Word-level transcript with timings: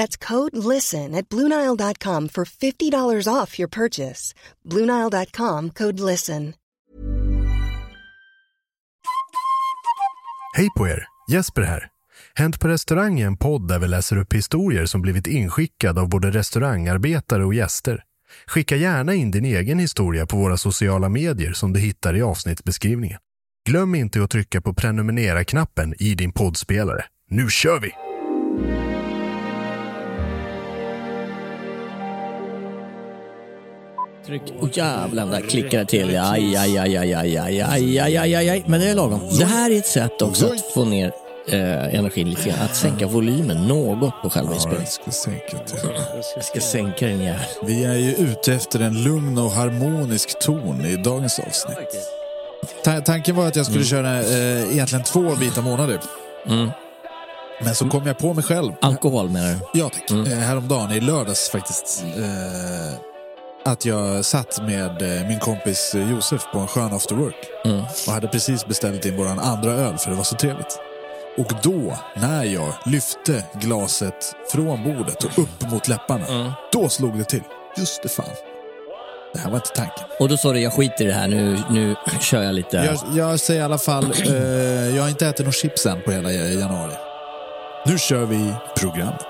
That's 0.00 0.28
code 0.28 0.74
LISTEN 0.74 1.14
at 1.14 1.28
Bluenile.com 1.28 2.28
for 2.28 2.44
$50 2.44 3.42
off 3.42 3.58
your 3.58 3.68
purchase. 3.68 4.34
Bluenile.com 4.64 5.70
code 5.70 6.00
LISTEN. 6.00 6.54
Hej 10.56 10.68
på 10.76 10.88
er! 10.88 11.06
Jesper 11.30 11.62
här. 11.62 11.88
Hänt 12.34 12.60
på 12.60 12.68
restaurang 12.68 13.20
är 13.20 13.26
en 13.26 13.36
podd 13.36 13.68
där 13.68 13.78
vi 13.78 13.88
läser 13.88 14.16
upp 14.16 14.34
historier 14.34 14.86
som 14.86 15.02
blivit 15.02 15.26
inskickade 15.26 16.00
av 16.00 16.08
både 16.08 16.30
restaurangarbetare 16.30 17.44
och 17.44 17.54
gäster. 17.54 18.04
Skicka 18.46 18.76
gärna 18.76 19.14
in 19.14 19.30
din 19.30 19.44
egen 19.44 19.78
historia 19.78 20.26
på 20.26 20.36
våra 20.36 20.56
sociala 20.56 21.08
medier 21.08 21.52
som 21.52 21.72
du 21.72 21.80
hittar 21.80 22.16
i 22.16 22.22
avsnittsbeskrivningen. 22.22 23.18
Glöm 23.68 23.94
inte 23.94 24.24
att 24.24 24.30
trycka 24.30 24.60
på 24.60 24.74
prenumerera-knappen 24.74 25.94
i 25.98 26.14
din 26.14 26.32
poddspelare. 26.32 27.04
Nu 27.28 27.50
kör 27.50 27.80
vi! 27.80 27.92
Tryck. 34.30 34.42
Oh, 34.60 34.68
jävlar, 34.72 35.26
där 35.26 35.40
klickar 35.40 35.78
det 35.78 35.84
till. 35.84 36.18
Aj, 36.18 36.56
aj, 36.56 36.78
aj, 36.78 36.96
aj, 36.96 37.14
aj, 37.14 37.38
aj, 37.38 37.60
aj, 37.62 37.98
aj, 38.00 38.18
aj, 38.18 38.34
aj, 38.36 38.48
aj. 38.50 38.62
Men 38.66 38.80
det 38.80 38.86
är 38.90 38.94
lagom. 38.94 39.20
Det 39.38 39.44
här 39.44 39.70
är 39.70 39.78
ett 39.78 39.86
sätt 39.86 40.22
också 40.22 40.46
att 40.46 40.72
få 40.74 40.84
ner 40.84 41.12
eh, 41.48 41.94
energin 41.94 42.30
lite 42.30 42.48
grann. 42.48 42.58
Att 42.64 42.76
sänka 42.76 43.06
volymen 43.06 43.66
något 43.66 44.22
på 44.22 44.30
själva 44.30 44.50
Ja, 44.50 44.54
inspelningen. 44.54 44.84
jag 44.84 44.92
ska 44.92 45.10
sänka 45.10 45.58
till. 45.64 45.78
Jag 46.36 46.44
ska 46.44 46.60
sänka 46.60 47.06
den 47.06 47.20
jäveln. 47.20 47.44
Vi 47.66 47.84
är 47.84 47.94
ju 47.94 48.14
ute 48.14 48.52
efter 48.54 48.80
en 48.80 49.02
lugn 49.04 49.38
och 49.38 49.50
harmonisk 49.50 50.38
ton 50.38 50.84
i 50.86 50.96
dagens 50.96 51.38
avsnitt. 51.38 51.78
Ta- 52.84 53.00
tanken 53.00 53.36
var 53.36 53.46
att 53.46 53.56
jag 53.56 53.66
skulle 53.66 53.84
köra 53.84 54.18
eh, 54.20 54.72
egentligen 54.72 55.04
två 55.04 55.34
vita 55.34 55.60
månader. 55.62 55.98
Mm. 56.48 56.70
Men 57.64 57.74
så 57.74 57.88
kom 57.88 58.06
jag 58.06 58.18
på 58.18 58.34
mig 58.34 58.44
själv. 58.44 58.72
Alkohol 58.80 59.28
menar 59.30 59.48
du? 59.48 59.78
Ja 59.80 59.88
tack. 59.90 60.10
Eh, 60.10 60.38
häromdagen, 60.38 60.92
i 60.92 61.00
lördags 61.00 61.48
faktiskt. 61.50 62.04
Eh, 62.16 63.09
att 63.64 63.84
jag 63.84 64.24
satt 64.24 64.62
med 64.62 65.02
eh, 65.02 65.28
min 65.28 65.38
kompis 65.38 65.94
eh, 65.94 66.10
Josef 66.10 66.42
på 66.52 66.58
en 66.58 66.66
skön 66.66 66.92
after 66.92 67.14
work. 67.14 67.36
Mm. 67.64 67.80
Och 68.06 68.12
hade 68.12 68.28
precis 68.28 68.66
beställt 68.66 69.04
in 69.06 69.16
våran 69.16 69.38
andra 69.38 69.70
öl 69.72 69.98
för 69.98 70.10
det 70.10 70.16
var 70.16 70.24
så 70.24 70.36
trevligt. 70.36 70.78
Och 71.38 71.52
då, 71.62 71.98
när 72.16 72.44
jag 72.44 72.72
lyfte 72.86 73.44
glaset 73.54 74.34
från 74.52 74.84
bordet 74.84 75.24
och 75.24 75.38
upp 75.38 75.70
mot 75.70 75.88
läpparna, 75.88 76.26
Mm. 76.26 76.52
då 76.72 76.88
slog 76.88 77.18
det 77.18 77.24
till. 77.24 77.42
Just 77.78 78.02
det 78.02 78.08
fan. 78.08 78.24
Det 79.34 79.38
här 79.40 79.50
var 79.50 79.56
inte 79.56 79.68
tanken. 79.68 80.04
Och 80.18 80.28
då 80.28 80.36
sa 80.36 80.52
du, 80.52 80.60
jag 80.60 80.72
skiter 80.72 81.04
i 81.04 81.06
det 81.06 81.12
här, 81.14 81.28
nu, 81.28 81.58
nu 81.70 81.94
kör 82.20 82.42
jag 82.42 82.54
lite. 82.54 82.76
Jag, 82.76 82.98
jag 83.16 83.40
säger 83.40 83.60
i 83.60 83.64
alla 83.64 83.78
fall, 83.78 84.12
eh, 84.26 84.96
jag 84.96 85.02
har 85.02 85.08
inte 85.08 85.26
ätit 85.26 85.46
någon 85.46 85.52
chips 85.52 85.86
än 85.86 86.02
på 86.02 86.10
hela 86.12 86.32
januari. 86.32 86.92
Nu 87.86 87.98
kör 87.98 88.24
vi 88.24 88.52
programmet. 88.76 89.26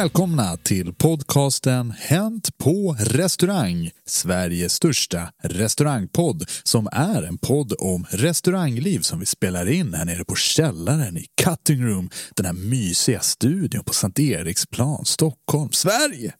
Välkomna 0.00 0.56
till 0.56 0.94
podcasten 0.94 1.94
Hänt 1.98 2.58
på 2.58 2.96
restaurang, 3.00 3.90
Sveriges 4.06 4.74
största 4.74 5.32
restaurangpodd 5.42 6.44
som 6.62 6.88
är 6.92 7.22
en 7.22 7.38
podd 7.38 7.72
om 7.78 8.06
restaurangliv 8.10 9.00
som 9.00 9.20
vi 9.20 9.26
spelar 9.26 9.68
in 9.68 9.94
här 9.94 10.04
nere 10.04 10.24
på 10.24 10.34
källaren 10.34 11.16
i 11.16 11.26
Cutting 11.42 11.86
Room, 11.86 12.10
den 12.36 12.46
här 12.46 12.52
mysiga 12.52 13.20
studion 13.20 13.84
på 13.84 13.92
Sankt 13.92 14.18
Eriksplan, 14.18 15.04
Stockholm, 15.04 15.72
Sverige. 15.72 16.34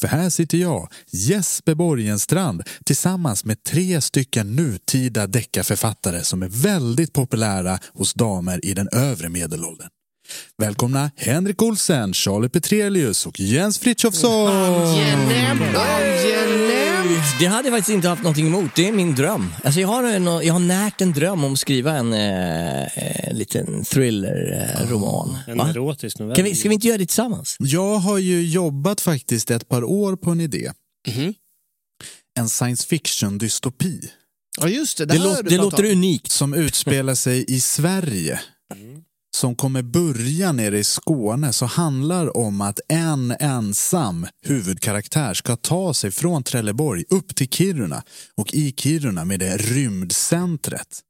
För 0.00 0.08
här 0.08 0.30
sitter 0.30 0.58
jag, 0.58 0.92
Jesper 1.10 1.74
Borgenstrand, 1.74 2.62
tillsammans 2.84 3.44
med 3.44 3.62
tre 3.62 4.00
stycken 4.00 4.56
nutida 4.56 5.26
deckarförfattare 5.26 6.24
som 6.24 6.42
är 6.42 6.48
väldigt 6.48 7.12
populära 7.12 7.78
hos 7.94 8.14
damer 8.14 8.64
i 8.64 8.74
den 8.74 8.88
övre 8.92 9.28
medelåldern. 9.28 9.88
Välkomna 10.58 11.10
Henrik 11.16 11.62
Olsen, 11.62 12.14
Charlie 12.14 12.48
Petrelius 12.48 13.26
och 13.26 13.40
Jens 13.40 13.78
Frithiofsson! 13.78 14.50
Det 17.40 17.46
hade 17.46 17.68
jag 17.68 17.76
faktiskt 17.76 17.94
inte 17.94 18.08
haft 18.08 18.22
någonting 18.22 18.46
emot. 18.46 18.70
Det 18.76 18.88
är 18.88 18.92
min 18.92 19.14
dröm. 19.14 19.52
Alltså 19.64 19.80
jag, 19.80 19.88
har 19.88 20.04
en, 20.04 20.24
jag 20.24 20.52
har 20.52 20.60
närt 20.60 21.00
en 21.00 21.12
dröm 21.12 21.44
om 21.44 21.52
att 21.52 21.58
skriva 21.58 21.92
en 21.92 22.12
eh, 22.12 23.28
en 23.28 23.38
liten 23.38 23.84
thriller-roman. 23.84 25.38
En 25.46 25.60
erotisk 25.60 26.18
novell. 26.18 26.36
Kan 26.36 26.44
vi, 26.44 26.54
ska 26.54 26.68
vi 26.68 26.74
inte 26.74 26.86
göra 26.86 26.98
det 26.98 27.06
tillsammans? 27.06 27.56
Jag 27.58 27.96
har 27.96 28.18
ju 28.18 28.42
jobbat 28.42 29.00
faktiskt 29.00 29.50
ett 29.50 29.68
par 29.68 29.84
år 29.84 30.16
på 30.16 30.30
en 30.30 30.40
idé. 30.40 30.72
Mhm. 31.08 31.34
En 32.38 32.48
science 32.48 32.86
fiction-dystopi. 32.86 34.00
Ja, 34.60 34.68
just 34.68 34.98
det. 34.98 35.04
Det, 35.04 35.18
låter, 35.18 35.42
det 35.42 35.56
låter 35.56 35.84
unikt. 35.84 36.32
Som 36.32 36.54
utspelar 36.54 37.14
sig 37.14 37.44
i 37.48 37.60
Sverige. 37.60 38.40
Som 39.38 39.54
kommer 39.54 39.82
börja 39.82 40.52
nere 40.52 40.78
i 40.78 40.84
Skåne. 40.84 41.52
Så 41.52 41.66
handlar 41.66 42.36
om 42.36 42.60
att 42.60 42.80
en 42.88 43.34
ensam 43.40 44.26
huvudkaraktär 44.46 45.34
ska 45.34 45.56
ta 45.56 45.94
sig 45.94 46.10
från 46.10 46.42
Trelleborg 46.42 47.04
upp 47.10 47.34
till 47.36 47.48
Kiruna. 47.48 48.02
Och 48.36 48.54
i 48.54 48.74
Kiruna 48.76 49.24
med 49.24 49.40
det 49.40 49.56
rymdcentret. 49.56 51.00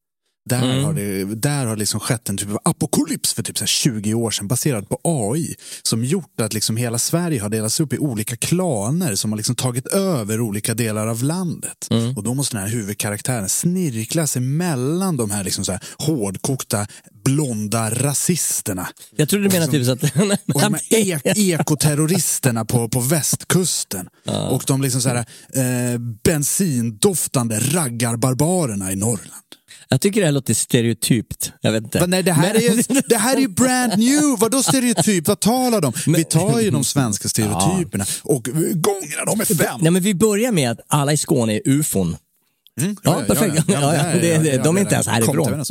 Där 0.48 0.62
Mm. 0.62 0.84
har 0.84 0.94
det 0.94 1.24
där 1.24 1.66
har 1.66 1.76
liksom 1.76 2.00
skett 2.00 2.28
en 2.28 2.36
typ 2.36 2.48
av 2.50 2.58
apokalyps 2.64 3.32
för 3.34 3.42
typ 3.42 3.58
så 3.58 3.62
här 3.62 3.66
20 3.66 4.14
år 4.14 4.30
sedan 4.30 4.48
baserad 4.48 4.88
på 4.88 5.00
AI 5.02 5.54
som 5.82 6.04
gjort 6.04 6.40
att 6.40 6.54
liksom 6.54 6.76
hela 6.76 6.98
Sverige 6.98 7.40
har 7.40 7.48
delats 7.48 7.80
upp 7.80 7.92
i 7.92 7.98
olika 7.98 8.36
klaner 8.36 9.14
som 9.14 9.32
har 9.32 9.36
liksom 9.36 9.54
tagit 9.54 9.86
över 9.86 10.40
olika 10.40 10.74
delar 10.74 11.06
av 11.06 11.22
landet. 11.22 11.88
Mm. 11.90 12.16
Och 12.16 12.22
då 12.22 12.34
måste 12.34 12.56
den 12.56 12.62
här 12.62 12.72
huvudkaraktären 12.72 13.48
snirkla 13.48 14.26
sig 14.26 14.42
mellan 14.42 15.16
de 15.16 15.30
här, 15.30 15.44
liksom 15.44 15.64
så 15.64 15.72
här 15.72 15.80
hårdkokta 15.98 16.86
blonda 17.32 17.90
rasisterna. 17.90 18.88
Jag 19.16 19.28
trodde 19.28 19.44
du 19.48 19.50
menade 19.52 19.72
typ 19.72 19.86
så 19.86 19.92
att... 19.92 20.02
Och 20.54 20.60
de 20.60 20.74
här 20.74 21.38
ekoterroristerna 21.60 22.64
på, 22.64 22.88
på 22.88 23.00
västkusten. 23.00 24.08
Och 24.50 24.62
de 24.66 24.82
liksom 24.82 25.00
så 25.02 25.08
här, 25.08 25.16
eh, 25.16 25.98
bensindoftande 26.24 27.58
raggarbarbarerna 27.58 28.92
i 28.92 28.96
Norrland. 28.96 29.32
Jag 29.88 30.00
tycker 30.00 30.20
det 30.20 30.26
här 30.26 30.32
låter 30.32 30.54
stereotypt. 30.54 31.52
Jag 31.60 31.72
vet 31.72 31.82
inte. 31.84 31.98
Va, 32.00 32.06
nej, 32.06 32.22
det 32.22 32.32
här, 32.32 32.54
är 32.54 32.60
ju, 32.60 32.82
det 33.08 33.16
här 33.16 33.36
är 33.36 33.40
ju 33.40 33.48
brand 33.48 33.98
new. 33.98 34.22
Vadå 34.38 34.62
stereotyp? 34.62 35.28
Vad 35.28 35.40
talar 35.40 35.80
de 35.80 35.86
om? 36.06 36.12
Vi 36.14 36.24
tar 36.24 36.60
ju 36.60 36.70
de 36.70 36.84
svenska 36.94 37.28
stereotyperna 37.28 38.04
och 38.22 38.44
gångrar 38.74 39.26
dem 39.26 39.38
med 39.38 39.46
fem. 39.48 39.78
Nej, 39.80 39.90
men 39.90 40.02
vi 40.02 40.14
börjar 40.14 40.52
med 40.52 40.70
att 40.70 40.80
alla 40.88 41.12
i 41.12 41.16
Skåne 41.16 41.54
är 41.54 41.60
ufon. 41.64 42.16
Mm, 42.80 42.96
Ja, 43.02 43.22
perfekt. 43.28 43.54
Ja, 43.68 43.74
ja, 43.80 43.90
där, 44.02 44.20
det- 44.20 44.38
det- 44.38 44.54
ja, 44.54 44.62
de 44.62 44.76
är 44.76 44.80
ja, 44.80 44.82
inte 44.82 44.94
ens 44.94 45.06
ja, 45.06 45.12
härifrån. 45.12 45.64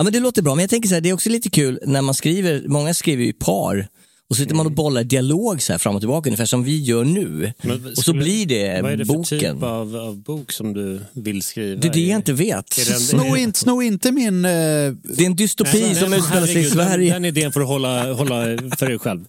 Ja, 0.00 0.04
men 0.04 0.12
det 0.12 0.20
låter 0.20 0.42
bra, 0.42 0.54
men 0.54 0.62
jag 0.62 0.70
tänker 0.70 0.88
så 0.88 0.94
här, 0.94 1.00
det 1.00 1.08
är 1.08 1.12
också 1.14 1.28
lite 1.30 1.50
kul 1.50 1.78
när 1.86 2.02
man 2.02 2.14
skriver, 2.14 2.62
många 2.68 2.94
skriver 2.94 3.22
ju 3.22 3.28
i 3.28 3.32
par. 3.32 3.88
Och 4.30 4.36
så 4.36 4.42
sitter 4.42 4.54
man 4.54 4.66
och 4.66 4.72
bollar 4.72 5.04
dialog 5.04 5.62
så 5.62 5.72
här 5.72 5.78
fram 5.78 5.94
och 5.94 6.00
tillbaka, 6.00 6.28
ungefär 6.28 6.46
som 6.46 6.64
vi 6.64 6.82
gör 6.82 7.04
nu. 7.04 7.52
Men 7.62 7.86
och 7.86 7.96
så 7.96 8.02
skulle- 8.02 8.22
blir 8.22 8.46
det 8.46 8.80
Vad 8.82 8.92
är 8.92 8.96
det 8.96 9.06
för 9.06 9.14
boken. 9.14 9.38
typ 9.38 9.62
av, 9.62 9.96
av 9.96 10.22
bok 10.22 10.52
som 10.52 10.72
du 10.74 11.00
vill 11.12 11.42
skriva? 11.42 11.80
Det 11.80 11.88
är 11.88 11.92
det 11.92 12.00
jag 12.06 12.18
inte 12.18 12.32
vet. 12.32 12.72
Sno 12.72 13.36
inte, 13.36 13.58
sno 13.58 13.82
inte 13.82 14.12
min... 14.12 14.44
Eh, 14.44 14.50
Det 14.50 14.92
är 15.18 15.26
en 15.26 15.36
dystopi 15.36 15.80
Nej, 15.82 15.94
som 15.94 16.12
utspelar 16.12 16.46
sig 16.46 16.60
i 16.60 16.64
Sverige. 16.70 17.12
Den, 17.12 17.22
den 17.22 17.36
idén 17.36 17.52
får 17.52 17.60
du 17.60 17.66
hålla, 17.66 18.12
hålla 18.12 18.44
för 18.78 18.86
dig 18.86 18.98
själv. 18.98 19.24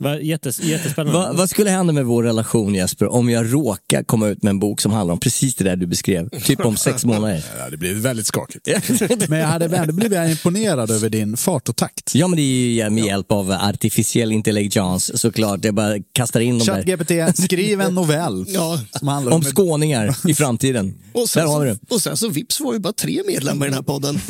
Va, 0.00 0.20
jättes, 0.20 0.62
jättespännande. 0.62 1.18
Va, 1.18 1.32
vad 1.32 1.50
skulle 1.50 1.70
hända 1.70 1.92
med 1.92 2.04
vår 2.04 2.22
relation 2.22 2.74
Jesper 2.74 3.12
om 3.12 3.30
jag 3.30 3.52
råkar 3.54 4.02
komma 4.02 4.28
ut 4.28 4.42
med 4.42 4.50
en 4.50 4.58
bok 4.58 4.80
som 4.80 4.92
handlar 4.92 5.12
om 5.12 5.20
precis 5.20 5.54
det 5.54 5.64
där 5.64 5.76
du 5.76 5.86
beskrev? 5.86 6.28
Typ 6.28 6.64
om 6.64 6.76
sex 6.76 7.04
månader. 7.04 7.44
ja, 7.58 7.70
det 7.70 7.76
blir 7.76 7.94
väldigt 7.94 8.26
skakigt. 8.26 8.68
Men 9.28 9.38
jag 9.38 9.46
hade 9.46 9.76
ändå 9.76 9.92
blivit 9.92 10.30
imponerad 10.30 10.90
över 10.90 11.08
din 11.10 11.36
fart 11.36 11.68
och 11.68 11.76
takt. 11.76 12.14
Ja 12.14 12.28
men 12.28 12.36
det 12.36 12.42
är 12.42 12.84
ju 12.84 12.90
med 12.90 13.04
hjälp 13.04 13.32
av 13.32 13.50
artificiell 13.50 14.32
intelligens 14.32 15.20
såklart. 15.20 15.64
Jag 15.64 15.74
bara 15.74 15.94
kastar 16.12 16.40
in 16.40 16.58
de 16.58 16.64
där. 16.64 16.74
ChatGPT, 16.74 17.42
skriv 17.42 17.80
en 17.80 17.94
novell. 17.94 18.44
Ja. 18.54 18.80
Som 18.98 19.08
handlar 19.08 19.32
Om 19.32 19.36
om 19.36 19.44
skåningar 19.44 20.16
i 20.28 20.34
framtiden. 20.34 20.94
Och 21.12 21.28
sen, 21.28 21.44
Där 21.46 21.52
har 21.52 21.64
vi 21.64 21.70
det. 21.70 21.78
och 21.88 22.02
sen 22.02 22.16
så 22.16 22.28
vips 22.28 22.60
var 22.60 22.72
ju 22.72 22.78
bara 22.78 22.92
tre 22.92 23.22
medlemmar 23.26 23.66
i 23.66 23.68
den 23.68 23.74
här 23.74 23.82
podden. 23.82 24.20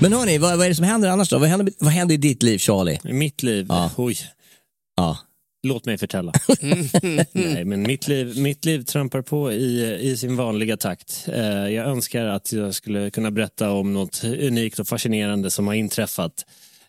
Men 0.00 0.12
hörni, 0.12 0.38
vad, 0.38 0.56
vad 0.56 0.64
är 0.64 0.68
det 0.68 0.74
som 0.74 0.84
händer 0.84 1.08
annars 1.08 1.28
då? 1.28 1.38
Vad 1.38 1.48
händer, 1.48 1.72
vad 1.78 1.92
händer 1.92 2.14
i 2.14 2.18
ditt 2.18 2.42
liv 2.42 2.58
Charlie? 2.58 2.98
I 3.04 3.12
mitt 3.12 3.42
liv? 3.42 3.66
Ja. 3.68 3.90
Oj. 3.96 4.16
Ja. 4.96 5.18
Låt 5.62 5.86
mig 5.86 5.98
förtälla. 5.98 6.32
Nej, 7.32 7.64
men 7.64 7.82
mitt 7.82 8.08
liv, 8.08 8.38
mitt 8.38 8.64
liv 8.64 8.82
trampar 8.82 9.22
på 9.22 9.52
i, 9.52 9.98
i 10.00 10.16
sin 10.16 10.36
vanliga 10.36 10.76
takt. 10.76 11.28
Eh, 11.28 11.44
jag 11.48 11.86
önskar 11.86 12.26
att 12.26 12.52
jag 12.52 12.74
skulle 12.74 13.10
kunna 13.10 13.30
berätta 13.30 13.70
om 13.70 13.92
något 13.94 14.24
unikt 14.24 14.78
och 14.78 14.88
fascinerande 14.88 15.50
som 15.50 15.66
har 15.66 15.74
inträffat. 15.74 16.44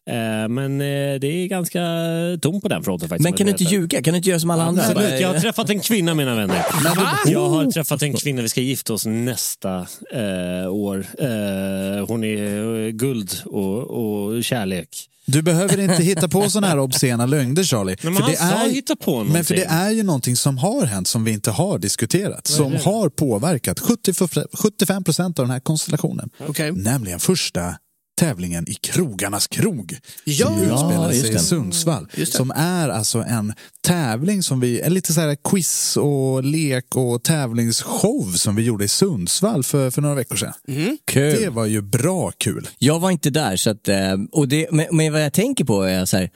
Eh, 0.07 0.47
men 0.49 0.81
eh, 0.81 1.19
det 1.19 1.27
är 1.27 1.47
ganska 1.47 1.81
tomt 2.41 2.63
på 2.63 2.69
den 2.69 2.83
fronten 2.83 3.09
faktiskt. 3.09 3.23
Men 3.23 3.33
kan 3.33 3.45
du 3.45 3.51
inte 3.51 3.63
ljuga? 3.63 4.01
Kan 4.01 4.13
du 4.13 4.17
inte 4.17 4.29
göra 4.29 4.39
som 4.39 4.49
alla 4.49 4.63
andra? 4.63 4.83
Absolut. 4.83 5.21
Jag 5.21 5.33
har 5.33 5.39
träffat 5.39 5.69
en 5.69 5.79
kvinna 5.79 6.13
mina 6.13 6.35
vänner. 6.35 6.65
Jag 7.25 7.49
har 7.49 7.71
träffat 7.71 8.01
en 8.01 8.13
kvinna, 8.13 8.41
vi 8.41 8.49
ska 8.49 8.61
gifta 8.61 8.93
oss 8.93 9.05
nästa 9.05 9.87
eh, 10.13 10.69
år. 10.69 11.05
Eh, 11.19 12.07
hon 12.07 12.23
är 12.23 12.85
eh, 12.85 12.89
guld 12.89 13.31
och, 13.45 13.83
och 13.83 14.43
kärlek. 14.43 15.09
Du 15.25 15.41
behöver 15.41 15.79
inte 15.79 16.03
hitta 16.03 16.27
på 16.27 16.49
sådana 16.49 16.67
här 16.67 16.79
obscena 16.79 17.25
lögner 17.25 17.63
Charlie. 17.63 17.95
Men 18.01 18.15
han 18.15 18.35
sa 18.35 18.67
hitta 18.67 18.95
på 18.95 19.23
Men 19.23 19.45
för 19.45 19.55
det 19.55 19.65
är 19.65 19.91
ju 19.91 20.03
någonting 20.03 20.35
som 20.35 20.57
har 20.57 20.85
hänt 20.85 21.07
som 21.07 21.23
vi 21.23 21.31
inte 21.31 21.51
har 21.51 21.79
diskuterat. 21.79 22.47
Som 22.47 22.75
har 22.75 23.09
påverkat 23.09 23.79
70 23.79 24.13
75 24.53 25.03
procent 25.03 25.39
av 25.39 25.45
den 25.45 25.51
här 25.51 25.59
konstellationen. 25.59 26.29
Okej. 26.47 26.71
Nämligen 26.71 27.19
första 27.19 27.75
tävlingen 28.17 28.69
i 28.69 28.73
Krogarnas 28.73 29.47
krog. 29.47 29.97
Ja. 30.23 30.47
som 30.47 30.61
utspelar 30.61 31.11
sig 31.11 31.35
i. 31.35 31.39
Sundsvall. 31.39 32.07
Just 32.15 32.31
det. 32.31 32.37
Som 32.37 32.51
är 32.51 32.89
alltså 32.89 33.19
en 33.19 33.53
tävling 33.81 34.43
som 34.43 34.59
vi, 34.59 34.81
en 34.81 34.93
lite 34.93 35.13
så 35.13 35.21
här 35.21 35.37
quiz 35.43 35.97
och 35.97 36.43
lek 36.43 36.95
och 36.95 37.23
tävlingsshow 37.23 38.31
som 38.31 38.55
vi 38.55 38.63
gjorde 38.63 38.85
i 38.85 38.87
Sundsvall 38.87 39.63
för, 39.63 39.91
för 39.91 40.01
några 40.01 40.15
veckor 40.15 40.35
sedan. 40.35 40.53
Kul. 41.05 41.41
Det 41.41 41.49
var 41.49 41.65
ju 41.65 41.81
bra 41.81 42.31
kul. 42.37 42.69
Jag 42.77 42.99
var 42.99 43.11
inte 43.11 43.29
där, 43.29 43.55
så 43.55 43.69
att, 43.69 43.87
eh, 43.87 44.13
och 44.31 44.47
det, 44.47 44.67
men, 44.71 44.85
men 44.91 45.13
vad 45.13 45.23
jag 45.23 45.33
tänker 45.33 45.65
på 45.65 45.83
är 45.83 46.05
så 46.05 46.17
här, 46.17 46.29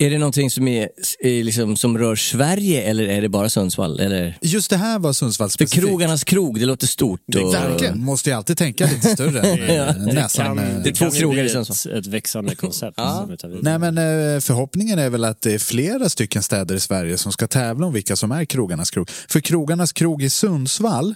är 0.00 0.10
det 0.10 0.18
någonting 0.18 0.50
som, 0.50 0.68
är, 0.68 0.88
är 1.20 1.44
liksom, 1.44 1.76
som 1.76 1.98
rör 1.98 2.16
Sverige 2.16 2.82
eller 2.82 3.04
är 3.04 3.22
det 3.22 3.28
bara 3.28 3.48
Sundsvall? 3.48 4.00
Eller? 4.00 4.38
Just 4.40 4.70
det 4.70 4.76
här 4.76 4.98
var 4.98 5.12
Sundsvall 5.12 5.48
För 5.48 5.52
specifikt. 5.54 5.86
krogarnas 5.86 6.24
krog, 6.24 6.60
det 6.60 6.66
låter 6.66 6.86
stort. 6.86 7.20
Och, 7.44 7.54
verkligen. 7.54 7.98
Måste 8.04 8.30
ju 8.30 8.36
alltid 8.36 8.56
tänka 8.58 8.86
lite 8.86 9.08
större 9.08 9.40
Det 10.06 10.12
näsan. 10.14 10.46
kan, 10.46 10.58
eh, 10.58 10.82
det 10.82 10.90
är 10.90 10.94
två 10.94 11.04
kan 11.04 11.18
krogar 11.18 11.42
i 11.42 11.46
ett, 11.46 11.52
Sundsvall. 11.52 11.98
ett 11.98 12.06
växande 12.06 12.54
koncept. 12.54 12.98
vidare. 12.98 13.58
Nej 13.62 13.78
men 13.78 13.98
eh, 13.98 14.40
förhoppningen 14.40 14.98
är 14.98 15.10
väl 15.10 15.24
att 15.24 15.42
det 15.42 15.54
är 15.54 15.58
flera 15.58 16.08
stycken 16.08 16.42
städer 16.42 16.74
i 16.74 16.80
Sverige 16.80 17.18
som 17.18 17.32
ska 17.32 17.46
tävla 17.46 17.86
om 17.86 17.92
vilka 17.92 18.16
som 18.16 18.32
är 18.32 18.44
krogarnas 18.44 18.90
krog. 18.90 19.10
För 19.28 19.40
krogarnas 19.40 19.92
krog 19.92 20.22
i 20.22 20.30
Sundsvall 20.30 21.14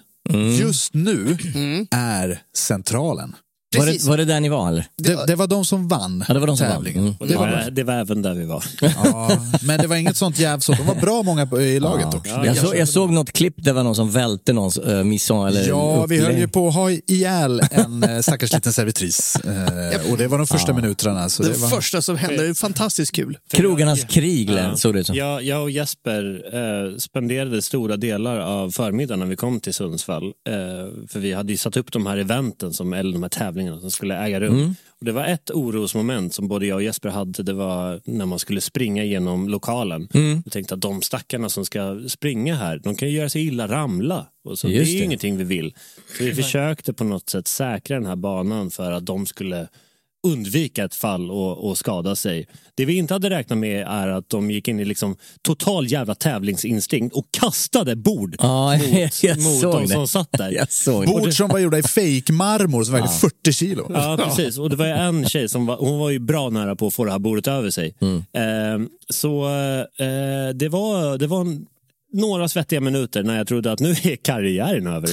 just 0.61 0.95
nu 0.95 1.37
är 1.91 2.39
centralen. 2.57 3.35
Var, 3.79 3.87
det, 3.87 4.05
var 4.05 4.17
det 4.17 4.25
där 4.25 4.41
ni 4.41 4.49
var 4.49 4.69
eller? 4.69 4.87
Det, 4.99 5.27
det 5.27 5.35
var 5.35 5.47
de 5.47 5.65
som 5.65 5.89
vann 5.89 6.25
Ja, 6.29 6.35
det 6.35 6.41
var 6.41 6.47
de 6.47 6.57
som 6.57 6.67
vann. 6.67 6.77
tävlingen. 6.77 7.03
Mm. 7.03 7.15
Och 7.21 7.27
det, 7.29 7.37
var, 7.37 7.71
det 7.71 7.85
var 7.85 7.95
även 7.95 8.23
där 8.23 8.35
vi 8.35 8.45
var. 8.45 8.65
Ja, 8.81 9.39
men 9.63 9.81
det 9.81 9.87
var 9.87 9.97
inget 9.97 10.17
sånt 10.17 10.39
jävla 10.39 10.61
så. 10.61 10.73
De 10.73 10.87
var 10.87 10.95
bra 10.95 11.23
många 11.23 11.49
i 11.61 11.81
laget 11.81 12.15
också. 12.15 12.31
jag, 12.45 12.57
så, 12.57 12.75
jag 12.77 12.89
såg 12.89 13.11
något 13.11 13.33
klipp 13.33 13.55
där 13.57 13.73
var 13.73 13.83
någon 13.83 13.95
som 13.97 14.11
välte 14.11 14.53
någons 14.53 14.79
uh, 14.79 15.05
misson 15.05 15.49
eller 15.49 15.69
Ja, 15.69 16.07
vi 16.07 16.17
höll 16.21 16.27
ju 16.27 16.33
upplägg. 16.35 16.53
på 16.53 16.69
att 16.69 16.75
ha 16.75 16.91
ihjäl 16.91 17.61
en 17.71 18.03
eh, 18.05 18.21
stackars 18.21 18.53
liten 18.53 18.73
servitris. 18.73 19.37
Eh, 19.37 20.13
och 20.13 20.19
det 20.19 20.27
var 20.29 20.39
de 20.39 20.47
första 20.47 20.73
minuterna. 20.73 21.29
Så 21.29 21.43
det 21.43 21.49
Den 21.53 21.61
var... 21.61 21.69
första 21.69 22.03
som 22.03 22.17
hände, 22.17 22.43
det 22.43 22.49
är 22.49 22.55
fantastiskt 22.55 23.13
kul. 23.15 23.39
Krogarnas 23.53 24.05
krig 24.05 24.51
lät- 24.51 24.77
såg 24.77 24.95
det 24.95 25.01
ut 25.01 25.07
som. 25.07 25.17
Jag, 25.17 25.43
jag 25.43 25.63
och 25.63 25.71
Jesper 25.71 26.43
eh, 26.53 26.97
spenderade 26.99 27.63
stora 27.63 27.97
delar 27.97 28.39
av 28.39 28.71
förmiddagen 28.71 29.19
när 29.21 29.27
vi 29.27 29.37
kom 29.37 29.61
till 29.61 29.75
Sundsvall. 29.75 30.25
Eh, 30.25 30.53
för 31.09 31.19
vi 31.21 31.33
hade 31.33 31.53
ju 31.53 31.57
satt 31.57 31.77
upp 31.77 31.93
de 31.93 32.07
här 32.07 32.17
eventen, 32.17 32.73
som, 32.73 32.93
eller 32.93 33.13
de 33.13 33.23
här 33.23 33.31
tävlingarna 33.31 33.64
som 33.81 33.91
skulle 33.91 34.17
äga 34.17 34.41
rum. 34.41 34.55
Mm. 34.55 34.75
Och 34.89 35.05
det 35.05 35.13
var 35.13 35.25
ett 35.25 35.51
orosmoment 35.51 36.35
som 36.35 36.49
både 36.49 36.67
jag 36.67 36.77
och 36.77 36.83
Jesper 36.83 37.09
hade. 37.09 37.43
Det 37.43 37.53
var 37.53 38.01
när 38.05 38.27
man 38.27 38.39
skulle 38.39 38.61
springa 38.61 39.05
genom 39.05 39.49
lokalen. 39.49 40.09
Mm. 40.15 40.43
Jag 40.45 40.53
tänkte 40.53 40.75
att 40.75 40.81
de 40.81 41.03
stackarna 41.03 41.49
som 41.49 41.65
ska 41.65 42.01
springa 42.09 42.55
här, 42.55 42.79
de 42.79 42.95
kan 42.95 43.09
ju 43.09 43.15
göra 43.15 43.29
sig 43.29 43.47
illa, 43.47 43.69
ramla. 43.69 44.27
Och 44.45 44.59
så, 44.59 44.67
det 44.67 44.79
är 44.79 44.85
ju 44.85 44.99
det. 44.99 45.05
ingenting 45.05 45.37
vi 45.37 45.45
vill. 45.45 45.75
Så 46.19 46.25
vi 46.25 46.35
försökte 46.35 46.93
på 46.93 47.05
något 47.05 47.31
sätt 47.31 47.49
säkra 47.49 47.97
den 47.97 48.07
här 48.07 48.17
banan 48.17 48.71
för 48.71 48.93
att 48.93 49.07
de 49.07 49.27
skulle 49.27 49.69
undvika 50.25 50.85
ett 50.85 50.95
fall 50.95 51.31
och, 51.31 51.69
och 51.69 51.79
skada 51.79 52.17
sig. 52.17 52.47
Det 52.75 52.85
vi 52.85 52.97
inte 52.97 53.15
hade 53.15 53.31
räknat 53.31 53.59
med 53.59 53.87
är 53.89 54.09
att 54.09 54.29
de 54.29 54.51
gick 54.51 54.69
in 54.69 54.81
i 54.81 54.85
liksom 54.85 55.17
total 55.43 55.87
jävla 55.93 56.15
tävlingsinstinkt 56.15 57.17
och 57.17 57.25
kastade 57.31 57.97
bord 57.97 58.37
Ja, 58.39 58.77
mot, 58.77 58.83
mot 59.45 59.63
de 59.63 59.83
det. 59.83 59.89
som 59.89 60.09
satt 60.09 60.29
där. 60.33 60.51
Det. 61.01 61.07
Bord 61.07 61.33
som 61.33 61.49
var 61.49 61.59
gjorda 61.59 61.79
i 61.79 61.83
fake-marmor 61.83 62.85
som 62.85 62.95
vägde 62.95 63.09
40 63.09 63.53
kilo. 63.53 63.87
Ja, 63.95 64.19
precis. 64.25 64.59
Och 64.59 64.71
det 64.71 64.77
var 64.77 64.87
ju 64.87 64.93
en 64.93 65.29
tjej 65.29 65.49
som 65.49 65.67
var, 65.67 65.77
hon 65.77 65.99
var 65.99 66.11
ju 66.11 66.19
bra 66.19 66.51
nära 66.51 66.77
på 66.77 66.87
att 66.87 66.95
få 66.95 67.05
det 67.05 67.13
här 67.13 67.19
bordet 67.19 67.49
över 67.49 67.71
sig. 67.71 67.95
Mm. 68.01 68.17
Eh, 68.19 68.89
så 69.09 69.45
eh, 69.99 70.55
det 70.55 70.69
var, 70.69 71.19
det 71.19 71.27
var 71.27 71.41
en, 71.41 71.67
några 72.15 72.49
svettiga 72.49 72.81
minuter 72.81 73.23
när 73.23 73.37
jag 73.37 73.47
trodde 73.47 73.73
att 73.73 73.81
nu 73.81 73.91
är 73.91 74.17
karriären 74.17 74.87
över. 74.87 75.11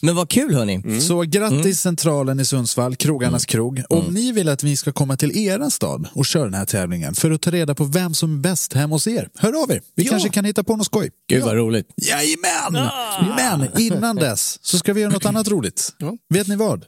Men 0.04 0.16
vad 0.16 0.28
kul 0.28 0.54
hörni. 0.54 0.74
Mm. 0.74 1.00
Så 1.00 1.20
grattis 1.20 1.80
Centralen 1.80 2.40
i 2.40 2.44
Sundsvall, 2.44 2.96
Krogarnas 2.96 3.46
krog. 3.46 3.82
Om 3.88 4.04
ni 4.14 4.32
vill 4.32 4.48
att 4.48 4.62
vi 4.62 4.76
ska 4.76 4.92
komma 4.92 5.16
till 5.16 5.38
era 5.38 5.70
stad 5.70 6.08
och 6.12 6.26
köra 6.26 6.44
den 6.44 6.54
här 6.54 6.64
tävlingen 6.64 7.14
för 7.14 7.30
att 7.30 7.40
ta 7.40 7.50
reda 7.50 7.74
på 7.74 7.84
vem 7.84 8.14
som 8.14 8.34
är 8.34 8.40
bäst 8.40 8.72
hemma 8.72 8.94
hos 8.94 9.06
er, 9.06 9.28
hör 9.38 9.62
av 9.62 9.70
er. 9.70 9.82
Vi 9.94 10.04
kanske 10.04 10.28
kan 10.28 10.44
hitta 10.44 10.64
på 10.64 10.76
något 10.76 10.86
skoj. 10.86 11.10
Gud 11.28 11.42
vad 11.42 11.56
roligt. 11.56 11.88
Jajamän! 11.96 12.88
Men 13.36 13.80
innan 13.80 14.16
dess 14.16 14.58
så 14.62 14.78
ska 14.78 14.92
vi 14.92 15.00
göra 15.00 15.12
något 15.12 15.26
annat 15.26 15.48
roligt. 15.48 15.94
Ja. 15.98 16.16
Vet 16.28 16.48
ni 16.48 16.56
vad? 16.56 16.84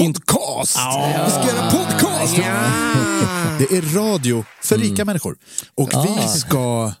Podcast! 0.00 0.76
Vi 1.26 1.30
ska 1.30 1.56
göra 1.56 1.70
podcast! 1.70 2.36
Det 3.58 3.76
är 3.76 3.94
radio 3.96 4.44
för 4.62 4.78
rika 4.78 5.04
människor. 5.04 5.36
Och 5.74 5.88
vi 5.88 6.28
ska 6.38 6.92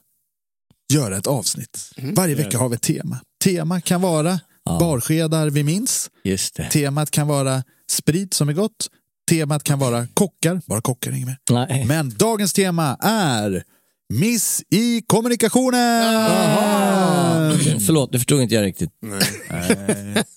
göra 0.92 1.16
ett 1.16 1.26
avsnitt. 1.26 1.90
Varje 1.96 2.34
vecka 2.34 2.58
har 2.58 2.68
vi 2.68 2.74
ett 2.74 2.82
tema. 2.82 3.18
Tema 3.44 3.80
kan 3.80 4.00
vara 4.00 4.40
barskedar 4.80 5.50
vi 5.50 5.64
minns. 5.64 6.10
Just 6.24 6.54
det. 6.54 6.70
Temat 6.70 7.10
kan 7.10 7.26
vara 7.26 7.62
sprit 7.90 8.34
som 8.34 8.48
är 8.48 8.52
gott. 8.52 8.88
Temat 9.30 9.62
kan 9.64 9.78
vara 9.78 10.06
kockar, 10.14 10.60
bara 10.66 10.80
kockar, 10.80 11.12
inget 11.12 11.26
mer. 11.26 11.38
Nej. 11.50 11.84
Men 11.84 12.10
dagens 12.10 12.52
tema 12.52 12.96
är 13.00 13.64
Miss 14.12 14.62
i 14.70 15.02
kommunikationen! 15.06 16.04
Förlåt, 17.86 18.12
det 18.12 18.18
förstod 18.18 18.40
inte 18.42 18.54
jag 18.54 18.64
riktigt. 18.64 18.90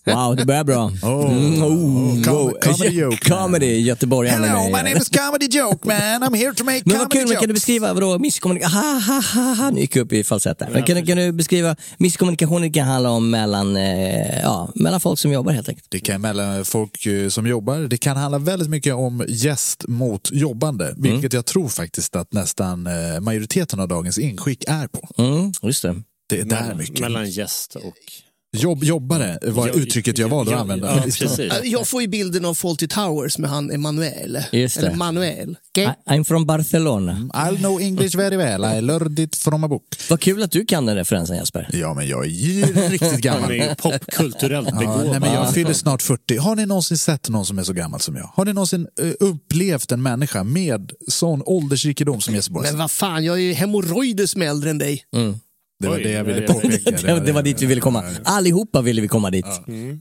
Wow, 0.06 0.36
det 0.36 0.46
börjar 0.46 0.64
bra. 0.64 0.86
Oh. 1.04 1.32
Mm, 1.32 1.64
oh, 1.64 2.14
Com- 2.16 2.30
wow. 2.32 2.52
comedy 2.62 2.90
joke, 3.00 3.30
man. 3.30 3.40
Comedy, 3.40 3.80
göteborgaren 3.80 4.44
Hello, 4.44 4.64
my 4.66 4.72
name 4.72 4.98
is 4.98 5.10
Comedy 5.10 5.48
Joke 5.58 5.88
Man. 5.88 6.24
I'm 6.24 6.36
here 6.38 6.54
to 6.54 6.64
make 6.64 6.82
Men 6.86 6.98
vad 6.98 7.12
comedy 7.12 7.20
kul, 7.20 7.28
men 7.28 7.38
kan 7.38 7.42
du 7.42 7.48
jokes. 7.48 7.54
beskriva 7.54 7.94
vadå 7.94 8.20
misskommunikation? 8.20 8.82
Ha, 8.82 9.00
ha, 9.00 9.22
ha, 9.34 9.54
ha, 9.54 9.70
nu 9.70 9.80
gick 9.80 9.96
jag 9.96 10.04
upp 10.06 10.14
i 10.14 10.24
falsett 10.24 10.60
där. 10.60 10.70
Men 10.74 10.84
kan, 10.84 10.96
du- 10.98 11.06
kan 11.06 11.18
du 11.18 11.32
beskriva, 11.32 11.76
misskommunikationen 11.98 12.74
kan 12.74 12.88
handla 12.88 13.10
om 13.10 13.30
mellan, 13.30 13.76
eh, 13.78 14.40
ja, 14.42 14.72
mellan 14.76 15.00
folk 15.00 15.20
som 15.20 15.32
jobbar 15.32 15.52
helt 15.52 15.70
enkelt. 15.70 15.88
Det 15.90 16.00
kan 16.00 16.22
mellan 16.22 16.66
folk 16.66 17.06
eh, 17.06 17.30
som 17.30 17.48
jobbar. 17.48 17.78
Det 17.78 17.98
kan 17.98 18.18
handla 18.18 18.38
väldigt 18.38 18.70
mycket 18.70 18.94
om 18.94 19.26
gäst 19.28 19.84
mot 19.88 20.30
jobbande, 20.32 20.94
vilket 20.98 21.34
jag 21.34 21.46
tror 21.46 21.70
faktiskt 21.70 22.16
att 22.16 22.34
nästan 22.34 22.88
eh, 22.88 23.20
majoriteten 23.22 23.57
av 23.80 23.88
dagens 23.88 24.18
inskick 24.18 24.64
är 24.68 24.88
på. 24.88 25.24
Mm, 25.24 25.52
just 25.62 25.82
det. 25.82 26.04
Det 26.30 26.40
är 26.40 26.46
där 26.46 26.76
mycket. 26.76 27.00
Mellan 27.00 27.30
gäst 27.30 27.76
och... 27.76 27.94
Jobb, 28.58 28.84
jobbare 28.84 29.39
var 29.42 29.72
Jo- 29.74 29.80
uttrycket 29.80 30.18
jag 30.18 30.30
valde 30.30 30.51
att 30.51 30.56
ja, 30.56 30.62
använda. 30.62 31.04
Ja. 31.20 31.44
Äh, 31.44 31.50
Jag 31.63 31.88
får 31.88 32.01
ju 32.01 32.08
bilden 32.08 32.46
av 32.46 32.54
Fawlty 32.54 32.88
Towers 32.88 33.38
med 33.38 33.50
han 33.50 33.72
Emanuel. 33.72 34.36
Eller 34.51 34.96
Manuel. 34.96 35.56
Okay? 35.72 35.84
I, 35.84 36.10
I'm 36.10 36.24
from 36.24 36.46
Barcelona. 36.46 37.30
I'll 37.34 37.58
know 37.58 37.82
English 37.82 38.18
very 38.18 38.38
well. 38.38 38.63
I 38.77 38.82
learned 38.82 39.20
it 39.20 39.36
from 39.36 39.63
a 39.63 39.68
book. 39.68 39.84
Vad 40.10 40.20
kul 40.22 40.44
att 40.44 40.51
du 40.51 40.66
kan 40.66 40.86
den 40.86 40.96
referensen 40.96 41.38
Jesper. 41.38 41.70
Ja, 41.74 41.94
men 41.94 42.08
jag 42.08 42.25
är 42.25 42.30
ju 42.30 42.62
riktigt 42.66 43.12
Han 43.12 43.22
gammal. 43.22 43.51
är 43.51 43.75
popkulturellt 43.75 44.70
Ja, 44.72 44.80
begåvad. 44.80 45.06
nej, 45.12 45.20
men 45.20 45.34
jag 45.34 45.54
fyller 45.54 45.74
snart 45.74 46.01
40. 46.01 46.38
Har 46.38 46.56
ni 46.56 46.66
någonsin 46.66 46.98
sett 46.98 47.30
någon 47.30 47.46
som 47.46 47.60
är 47.60 47.63
så 47.63 47.74
gammal 47.74 48.00
som 48.00 48.16
jag? 48.16 48.32
Har 48.36 48.46
ni 48.46 48.54
någonsin 48.54 48.88
eh, 49.01 49.12
upplevt 49.20 49.92
en 49.92 50.01
människa 50.04 50.44
med 50.44 50.92
sån 51.08 51.42
åldersrikedom 51.46 52.22
som 52.22 52.36
Jesper? 52.36 52.60
Men 52.62 52.77
vad 52.77 52.92
fan, 52.92 53.24
jag 53.24 53.36
är 53.36 53.42
ju 53.42 53.54
hemorrojder 53.54 54.25
som 54.25 54.42
är 54.42 54.46
äldre 54.46 54.70
än 54.70 54.77
dig. 54.77 55.04
Det 55.79 55.88
var 55.88 55.96
Oj, 55.96 56.03
det 56.03 56.12
jag 56.12 56.24
ville 56.24 56.39
det 56.39 56.48
påpeka. 56.48 56.91
Det, 57.13 57.19
det 57.19 57.31
var 57.31 57.43
dit 57.43 57.62
vi 57.62 57.65
ville 57.65 57.81
komma. 57.81 58.03
Allihopa 58.24 58.81
ville 58.81 59.01
vi 59.01 59.07
komma 59.07 59.31
dit. 59.31 59.46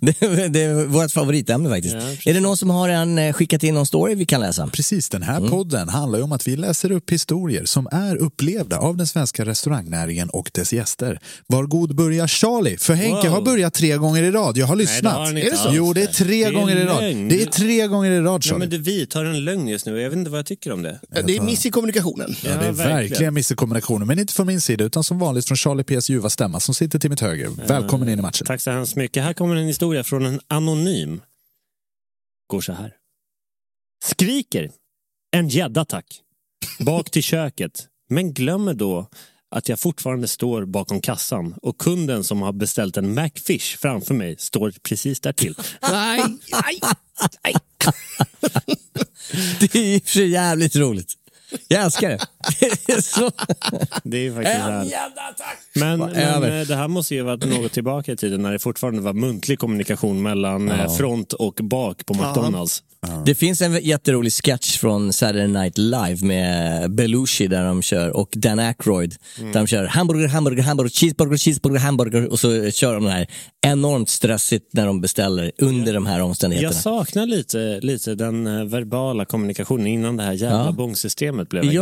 Det, 0.00 0.48
det 0.48 0.62
är 0.62 0.84
vårt 0.86 1.12
favoritämne 1.12 1.68
faktiskt. 1.70 1.94
Ja, 1.94 2.30
är 2.30 2.34
det 2.34 2.40
någon 2.40 2.56
som 2.56 2.70
har 2.70 2.88
en, 2.88 3.18
eh, 3.18 3.32
skickat 3.32 3.62
in 3.62 3.74
någon 3.74 3.86
story 3.86 4.14
vi 4.14 4.26
kan 4.26 4.40
läsa? 4.40 4.66
Precis, 4.72 5.08
den 5.08 5.22
Mm. 5.22 5.42
här 5.42 5.50
podden 5.50 5.88
handlar 5.88 6.18
ju 6.18 6.22
om 6.24 6.32
att 6.32 6.48
vi 6.48 6.56
läser 6.56 6.92
upp 6.92 7.10
historier 7.10 7.64
som 7.64 7.88
är 7.92 8.16
upplevda 8.16 8.78
av 8.78 8.96
den 8.96 9.06
svenska 9.06 9.44
restaurangnäringen 9.44 10.28
och 10.30 10.50
dess 10.54 10.72
gäster. 10.72 11.20
Var 11.46 11.64
god 11.64 11.96
börja 11.96 12.28
Charlie, 12.28 12.76
för 12.76 12.94
Henke 12.94 13.16
Wow. 13.28 13.34
har 13.34 13.42
börjat 13.42 13.74
tre 13.74 13.96
gånger 13.96 14.22
i 14.22 14.30
rad. 14.30 14.56
Jag 14.56 14.66
har 14.66 14.76
lyssnat. 14.76 15.12
har 15.14 15.24
han 15.24 15.36
är 15.36 15.40
inte 15.40 15.50
det 15.50 15.56
så? 15.56 15.68
Jo, 15.72 15.92
det 15.92 16.02
är 16.02 16.06
tre 16.06 16.26
Det 16.36 16.44
är 16.44 16.52
gånger 16.52 16.76
i 16.76 16.84
rad. 16.84 17.28
Det 17.28 17.42
är 17.42 17.46
tre 17.46 17.86
gånger 17.86 18.10
i 18.10 18.20
rad 18.20 18.32
Nej, 18.32 18.40
Charlie. 18.42 18.58
men 18.58 18.70
du 18.70 18.78
vidtar 18.78 19.24
en 19.24 19.44
lögn 19.44 19.68
just 19.68 19.86
nu 19.86 20.00
jag 20.00 20.10
vet 20.10 20.18
inte 20.18 20.30
vad 20.30 20.38
jag 20.38 20.46
tycker 20.46 20.72
om 20.72 20.82
det. 20.82 21.00
Det 21.26 21.36
är 21.36 21.40
miss 21.40 21.66
i 21.66 21.70
kommunikationen. 21.70 22.34
Ja, 22.44 22.50
det 22.60 22.66
är 22.66 22.72
verkligen 22.72 23.34
miskommunikationer, 23.34 24.06
men 24.06 24.18
inte 24.18 24.32
från 24.32 24.46
min 24.46 24.60
sida 24.60 24.84
utan 24.84 25.04
som 25.04 25.18
vanligt 25.18 25.46
från 25.48 25.56
Charlie 25.66 25.84
P's 25.84 26.10
ljuva 26.10 26.30
stämma 26.30 26.60
som 26.60 26.74
sitter 26.74 26.98
till 26.98 27.10
mitt 27.10 27.20
höger. 27.20 27.48
Välkommen 27.48 28.08
in 28.08 28.18
i 28.18 28.22
matchen. 28.22 28.46
Tack 28.46 28.60
så 28.60 28.70
hemskt 28.70 28.96
mycket. 28.96 29.22
Här 29.22 29.32
kommer 29.32 29.56
en 29.56 29.66
historia 29.66 30.04
från 30.04 30.26
en 30.26 30.40
anonym. 30.48 31.22
Går 32.46 32.60
så 32.60 32.72
här. 32.72 32.92
Skriker. 34.04 34.70
En 35.30 35.48
gädda 35.48 35.84
tack. 35.84 36.20
Bak 36.78 37.10
till 37.10 37.22
köket. 37.22 37.86
Men 38.08 38.32
glömmer 38.32 38.74
då 38.74 39.08
att 39.50 39.68
jag 39.68 39.80
fortfarande 39.80 40.28
står 40.28 40.64
bakom 40.64 41.00
kassan 41.00 41.54
och 41.62 41.78
kunden 41.78 42.24
som 42.24 42.42
har 42.42 42.52
beställt 42.52 42.96
en 42.96 43.14
McFish 43.14 43.76
framför 43.78 44.14
mig 44.14 44.36
står 44.38 44.74
precis 44.82 45.20
där 45.20 45.32
till. 45.32 45.54
Nej, 45.82 46.22
nej, 46.52 46.80
nej. 47.42 47.54
Det 49.60 49.74
är 49.74 49.96
och 49.96 50.02
för 50.06 50.20
jävligt 50.20 50.76
roligt. 50.76 51.14
Jag 51.68 51.84
älskar 51.84 52.08
det. 52.08 52.26
Det 52.60 52.92
är 52.92 53.00
så... 53.00 53.30
Det 54.04 54.16
är 54.16 54.22
ju 54.22 54.34
faktiskt 54.34 54.56
så 54.56 54.62
här. 54.62 54.84
Men, 55.74 55.98
men 55.98 56.10
över. 56.16 56.60
eh, 56.60 56.66
det 56.66 56.76
här 56.76 56.88
måste 56.88 57.14
ju 57.14 57.22
varit 57.22 57.44
något 57.44 57.72
tillbaka 57.72 58.12
i 58.12 58.16
tiden 58.16 58.42
när 58.42 58.52
det 58.52 58.58
fortfarande 58.58 59.02
var 59.02 59.12
muntlig 59.12 59.58
kommunikation 59.58 60.22
mellan 60.22 60.70
eh, 60.70 60.94
front 60.96 61.32
och 61.32 61.54
bak 61.62 62.06
på 62.06 62.14
McDonalds. 62.14 62.82
Det 63.26 63.34
finns 63.34 63.60
en 63.62 63.80
jätterolig 63.84 64.32
sketch 64.32 64.78
från 64.78 65.12
Saturday 65.12 65.48
Night 65.48 65.78
Live 65.78 66.16
med 66.26 66.90
Belushi 66.94 67.46
där 67.46 67.64
de 67.64 67.82
kör 67.82 68.16
och 68.16 68.28
Dan 68.36 68.58
Aykroyd. 68.58 69.14
Där 69.38 69.52
de 69.52 69.66
kör 69.66 69.84
hamburger, 69.84 70.28
hamburger, 70.28 70.62
hamburger, 70.62 70.90
cheeseburger, 70.90 71.36
cheeseburger, 71.36 71.78
hamburger 71.78 72.32
och 72.32 72.40
så 72.40 72.70
kör 72.70 72.94
de 72.94 73.04
det 73.04 73.10
här 73.10 73.26
enormt 73.66 74.08
stressigt 74.08 74.66
när 74.72 74.86
de 74.86 75.00
beställer 75.00 75.52
under 75.58 75.94
de 75.94 76.06
här 76.06 76.20
omständigheterna. 76.22 76.72
Jag 76.74 76.82
saknar 76.82 77.26
lite, 77.26 77.80
lite 77.82 78.14
den 78.14 78.46
eh, 78.46 78.64
verbala 78.64 79.24
kommunikationen 79.24 79.86
innan 79.86 80.16
det 80.16 80.22
här 80.22 80.32
jävla 80.32 80.64
Ja. 80.64 80.72
bångsystemet 80.72 81.48
blev 81.48 81.62
en 81.62 81.68
grej. 81.68 81.76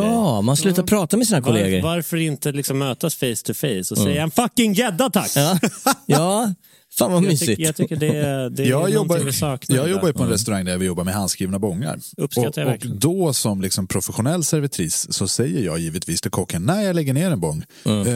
Ja, 0.54 0.66
man 0.66 0.75
slutar 0.75 0.82
prata 0.82 1.16
med 1.16 1.26
sina 1.26 1.42
kollegor. 1.42 1.82
Var, 1.82 1.96
varför 1.96 2.16
inte 2.16 2.52
liksom 2.52 2.78
mötas 2.78 3.14
face 3.14 3.37
to 3.44 3.54
face 3.54 3.78
och 3.90 3.99
säga 3.99 4.23
en 4.23 4.30
fucking 4.30 4.73
gädda 4.75 5.11
tack? 5.11 5.30
Ja. 5.37 5.58
ja, 6.06 6.54
fan 6.99 7.12
vad 7.12 7.23
jag, 7.23 7.28
mysigt. 7.28 7.46
tycker, 7.50 7.62
jag 7.62 7.76
tycker 7.76 7.96
det, 7.96 8.06
är- 8.16 8.50
det 8.50 8.62
är 8.62 8.66
Jag 8.66 8.76
någonting 8.76 8.94
jobbar, 8.94 9.18
vi 9.18 9.32
saknar. 9.32 9.76
jag 9.76 9.90
jobbar 9.90 10.06
ju 10.06 10.12
på 10.12 10.23
en 10.23 10.28
restaurang 10.28 10.64
där 10.64 10.78
vi 10.78 10.87
jobbar 10.87 11.04
med 11.04 11.14
handskrivna 11.14 11.58
bångar. 11.58 11.99
Uppskattar 12.16 12.64
och, 12.64 12.70
jag 12.84 12.90
och 12.90 12.96
då 12.96 13.32
som 13.32 13.61
liksom 13.61 13.87
professionell 13.87 14.44
servitris 14.44 15.06
så 15.11 15.28
säger 15.28 15.64
jag 15.64 15.78
givetvis 15.78 16.20
till 16.20 16.30
kocken 16.30 16.62
när 16.62 16.82
jag 16.82 16.96
lägger 16.96 17.12
ner 17.14 17.30
en 17.30 17.40
bång. 17.40 17.62
Mm. 17.84 18.06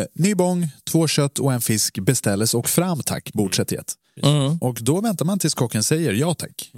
Eh, 0.00 0.04
ny 0.14 0.34
bång, 0.34 0.68
två 0.90 1.06
kött 1.08 1.38
och 1.38 1.52
en 1.52 1.60
fisk 1.60 1.98
beställes 1.98 2.54
och 2.54 2.68
fram 2.68 3.00
tack, 3.02 3.32
bordserviett. 3.32 3.94
Mm. 4.22 4.58
Och 4.58 4.78
då 4.80 5.00
väntar 5.00 5.24
man 5.24 5.38
tills 5.38 5.54
kocken 5.54 5.82
säger 5.82 6.12
ja 6.12 6.34
tack. 6.34 6.70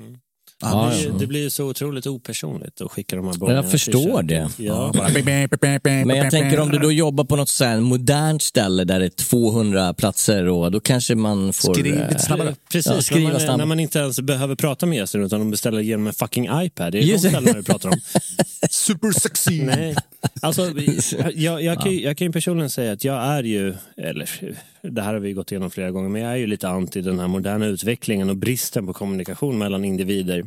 Det 0.61 0.67
Annars- 0.67 1.00
blir 1.02 1.12
ju- 1.12 1.19
Det 1.19 1.26
blir 1.26 1.49
så 1.49 1.64
otroligt 1.67 2.07
opersonligt 2.07 2.81
att 2.81 2.90
skicka 2.93 3.17
de 3.17 3.26
här 3.26 3.35
bollarna 3.35 3.59
Jag 3.62 3.71
förstår 3.71 4.23
det. 4.23 4.49
Ja. 4.57 4.93
Men 5.85 6.09
jag 6.17 6.31
tänker 6.31 6.61
om 6.61 6.71
du 6.71 6.79
då 6.79 6.93
jobbar 6.93 7.25
på 7.25 7.37
något 7.37 7.49
så 7.49 7.64
här 7.64 7.81
modernt 7.81 8.43
ställe 8.43 8.85
där 8.85 8.99
det 9.00 9.05
är 9.07 9.09
200 9.11 9.95
platser 9.95 10.49
och 10.49 10.71
då 10.71 10.81
kanske 10.81 11.14
man 11.14 11.52
får... 11.52 11.75
Skriv 11.75 11.85
lite 11.87 12.05
eh, 12.05 12.17
snabbare. 12.19 12.55
Precis, 12.73 12.87
Ja, 12.87 12.95
när, 12.95 13.00
skriva 13.00 13.31
man, 13.31 13.40
snabbare. 13.40 13.57
när 13.57 13.64
man 13.67 13.81
inte 13.81 13.99
ens 13.99 14.21
behöver 14.21 14.55
prata 14.55 14.87
med 14.87 14.99
gästen 14.99 15.25
utan 15.25 15.38
de 15.40 15.50
beställer 15.50 15.81
genom 15.81 16.07
en 16.07 16.12
fucking 16.12 16.49
iPad. 16.52 16.93
Det 16.93 16.99
är 16.99 17.02
Just 17.02 17.23
de 17.25 17.29
det. 17.29 17.35
ställena 17.35 17.52
du 17.59 17.62
pratar 17.62 17.88
om. 17.88 18.00
Super 18.71 19.12
sexy. 19.21 19.62
Nej. 19.62 19.97
Alltså, 20.43 20.73
jag, 21.35 21.62
jag, 21.62 21.81
kan, 21.81 21.93
ju- 21.93 22.02
jag 22.02 22.17
kan 22.17 22.26
ju 22.26 22.33
personligen 22.33 22.71
säga 22.71 22.93
att 22.93 23.05
jag 23.05 23.17
är 23.25 23.43
ju, 23.43 23.75
eller 23.97 24.31
det 24.83 25.03
här 25.03 25.13
har 25.13 25.21
vi 25.21 25.33
gått 25.33 25.53
igenom 25.53 25.71
flera 25.71 25.91
gånger, 25.91 26.09
men 26.09 26.23
jag 26.23 26.33
är 26.33 26.37
ju 26.37 26.47
lite 26.47 26.69
anti 26.69 27.01
den 27.01 27.19
här 27.19 27.29
moderna 27.29 27.67
utvecklingen 27.67 28.31
och 28.31 28.37
bristen 28.37 28.87
på 28.87 28.93
kommunikation 28.93 29.59
mellan 29.59 29.85
individer. 29.85 30.47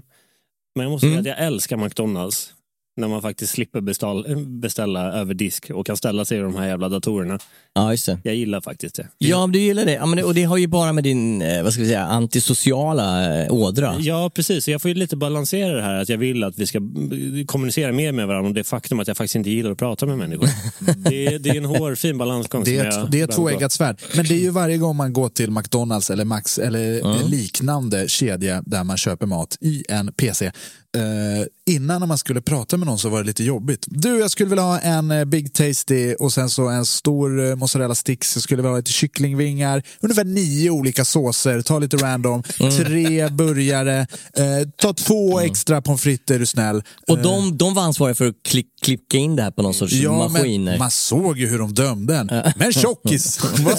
Men 0.75 0.83
jag 0.83 0.91
måste 0.91 1.07
Mm. 1.07 1.23
säga 1.23 1.33
att 1.33 1.39
jag 1.39 1.47
älskar 1.47 1.77
McDonalds. 1.77 2.53
När 2.95 3.07
man 3.07 3.21
faktiskt 3.21 3.53
slipper 3.53 3.81
beställa, 3.81 4.23
beställa 4.37 5.11
över 5.13 5.33
disk 5.33 5.71
och 5.73 5.85
kan 5.85 5.97
ställa 5.97 6.25
sig 6.25 6.37
i 6.37 6.41
de 6.41 6.55
här 6.55 6.67
jävla 6.67 6.89
datorerna. 6.89 7.39
Ja, 7.73 7.91
just 7.91 8.05
det. 8.05 8.19
Jag 8.23 8.35
gillar 8.35 8.61
faktiskt 8.61 8.95
det. 8.95 9.07
Ja, 9.17 9.39
men 9.39 9.51
du 9.51 9.59
gillar 9.59 9.85
det. 9.85 9.91
Ja, 9.91 10.05
men 10.05 10.17
det. 10.17 10.23
Och 10.23 10.33
det 10.33 10.43
har 10.43 10.57
ju 10.57 10.67
bara 10.67 10.93
med 10.93 11.03
din, 11.03 11.41
eh, 11.41 11.63
vad 11.63 11.73
ska 11.73 11.81
vi 11.81 11.87
säga, 11.87 12.05
antisociala 12.05 13.41
eh, 13.43 13.53
ådra. 13.53 13.95
Ja, 13.99 14.31
precis. 14.35 14.67
Jag 14.67 14.81
får 14.81 14.89
ju 14.89 14.95
lite 14.95 15.15
balansera 15.15 15.75
det 15.75 15.81
här 15.81 16.01
att 16.01 16.09
jag 16.09 16.17
vill 16.17 16.43
att 16.43 16.57
vi 16.57 16.67
ska 16.67 16.77
mm, 16.77 17.47
kommunicera 17.47 17.91
mer 17.91 18.11
med 18.11 18.27
varandra 18.27 18.49
och 18.49 18.55
det 18.55 18.63
faktum 18.63 18.99
att 18.99 19.07
jag 19.07 19.17
faktiskt 19.17 19.35
inte 19.35 19.49
gillar 19.49 19.71
att 19.71 19.77
prata 19.77 20.05
med 20.05 20.17
människor. 20.17 20.49
Det 21.09 21.25
är, 21.25 21.39
det 21.39 21.49
är 21.49 21.55
en 21.55 21.65
hårfin 21.65 22.17
balansgång. 22.17 22.63
Det 22.63 22.93
som 22.93 23.03
är, 23.03 23.07
det 23.07 23.19
är 23.19 23.23
ett 23.23 23.31
tvåeggat 23.31 23.71
svärd. 23.71 24.01
Men 24.15 24.25
det 24.25 24.33
är 24.33 24.39
ju 24.39 24.49
varje 24.49 24.77
gång 24.77 24.95
man 24.95 25.13
går 25.13 25.29
till 25.29 25.51
McDonalds 25.51 26.09
eller 26.09 26.25
Max 26.25 26.59
eller 26.59 27.15
en 27.21 27.29
liknande 27.29 28.07
kedja 28.07 28.63
där 28.65 28.83
man 28.83 28.97
köper 28.97 29.25
mat 29.25 29.57
i 29.61 29.83
en 29.89 30.13
PC. 30.13 30.51
Eh, 30.97 31.73
innan 31.75 31.99
när 31.99 32.07
man 32.07 32.17
skulle 32.17 32.41
prata 32.41 32.77
med 32.77 32.87
någon 32.87 32.99
så 32.99 33.09
var 33.09 33.19
det 33.21 33.27
lite 33.27 33.43
jobbigt. 33.43 33.85
Du, 33.87 34.19
jag 34.19 34.31
skulle 34.31 34.49
vilja 34.49 34.63
ha 34.63 34.79
en 34.79 35.11
eh, 35.11 35.25
Big 35.25 35.53
Tasty 35.53 36.13
och 36.13 36.33
sen 36.33 36.49
så 36.49 36.67
en 36.67 36.85
stor 36.85 37.49
eh, 37.49 37.55
mozzarella 37.55 37.95
sticks. 37.95 38.35
Jag 38.35 38.43
skulle 38.43 38.61
vilja 38.61 38.71
ha 38.71 38.77
lite 38.77 38.91
kycklingvingar, 38.91 39.83
ungefär 39.99 40.23
nio 40.23 40.69
olika 40.69 41.05
såser, 41.05 41.61
ta 41.61 41.79
lite 41.79 41.97
random, 41.97 42.43
tre 42.77 43.29
burgare, 43.29 43.99
eh, 44.37 44.67
ta 44.77 44.93
två 44.93 45.39
extra 45.39 45.81
pommes 45.81 46.01
frites 46.01 46.35
är 46.35 46.39
du 46.39 46.45
snäll. 46.45 46.83
Och 47.07 47.17
de, 47.19 47.57
de 47.57 47.73
var 47.73 47.83
ansvariga 47.83 48.15
för 48.15 48.27
att 48.27 48.35
klick, 48.47 48.67
klicka 48.81 49.17
in 49.17 49.35
det 49.35 49.43
här 49.43 49.51
på 49.51 49.61
någon 49.61 49.73
sorts 49.73 49.93
Ja, 49.93 50.27
maskiner. 50.27 50.71
men 50.71 50.79
man 50.79 50.91
såg 50.91 51.37
ju 51.39 51.47
hur 51.47 51.59
de 51.59 51.73
dömde 51.73 52.15
en. 52.17 52.27
Men 52.55 52.71
tjockis, 52.73 53.39
vad, 53.59 53.77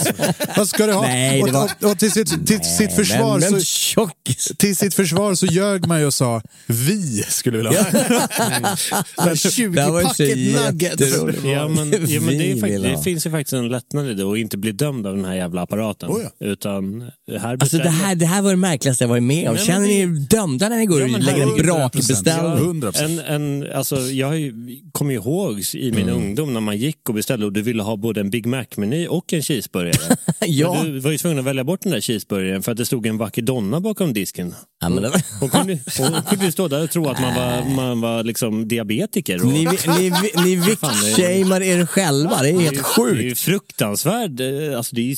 vad 0.57 0.69
ska 0.69 0.87
du 0.87 0.93
ha? 0.93 1.03
Nej, 1.03 1.43
var- 1.43 1.65
och, 1.65 1.71
och, 1.85 1.91
och 1.91 1.99
till 1.99 2.13
sitt, 2.13 2.47
till 2.47 2.61
sitt 2.61 2.93
försvar 2.97 3.39
men, 3.41 3.53
men 3.53 3.61
så, 3.63 4.11
till 4.59 4.77
sitt 4.77 4.95
försvar 4.95 5.35
så 5.35 5.47
ljög 5.47 5.87
man 5.87 6.01
ju 6.01 6.07
och 6.07 6.15
sa 6.15 6.43
vi 6.67 7.04
skulle 7.29 7.57
vilja 7.57 7.73
ha. 7.73 7.87
Men 9.27 9.37
20 9.37 9.69
Det 9.75 9.83
här 9.83 9.91
var 9.91 10.01
ju 10.01 10.07
så 10.07 10.11
packet 10.11 10.39
nuggets. 10.39 11.03
Ja, 11.13 11.25
men, 11.25 11.51
ja, 11.51 11.69
men 11.69 11.91
det, 11.91 11.97
är 11.97 12.01
Vi 12.55 12.61
fakt- 12.61 12.73
vill 12.73 12.85
ha. 12.85 12.91
det 12.97 13.03
finns 13.03 13.27
ju 13.27 13.31
faktiskt 13.31 13.53
en 13.53 13.69
lättnad 13.69 14.11
i 14.11 14.15
det 14.15 14.23
att 14.25 14.37
inte 14.39 14.57
bli 14.57 14.73
dömd 14.73 15.07
av 15.07 15.17
den 15.17 15.25
här 15.25 15.35
jävla 15.35 15.63
apparaten. 15.63 16.09
Oh 16.11 16.23
ja. 16.23 16.47
Utan 16.47 17.11
här 17.41 17.57
Alltså 17.61 17.79
det 17.79 17.89
här, 17.89 18.15
det 18.15 18.27
här 18.27 18.43
var 18.43 18.51
det 18.51 18.57
märkligaste 18.57 19.05
jag 19.05 19.09
varit 19.09 19.23
med 19.23 19.49
om. 19.49 19.55
Nej, 19.55 19.65
Känner 19.67 19.87
ni 19.87 20.07
det- 20.07 20.13
er 20.13 20.27
dömda 20.29 20.69
när 20.69 20.77
ni 20.79 20.87
går 20.87 21.01
Ja, 21.01 21.15
och 21.17 21.23
lägger 21.23 21.43
en 21.43 21.49
100%. 21.49 21.63
brakbeställning? 21.63 22.83
100%. 22.83 23.05
En, 23.05 23.19
en, 23.19 23.73
alltså, 23.75 23.97
jag 24.01 24.53
kommer 24.93 25.15
ihåg 25.15 25.61
i 25.75 25.93
min 25.93 26.03
Mm. 26.09 26.15
ungdom 26.17 26.53
när 26.53 26.61
man 26.61 26.77
gick 26.77 27.09
och 27.09 27.15
beställde 27.15 27.47
och 27.47 27.53
du 27.53 27.63
ville 27.63 27.83
ha 27.83 27.97
både 27.97 28.21
en 28.21 28.31
Big 28.31 28.47
Mac-meny 28.47 29.07
och 29.07 29.33
en 29.33 29.43
cheeseburgare. 29.43 30.17
Ja. 30.47 30.75
Men 30.83 30.93
Du 30.93 30.99
var 30.99 31.11
ju 31.11 31.19
tvungen 31.19 31.39
att 31.39 31.45
välja 31.45 31.65
bort 31.65 31.81
den 31.83 31.93
där 31.93 32.01
cheeseburgaren 32.01 32.63
för 32.63 32.73
att 32.73 32.79
det 32.79 32.87
stod 32.87 33.07
en 33.07 33.19
vacker 33.19 33.43
donna 33.43 33.81
bakom 33.81 34.13
disken. 34.13 34.55
Ja, 34.81 34.89
men 34.89 35.03
det 35.03 35.09
var... 35.09 35.23
Hon 35.41 35.49
kunde, 35.51 35.79
hon 35.99 36.23
kunde 36.31 36.53
stå 36.53 36.69
där 36.69 36.83
och 36.83 36.91
tro 36.95 37.09
att 37.09 37.21
man 37.21 37.35
var 37.35 37.75
man, 37.75 38.01
var 38.01 38.23
liksom 38.25 38.69
diabetiker. 38.69 39.45
Och, 39.45 39.53
Ni, 39.53 39.69
ni, 39.99 40.13
ni, 40.45 40.57
viktshamear 40.57 41.63
er 41.63 41.87
själva, 41.87 42.43
det 42.43 42.49
är 42.49 42.61
helt 42.61 42.75
Det 42.75 42.81
är 42.81 42.83
sjukt. 42.83 43.23
ju 43.23 43.35
fruktansvärd, 43.35 44.41
eh, 44.41 44.77
alltså 44.77 44.97
det 44.97 45.13
är 45.13 45.17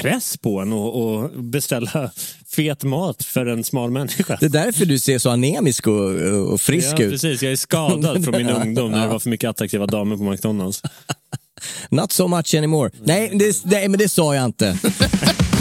press 0.00 0.36
på 0.36 0.60
en 0.60 0.72
att 0.72 1.34
beställa 1.44 2.10
fet 2.46 2.82
mat 2.82 3.24
för 3.24 3.46
en 3.46 3.64
smal 3.64 3.90
människa. 3.90 4.36
Det 4.40 4.46
är 4.46 4.50
därför 4.50 4.84
du 4.86 4.98
ser 4.98 5.18
så 5.18 5.30
anemisk 5.30 5.86
och, 5.86 6.10
och 6.52 6.60
frisk 6.60 6.94
ja, 6.98 7.02
ut. 7.02 7.10
precis. 7.12 7.42
Jag 7.42 7.52
är 7.52 7.56
skadad 7.56 8.24
från 8.24 8.36
min 8.36 8.48
ungdom 8.62 8.90
när 8.90 9.02
det 9.02 9.08
var 9.08 9.18
för 9.18 9.30
mycket 9.30 9.50
attraktiva 9.50 9.86
damer 9.86 10.16
på 10.16 10.22
McDonalds. 10.22 10.82
Not 11.90 12.12
so 12.12 12.28
much 12.28 12.54
anymore. 12.54 12.90
Nej, 13.04 13.30
det, 13.34 13.64
nej 13.64 13.88
men 13.88 13.98
det 13.98 14.08
sa 14.08 14.34
jag 14.34 14.44
inte. 14.44 14.78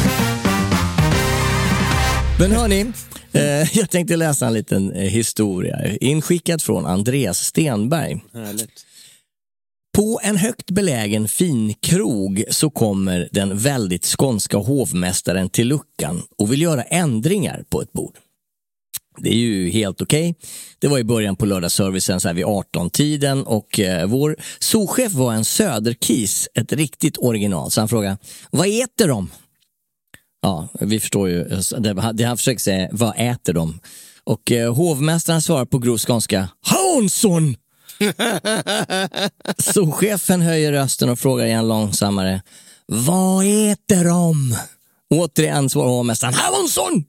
Men 2.39 2.51
hörni, 2.51 2.85
eh, 3.31 3.77
jag 3.77 3.89
tänkte 3.89 4.15
läsa 4.15 4.47
en 4.47 4.53
liten 4.53 4.91
eh, 4.91 5.01
historia. 5.01 5.97
Inskickad 6.01 6.61
från 6.61 6.85
Andreas 6.85 7.39
Stenberg. 7.39 8.21
Härligt. 8.33 8.85
På 9.97 10.19
en 10.23 10.37
högt 10.37 10.71
belägen 10.71 11.27
finkrog 11.27 12.43
så 12.49 12.69
kommer 12.69 13.29
den 13.31 13.57
väldigt 13.57 14.05
skånska 14.05 14.57
hovmästaren 14.57 15.49
till 15.49 15.67
luckan 15.67 16.21
och 16.37 16.51
vill 16.51 16.61
göra 16.61 16.83
ändringar 16.83 17.63
på 17.69 17.81
ett 17.81 17.93
bord. 17.93 18.17
Det 19.17 19.29
är 19.29 19.37
ju 19.37 19.69
helt 19.69 20.01
okej. 20.01 20.35
Det 20.79 20.87
var 20.87 20.99
i 20.99 21.03
början 21.03 21.35
på 21.35 21.45
lördagsservicen 21.45 22.19
så 22.19 22.27
här 22.27 22.35
vid 22.35 22.45
18-tiden 22.45 23.43
och 23.43 23.79
eh, 23.79 24.07
vår 24.07 24.35
souschef 24.59 25.11
var 25.11 25.33
en 25.33 25.45
söderkis, 25.45 26.49
ett 26.53 26.73
riktigt 26.73 27.17
original. 27.17 27.71
Så 27.71 27.81
han 27.81 27.87
frågade, 27.87 28.17
vad 28.51 28.67
äter 28.67 29.07
de? 29.07 29.29
Ja, 30.43 30.67
vi 30.79 30.99
förstår 30.99 31.29
ju. 31.29 31.43
Det, 32.13 32.23
han 32.23 32.37
försöker 32.37 32.59
säga, 32.59 32.89
vad 32.91 33.13
äter 33.17 33.53
de? 33.53 33.79
Och 34.23 34.51
eh, 34.51 34.73
hovmästaren 34.73 35.41
svarar 35.41 35.65
på 35.65 35.77
grov 35.77 35.97
skånska, 35.97 36.49
Hansson! 36.61 37.55
Souschefen 39.57 40.41
höjer 40.41 40.71
rösten 40.71 41.09
och 41.09 41.19
frågar 41.19 41.45
igen 41.45 41.67
långsammare. 41.67 42.41
Vad 42.85 43.45
äter 43.45 44.03
de? 44.03 44.57
Återigen 45.09 45.69
svarar 45.69 45.89
hovmästaren 45.89 46.33
Hansson! 46.33 47.05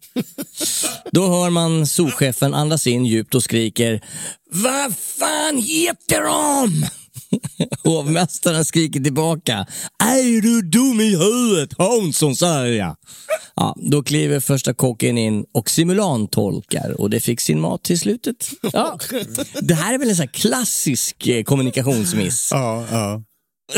Då 1.12 1.29
hör 1.29 1.50
man 1.50 1.87
souschefen 1.87 2.55
andas 2.55 2.87
in 2.87 3.07
djupt 3.07 3.35
och 3.35 3.43
skriker 3.43 4.00
Vad 4.50 4.97
fan 4.97 5.57
heter 5.59 6.23
de? 6.23 6.87
Hovmästaren 7.85 8.64
skriker 8.64 9.00
tillbaka. 9.00 9.67
Är 9.99 10.41
du 10.41 10.62
dum 10.62 11.00
i 11.00 11.17
huvudet 11.17 11.79
Hansson 11.79 12.37
säger 12.37 12.79
jag. 12.79 12.97
Ja, 13.57 13.76
då 13.91 14.03
kliver 14.03 14.41
första 14.41 14.75
kocken 14.75 15.19
in 15.19 15.45
och 15.55 15.71
simulantolkar 15.71 17.00
och 17.00 17.11
det 17.11 17.21
fick 17.21 17.41
sin 17.41 17.61
mat 17.61 17.83
till 17.83 17.99
slutet. 17.99 18.50
Ja. 18.73 18.99
Det 19.61 19.75
här 19.75 19.95
är 19.95 19.99
väl 19.99 20.09
en 20.09 20.17
sån 20.17 20.29
klassisk 20.29 21.26
eh, 21.26 21.43
kommunikationsmiss. 21.43 22.49
Ja, 22.53 22.85
ja. 22.91 23.23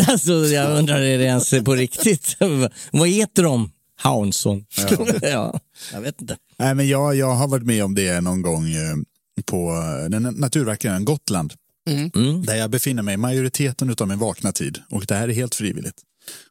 Alltså, 0.08 0.32
jag 0.32 0.78
undrar, 0.78 1.00
är 1.00 1.18
det 1.18 1.24
ens 1.24 1.50
på 1.64 1.74
riktigt? 1.74 2.36
Vad 2.92 3.08
heter 3.08 3.42
de? 3.42 3.70
Hansson. 3.98 4.64
Ja. 4.76 5.06
ja, 5.22 5.60
jag 5.92 6.00
vet 6.00 6.20
inte. 6.20 6.36
Nej, 6.58 6.74
men 6.74 6.88
jag, 6.88 7.16
jag 7.16 7.34
har 7.34 7.48
varit 7.48 7.66
med 7.66 7.84
om 7.84 7.94
det 7.94 8.20
någon 8.20 8.42
gång 8.42 8.64
eh, 8.64 8.96
på 9.44 9.70
eh, 9.70 10.10
den 10.10 10.22
naturverkaren 10.22 11.04
Gotland. 11.04 11.52
Mm. 11.86 12.10
mm. 12.14 12.46
Där 12.46 12.56
jag 12.56 12.70
befinner 12.70 13.02
mig 13.02 13.16
majoriteten 13.16 13.94
av 14.00 14.08
min 14.08 14.18
vakna 14.18 14.52
tid. 14.52 14.82
Och 14.90 15.06
det 15.06 15.14
här 15.14 15.28
är 15.28 15.32
helt 15.32 15.54
frivilligt. 15.54 16.02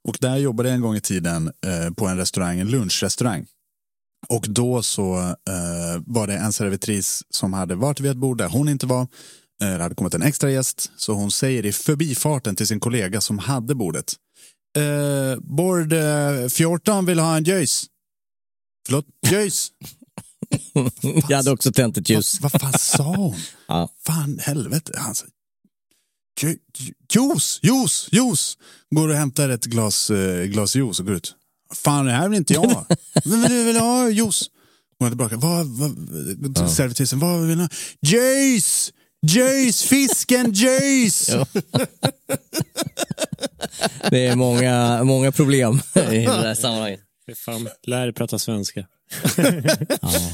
Och 0.03 0.17
där 0.21 0.37
jobbade 0.37 0.69
jag 0.69 0.75
en 0.75 0.81
gång 0.81 0.95
i 0.95 1.01
tiden 1.01 1.51
eh, 1.65 1.93
på 1.93 2.07
en 2.07 2.17
restaurang, 2.17 2.59
en 2.59 2.67
lunchrestaurang. 2.67 3.45
Och 4.29 4.45
då 4.49 4.83
så 4.83 5.17
eh, 5.19 6.01
var 6.05 6.27
det 6.27 6.33
en 6.33 6.53
servitris 6.53 7.23
som 7.29 7.53
hade 7.53 7.75
varit 7.75 7.99
vid 7.99 8.11
ett 8.11 8.17
bord 8.17 8.37
där 8.37 8.49
hon 8.49 8.69
inte 8.69 8.85
var. 8.85 9.01
Eh, 9.01 9.07
det 9.77 9.83
hade 9.83 9.95
kommit 9.95 10.13
en 10.13 10.21
extra 10.21 10.51
gäst. 10.51 10.91
Så 10.97 11.13
hon 11.13 11.31
säger 11.31 11.65
i 11.65 11.71
förbifarten 11.71 12.55
till 12.55 12.67
sin 12.67 12.79
kollega 12.79 13.21
som 13.21 13.39
hade 13.39 13.75
bordet. 13.75 14.13
Eh, 14.77 15.39
bord 15.39 15.93
eh, 15.93 16.47
14 16.49 17.05
vill 17.05 17.19
ha 17.19 17.37
en 17.37 17.43
ljus. 17.43 17.85
Förlåt, 18.85 19.05
ljus. 19.31 19.71
Jag 21.29 21.37
hade 21.37 21.51
också 21.51 21.71
tänt 21.71 21.97
ett 21.97 22.09
ljus. 22.09 22.41
Vad, 22.41 22.51
vad 22.51 22.61
fan 22.61 22.79
sa 22.79 23.03
hon? 23.03 23.35
Ja. 23.67 23.89
Fan 24.05 24.39
helvete. 24.41 24.93
Han 24.97 25.15
sa, 25.15 25.25
"Ju- 26.41 26.57
ju- 26.77 26.93
juice, 27.13 27.59
juice, 27.63 28.07
juice. 28.11 28.57
Går 28.95 29.09
och 29.09 29.15
hämtar 29.15 29.49
ett 29.49 29.65
glas, 29.65 30.09
eh, 30.09 30.43
glas 30.45 30.75
juice 30.75 30.99
och 30.99 31.05
går 31.05 31.15
ut. 31.15 31.33
Fan 31.75 32.05
det 32.05 32.11
här 32.11 32.29
vill 32.29 32.37
inte 32.37 32.53
jag. 32.53 32.85
Vem 33.25 33.41
vill 33.41 33.49
du 33.51 33.63
vill 33.63 33.77
ha 33.77 34.09
juice? 34.09 34.43
Går 34.99 35.07
tillbaka. 35.09 35.37
Vad, 35.37 35.65
vad, 35.67 35.95
Ja. 36.57 36.67
Servitrisen, 36.69 37.19
vad 37.19 37.41
vill 37.47 37.57
du 37.57 37.63
ha? 37.63 37.69
Juice! 38.01 38.91
Juice! 39.27 39.81
Fisken 39.83 40.53
juice! 40.53 41.29
Ja. 41.29 41.45
Det 44.09 44.27
är 44.27 44.35
många, 44.35 45.03
många 45.03 45.31
problem 45.31 45.81
i 45.95 45.99
det 46.25 46.31
här 46.31 46.55
sammanhanget. 46.55 46.99
Fan, 47.33 47.69
lär 47.87 48.03
dig 48.03 48.13
prata 48.13 48.39
svenska. 48.39 48.85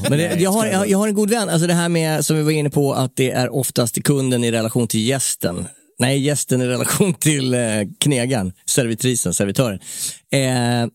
Men 0.08 0.18
det, 0.18 0.40
jag, 0.40 0.50
har, 0.50 0.66
jag, 0.66 0.88
jag 0.88 0.98
har 0.98 1.08
en 1.08 1.14
god 1.14 1.30
vän, 1.30 1.48
alltså 1.48 1.66
det 1.66 1.74
här 1.74 1.88
med 1.88 2.24
som 2.24 2.36
vi 2.36 2.42
var 2.42 2.50
inne 2.50 2.70
på 2.70 2.94
att 2.94 3.16
det 3.16 3.30
är 3.30 3.54
oftast 3.54 4.02
kunden 4.02 4.44
i 4.44 4.50
relation 4.50 4.88
till 4.88 5.08
gästen. 5.08 5.66
Nej, 5.98 6.18
gästen 6.18 6.62
i 6.62 6.66
relation 6.66 7.14
till 7.20 7.54
eh, 7.54 7.60
knegaren, 8.00 8.52
servitrisen, 8.66 9.34
servitören. 9.34 9.80
Eh, 10.32 10.90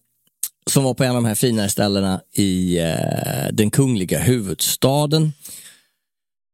som 0.70 0.84
var 0.84 0.94
på 0.94 1.04
en 1.04 1.10
av 1.10 1.16
de 1.16 1.26
här 1.26 1.36
finare 1.36 1.70
ställena 1.70 2.22
i 2.34 2.80
eh, 2.80 3.54
den 3.54 3.72
kungliga 3.72 4.20
huvudstaden. 4.20 5.34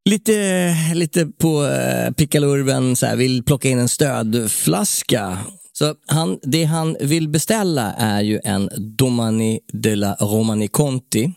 Lite, 0.09 0.75
lite 0.93 1.25
på 1.25 1.65
eh, 1.65 2.11
pickalurven, 2.11 2.95
så 2.95 3.05
här, 3.05 3.15
vill 3.15 3.43
plocka 3.43 3.69
in 3.69 3.79
en 3.79 3.89
stödflaska. 3.89 5.37
Så 5.73 5.95
han, 6.07 6.39
det 6.43 6.63
han 6.63 6.97
vill 6.99 7.29
beställa 7.29 7.93
är 7.93 8.21
ju 8.21 8.39
en 8.43 8.69
Domani 8.77 9.59
della 9.73 10.15
Romani 10.15 10.67
Conti, 10.67 11.31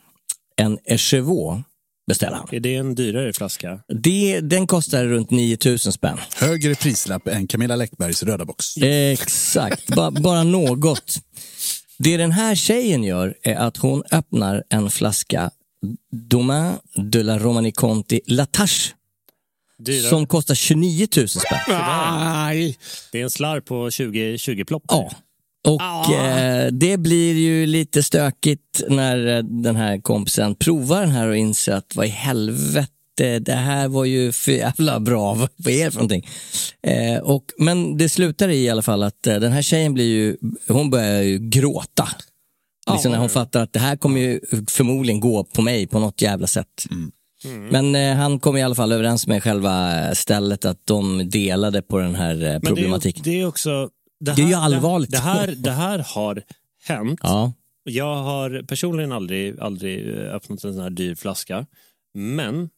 en 0.56 0.78
Echevaux 0.84 1.64
beställer 2.06 2.36
han. 2.36 2.48
Är 2.52 2.60
det 2.60 2.74
en 2.74 2.94
dyrare 2.94 3.32
flaska? 3.32 3.80
Det, 3.88 4.40
den 4.40 4.66
kostar 4.66 5.04
runt 5.04 5.30
9000 5.30 5.92
spänn. 5.92 6.18
Högre 6.36 6.74
prislapp 6.74 7.28
än 7.28 7.46
Camilla 7.46 7.76
Läckbergs 7.76 8.22
röda 8.22 8.44
box. 8.44 8.76
Exakt, 9.12 9.94
ba, 9.94 10.10
bara 10.10 10.44
något. 10.44 11.14
Det 11.98 12.16
den 12.16 12.32
här 12.32 12.54
tjejen 12.54 13.04
gör 13.04 13.34
är 13.42 13.54
att 13.54 13.76
hon 13.76 14.02
öppnar 14.12 14.64
en 14.68 14.90
flaska 14.90 15.50
Domain 16.12 16.74
de 16.96 17.22
la 17.22 17.38
Romani 17.38 17.72
Conti 17.72 18.20
Latache 18.26 18.95
Dyrare? 19.78 20.10
som 20.10 20.26
kostar 20.26 20.54
29 20.54 21.06
000 21.16 21.28
spänn. 21.28 21.58
Nej. 21.68 22.78
Det 23.12 23.20
är 23.20 23.22
en 23.22 23.30
slarv 23.30 23.60
på 23.60 23.90
20, 23.90 24.38
20 24.38 24.64
plopp. 24.64 24.84
Ja. 24.88 25.10
Och 25.66 26.14
eh, 26.14 26.72
det 26.72 26.96
blir 26.96 27.34
ju 27.34 27.66
lite 27.66 28.02
stökigt 28.02 28.82
när 28.88 29.36
eh, 29.36 29.42
den 29.42 29.76
här 29.76 30.00
kompisen 30.00 30.54
provar 30.54 31.00
den 31.00 31.10
här 31.10 31.28
och 31.28 31.36
inser 31.36 31.72
att 31.72 31.96
vad 31.96 32.06
i 32.06 32.08
helvete, 32.08 33.38
det 33.40 33.52
här 33.52 33.88
var 33.88 34.04
ju 34.04 34.32
för 34.32 34.52
jävla 34.52 35.00
bra. 35.00 35.34
Vad 35.34 35.72
är 35.72 35.84
det 35.84 35.90
för 35.90 35.98
någonting? 35.98 36.28
Eh, 36.82 37.18
och, 37.18 37.44
men 37.58 37.96
det 37.96 38.08
slutar 38.08 38.48
i 38.48 38.70
alla 38.70 38.82
fall 38.82 39.02
att 39.02 39.26
eh, 39.26 39.36
den 39.36 39.52
här 39.52 39.62
tjejen 39.62 39.94
blir 39.94 40.04
ju, 40.04 40.36
hon 40.68 40.90
börjar 40.90 41.22
ju 41.22 41.38
gråta. 41.38 42.08
Liksom 42.92 43.12
när 43.12 43.18
hon 43.18 43.28
fattar 43.28 43.62
att 43.62 43.72
det 43.72 43.78
här 43.78 43.96
kommer 43.96 44.20
ju 44.20 44.40
förmodligen 44.68 45.20
gå 45.20 45.44
på 45.44 45.62
mig 45.62 45.86
på 45.86 45.98
något 45.98 46.22
jävla 46.22 46.46
sätt. 46.46 46.86
Men 47.70 47.94
eh, 47.94 48.14
han 48.16 48.40
kom 48.40 48.56
i 48.56 48.62
alla 48.62 48.74
fall 48.74 48.92
överens 48.92 49.26
med 49.26 49.42
själva 49.42 49.90
stället 50.14 50.64
att 50.64 50.86
de 50.86 51.30
delade 51.30 51.82
på 51.82 51.98
den 51.98 52.14
här 52.14 52.44
eh, 52.44 52.60
problematiken. 52.60 53.22
Det 53.24 53.30
är, 53.30 53.34
det 53.34 53.40
är 53.40 53.46
också... 53.46 53.90
Det 54.20 54.30
är 54.30 54.48
ju 54.48 54.54
allvarligt. 54.54 55.10
Det 55.10 55.18
här, 55.18 55.54
det 55.56 55.70
här 55.70 55.98
har 55.98 56.42
hänt. 56.84 57.20
Ja. 57.22 57.52
Jag 57.84 58.14
har 58.16 58.62
personligen 58.68 59.12
aldrig, 59.12 59.60
aldrig 59.60 60.08
eh, 60.18 60.34
öppnat 60.34 60.64
en 60.64 60.74
sån 60.74 60.82
här 60.82 60.90
dyr 60.90 61.14
flaska. 61.14 61.66
Men 62.14 62.70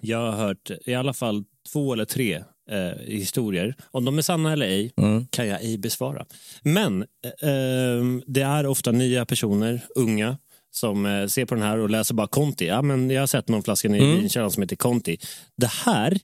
jag 0.00 0.18
har 0.18 0.32
hört 0.32 0.70
i 0.86 0.94
alla 0.94 1.12
fall 1.12 1.44
två 1.72 1.92
eller 1.92 2.04
tre 2.04 2.44
eh, 2.70 2.98
historier. 3.06 3.74
Om 3.90 4.04
de 4.04 4.18
är 4.18 4.22
sanna 4.22 4.52
eller 4.52 4.66
ej 4.66 4.92
Mm. 4.96 5.26
kan 5.30 5.48
jag 5.48 5.62
ej 5.62 5.78
besvara. 5.78 6.26
Men 6.62 7.02
eh, 7.42 7.50
eh, 7.50 8.04
det 8.26 8.42
är 8.42 8.66
ofta 8.66 8.92
nya 8.92 9.24
personer, 9.26 9.80
unga, 9.94 10.38
som 10.74 11.06
eh, 11.06 11.26
ser 11.26 11.44
på 11.44 11.54
den 11.54 11.64
här 11.64 11.78
och 11.78 11.90
läser 11.90 12.14
bara 12.14 12.26
Conti. 12.26 12.66
Ja, 12.66 12.82
men 12.82 13.10
jag 13.10 13.22
har 13.22 13.26
sett 13.26 13.48
någon 13.48 13.62
flaska 13.62 13.88
i 13.88 13.98
Mm. 13.98 14.16
vinkällan 14.20 14.50
som 14.50 14.62
heter 14.62 14.76
Conti. 14.76 15.16
Det 15.56 15.70
här 15.70 16.18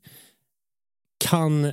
kan 1.25 1.73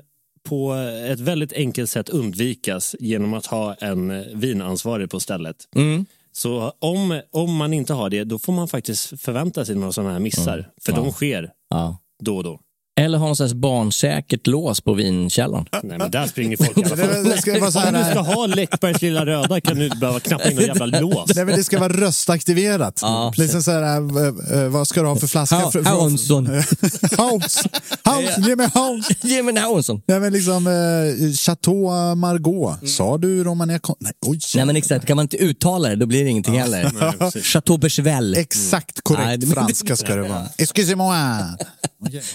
på 0.49 0.73
ett 1.09 1.19
väldigt 1.19 1.53
enkelt 1.53 1.89
sätt 1.89 2.09
undvikas 2.09 2.95
genom 2.99 3.33
att 3.33 3.45
ha 3.45 3.73
en 3.73 4.11
eh, 4.11 4.23
vinansvarig 4.33 5.09
på 5.09 5.19
stället. 5.19 5.55
Mm. 5.75 6.05
Så 6.31 6.73
om, 6.79 7.21
om 7.31 7.55
man 7.55 7.73
inte 7.73 7.93
har 7.93 8.09
det, 8.09 8.23
då 8.23 8.39
får 8.39 8.53
man 8.53 8.67
faktiskt 8.67 9.21
förvänta 9.21 9.65
sig 9.65 9.75
några 9.75 9.91
sådana 9.91 10.11
här 10.13 10.19
missar. 10.19 10.57
Mm. 10.57 10.69
För 10.81 10.91
Ja. 10.91 10.97
de 10.97 11.11
sker 11.11 11.51
Ja. 11.69 11.97
då 12.23 12.37
och 12.37 12.43
då. 12.43 12.59
Eller 12.99 13.17
ha 13.17 13.27
något 13.27 13.37
slags 13.37 13.53
barnsäkert 13.53 14.47
lås 14.47 14.81
på 14.81 14.93
vinkällaren. 14.93 15.65
Nej, 15.83 15.97
men 15.97 16.11
där 16.11 16.27
springer 16.27 16.57
folk 16.57 16.77
i 16.77 16.83
alla 16.83 16.95
Det- 16.95 17.23
det 17.23 17.37
ska 17.41 17.59
vara 17.59 17.71
så 17.71 17.79
här- 17.79 17.87
Om 17.87 17.93
du 18.03 18.09
ska 18.11 18.19
ha 18.19 18.45
Läckbergs 18.45 19.01
lilla 19.01 19.25
röda 19.25 19.61
kan 19.61 19.77
du 19.79 19.85
inte 19.85 19.97
behöva 19.97 20.19
knappa 20.19 20.49
in 20.49 20.55
någon 20.55 20.65
jävla 20.65 20.85
lås. 20.99 21.35
Nej, 21.35 21.45
men 21.45 21.55
det 21.57 21.63
ska 21.63 21.79
vara 21.79 21.93
röstaktiverat. 21.93 22.99
Ja. 23.01 23.33
liksom 23.37 23.63
så 23.63 23.71
här, 23.71 23.83
äh, 23.83 24.61
äh, 24.63 24.69
vad 24.69 24.87
ska 24.87 25.01
du 25.01 25.07
ha 25.07 25.15
för 25.15 25.27
flaska? 25.27 25.55
Hansson. 25.85 26.47
Haus! 27.17 27.63
Ge 28.47 28.55
mig 28.55 28.69
Haus! 28.73 29.07
Ge 29.21 29.43
mig 29.43 29.57
Hansson. 29.59 30.01
Nej, 30.07 30.19
men 30.19 30.33
liksom, 30.33 30.67
eh, 30.67 31.33
Chateau 31.33 32.15
Margaux. 32.15 32.95
Sa 32.95 33.17
du 33.17 33.43
Romania? 33.43 33.79
Nej, 33.99 34.11
oj. 34.25 34.39
Nej 34.55 34.65
men 34.65 34.75
exakt, 34.75 35.05
kan 35.05 35.15
man 35.15 35.23
inte 35.23 35.37
uttala 35.37 35.89
det 35.89 35.95
då 35.95 36.05
blir 36.05 36.23
det 36.23 36.29
ingenting 36.29 36.59
heller. 36.59 37.41
Chateau 37.41 37.77
Berchevel. 37.77 38.35
Exakt 38.37 39.01
korrekt 39.03 39.25
Nej, 39.27 39.37
det- 39.37 39.47
franska 39.47 39.95
ska 39.95 40.15
det 40.15 40.21
vara. 40.29 40.45
Excusez-moi. 40.57 41.15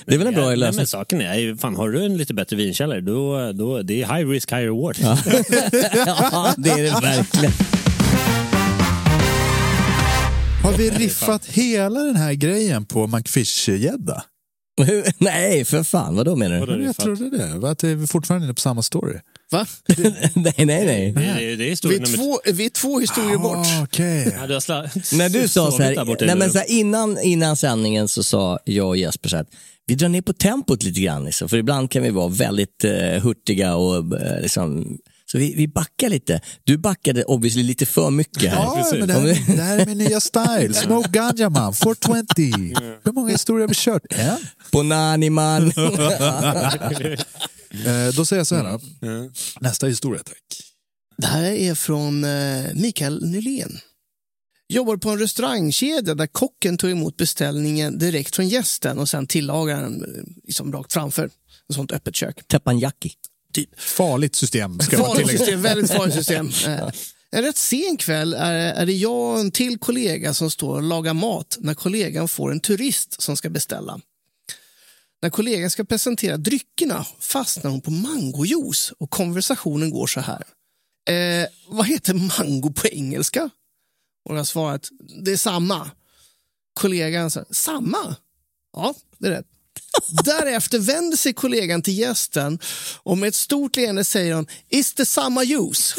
Det 0.07 0.14
är 0.14 0.18
väl 0.18 0.27
en 0.27 0.35
bra 0.35 0.50
Nej, 0.51 0.59
lösning. 0.59 0.77
men 0.77 0.87
saken 0.87 1.21
är, 1.21 1.57
fan, 1.57 1.77
har 1.77 1.89
du 1.91 2.05
en 2.05 2.17
lite 2.17 2.35
bättre 2.35 2.57
vinkällare, 2.57 3.01
då, 3.01 3.53
då 3.53 3.83
det 3.83 4.03
är 4.03 4.17
high 4.17 4.29
risk, 4.31 4.53
high 4.53 4.63
reward. 4.63 4.97
ja, 5.01 5.19
det 6.57 6.71
är 6.71 6.83
det 6.83 7.01
verkligen. 7.03 7.53
Har 10.63 10.73
vi 10.73 10.91
riffat 10.91 11.47
hela 11.47 12.01
den 12.01 12.17
här 12.17 12.33
grejen 12.33 12.85
på 12.87 13.07
McFish-gädda? 13.07 14.23
Nej, 15.19 15.65
för 15.65 15.83
fan, 15.83 16.17
vad 16.17 16.27
då 16.27 16.37
menar 16.37 16.67
du? 16.67 16.85
Jag 16.85 16.97
trodde 16.97 17.31
det. 17.39 17.71
Att 17.71 17.79
det 17.79 17.89
är 17.89 18.07
fortfarande 18.07 18.45
inne 18.45 18.55
på 18.55 18.61
samma 18.61 18.83
story. 18.83 19.19
Va? 19.51 19.67
nej, 20.35 20.55
nej, 20.57 20.67
nej. 20.67 21.13
Det, 21.13 21.23
är- 21.25 21.35
det 21.37 21.53
är 21.53 21.57
Vi 21.57 21.69
historia 21.71 21.99
är, 21.99 22.03
nummer 22.03 22.17
två, 22.17 22.39
vi 22.53 22.65
är 22.65 22.71
två 22.71 23.01
historier 23.01 23.39
bort. 23.39 23.57
Ah. 23.57 23.87
Ja, 24.41 24.47
du 24.47 24.53
har 24.55 24.61
sla- 24.61 25.17
När 25.19 25.29
du 25.29 25.49
sa 25.49 25.71
så 25.71 25.83
här, 25.83 26.27
nej, 26.27 26.37
men 26.37 26.51
så 26.53 26.59
här 26.59 26.71
innan, 26.71 27.19
innan 27.23 27.57
sändningen 27.57 28.09
så 28.09 28.23
sa 28.23 28.59
jag 28.65 28.89
och 28.89 28.97
Jesper 28.97 29.29
så 29.29 29.37
här, 29.37 29.47
vi 29.90 29.96
drar 29.96 30.09
ner 30.09 30.22
på 30.22 30.33
tempot 30.33 30.83
lite 30.83 31.00
grann. 31.00 31.24
Liksom, 31.24 31.48
för 31.48 31.57
ibland 31.57 31.90
kan 31.90 32.03
vi 32.03 32.11
vara 32.11 32.29
väldigt 32.29 32.85
eh, 32.85 33.22
hurtiga 33.22 33.74
och 33.74 34.20
eh, 34.20 34.40
liksom, 34.40 34.98
så 35.26 35.38
vi, 35.38 35.55
vi 35.55 35.68
backar 35.68 36.09
lite. 36.09 36.40
Du 36.64 36.79
backade 36.79 37.24
obviously 37.24 37.62
lite 37.62 37.87
för 37.87 38.11
mycket 38.11 38.50
här. 38.50 38.62
Ja, 38.62 38.88
men 38.92 39.09
det, 39.09 39.14
här, 39.14 39.57
det 39.57 39.62
här 39.62 39.79
är 39.79 39.87
min 39.87 39.98
nya 39.98 40.20
style. 40.20 40.74
Smoke 40.74 41.09
ganja 41.11 41.50
man, 41.50 41.74
420. 41.74 42.74
Hur 43.05 43.12
många 43.12 43.31
historier 43.31 43.61
har 43.61 43.68
vi 43.68 43.74
kört? 43.74 44.03
En? 44.11 44.38
På 44.72 44.83
Nani 44.83 45.31
man. 45.31 45.72
Eh, 47.72 48.14
då 48.14 48.24
säger 48.24 48.40
jag 48.40 48.46
så 48.46 48.55
här. 48.55 48.64
då. 48.72 48.81
Nästa 49.61 49.87
historia, 49.87 50.22
tack. 50.24 50.37
Det 51.16 51.26
här 51.26 51.42
är 51.42 51.74
från 51.74 52.24
eh, 52.24 52.64
Mikael 52.74 53.31
Nylén. 53.31 53.79
Jobbar 54.73 54.97
på 54.97 55.11
en 55.11 55.19
restaurangkedja 55.19 56.15
där 56.15 56.27
kocken 56.27 56.79
tog 56.79 56.91
emot 56.91 57.17
beställningen 57.17 57.99
direkt 57.99 58.37
från 58.37 58.49
gästen 58.49 58.99
och 58.99 59.09
sen 59.09 59.27
tillagar 59.27 59.83
den 59.83 60.03
eh, 60.05 60.23
liksom 60.45 60.73
rakt 60.73 60.93
framför. 60.93 61.25
Ett 61.25 61.75
sånt 61.75 61.93
öppet 61.93 62.17
kök. 62.17 62.47
Teppanyaki. 62.49 63.13
Farligt 63.77 64.35
system 64.37 64.81
ska 64.81 64.97
Farligt 64.99 65.17
tillägga. 65.19 65.39
system, 65.39 65.63
väldigt 65.63 65.91
farligt 65.91 66.15
system. 66.15 66.51
Eh, 66.67 66.89
En 67.33 67.43
rätt 67.43 67.57
sen 67.57 67.97
kväll 67.99 68.35
är, 68.35 68.55
är 68.55 68.87
det 68.87 68.93
jag 68.93 69.33
och 69.33 69.41
en 69.41 69.51
till 69.51 69.79
kollega 69.79 70.35
som 70.35 70.51
står 70.51 70.75
och 70.77 70.83
lagar 70.83 71.15
mat 71.15 71.57
när 71.61 71.75
kollegan 71.75 72.29
får 72.29 72.53
en 72.53 72.61
turist 72.61 73.23
som 73.23 73.37
ska 73.37 73.51
beställa. 73.51 74.01
När 75.23 75.31
kollegan 75.31 75.71
ska 75.71 75.85
presentera 75.85 76.37
dryckerna 76.37 77.07
fastnar 77.21 77.71
hon 77.71 77.81
på 77.81 77.91
mangojuice 77.91 78.93
och 78.99 79.11
konversationen 79.11 79.91
går 79.91 80.07
så 80.07 80.21
här. 80.21 80.43
Eh, 81.09 81.49
vad 81.69 81.87
heter 81.87 82.15
mango 82.15 82.73
på 82.73 82.87
engelska? 82.89 83.51
Och 84.25 84.39
jag 84.39 84.47
svarat, 84.47 84.89
det 85.25 85.33
är 85.33 85.37
samma. 85.37 85.91
Kollegan 86.75 87.31
sa, 87.31 87.45
samma? 87.51 88.17
Ja, 88.77 88.95
det 89.19 89.27
är 89.27 89.31
rätt. 89.31 89.47
Därefter 90.25 90.79
vänder 90.79 91.17
sig 91.17 91.33
kollegan 91.33 91.83
till 91.83 91.99
gästen 91.99 92.59
och 93.03 93.19
med 93.19 93.29
ett 93.29 93.35
stort 93.35 93.77
leende 93.77 94.05
säger 94.05 94.35
hon 94.35 94.47
Is 94.69 94.95
det 94.95 95.07
samma 95.07 95.45
juice? 95.45 95.95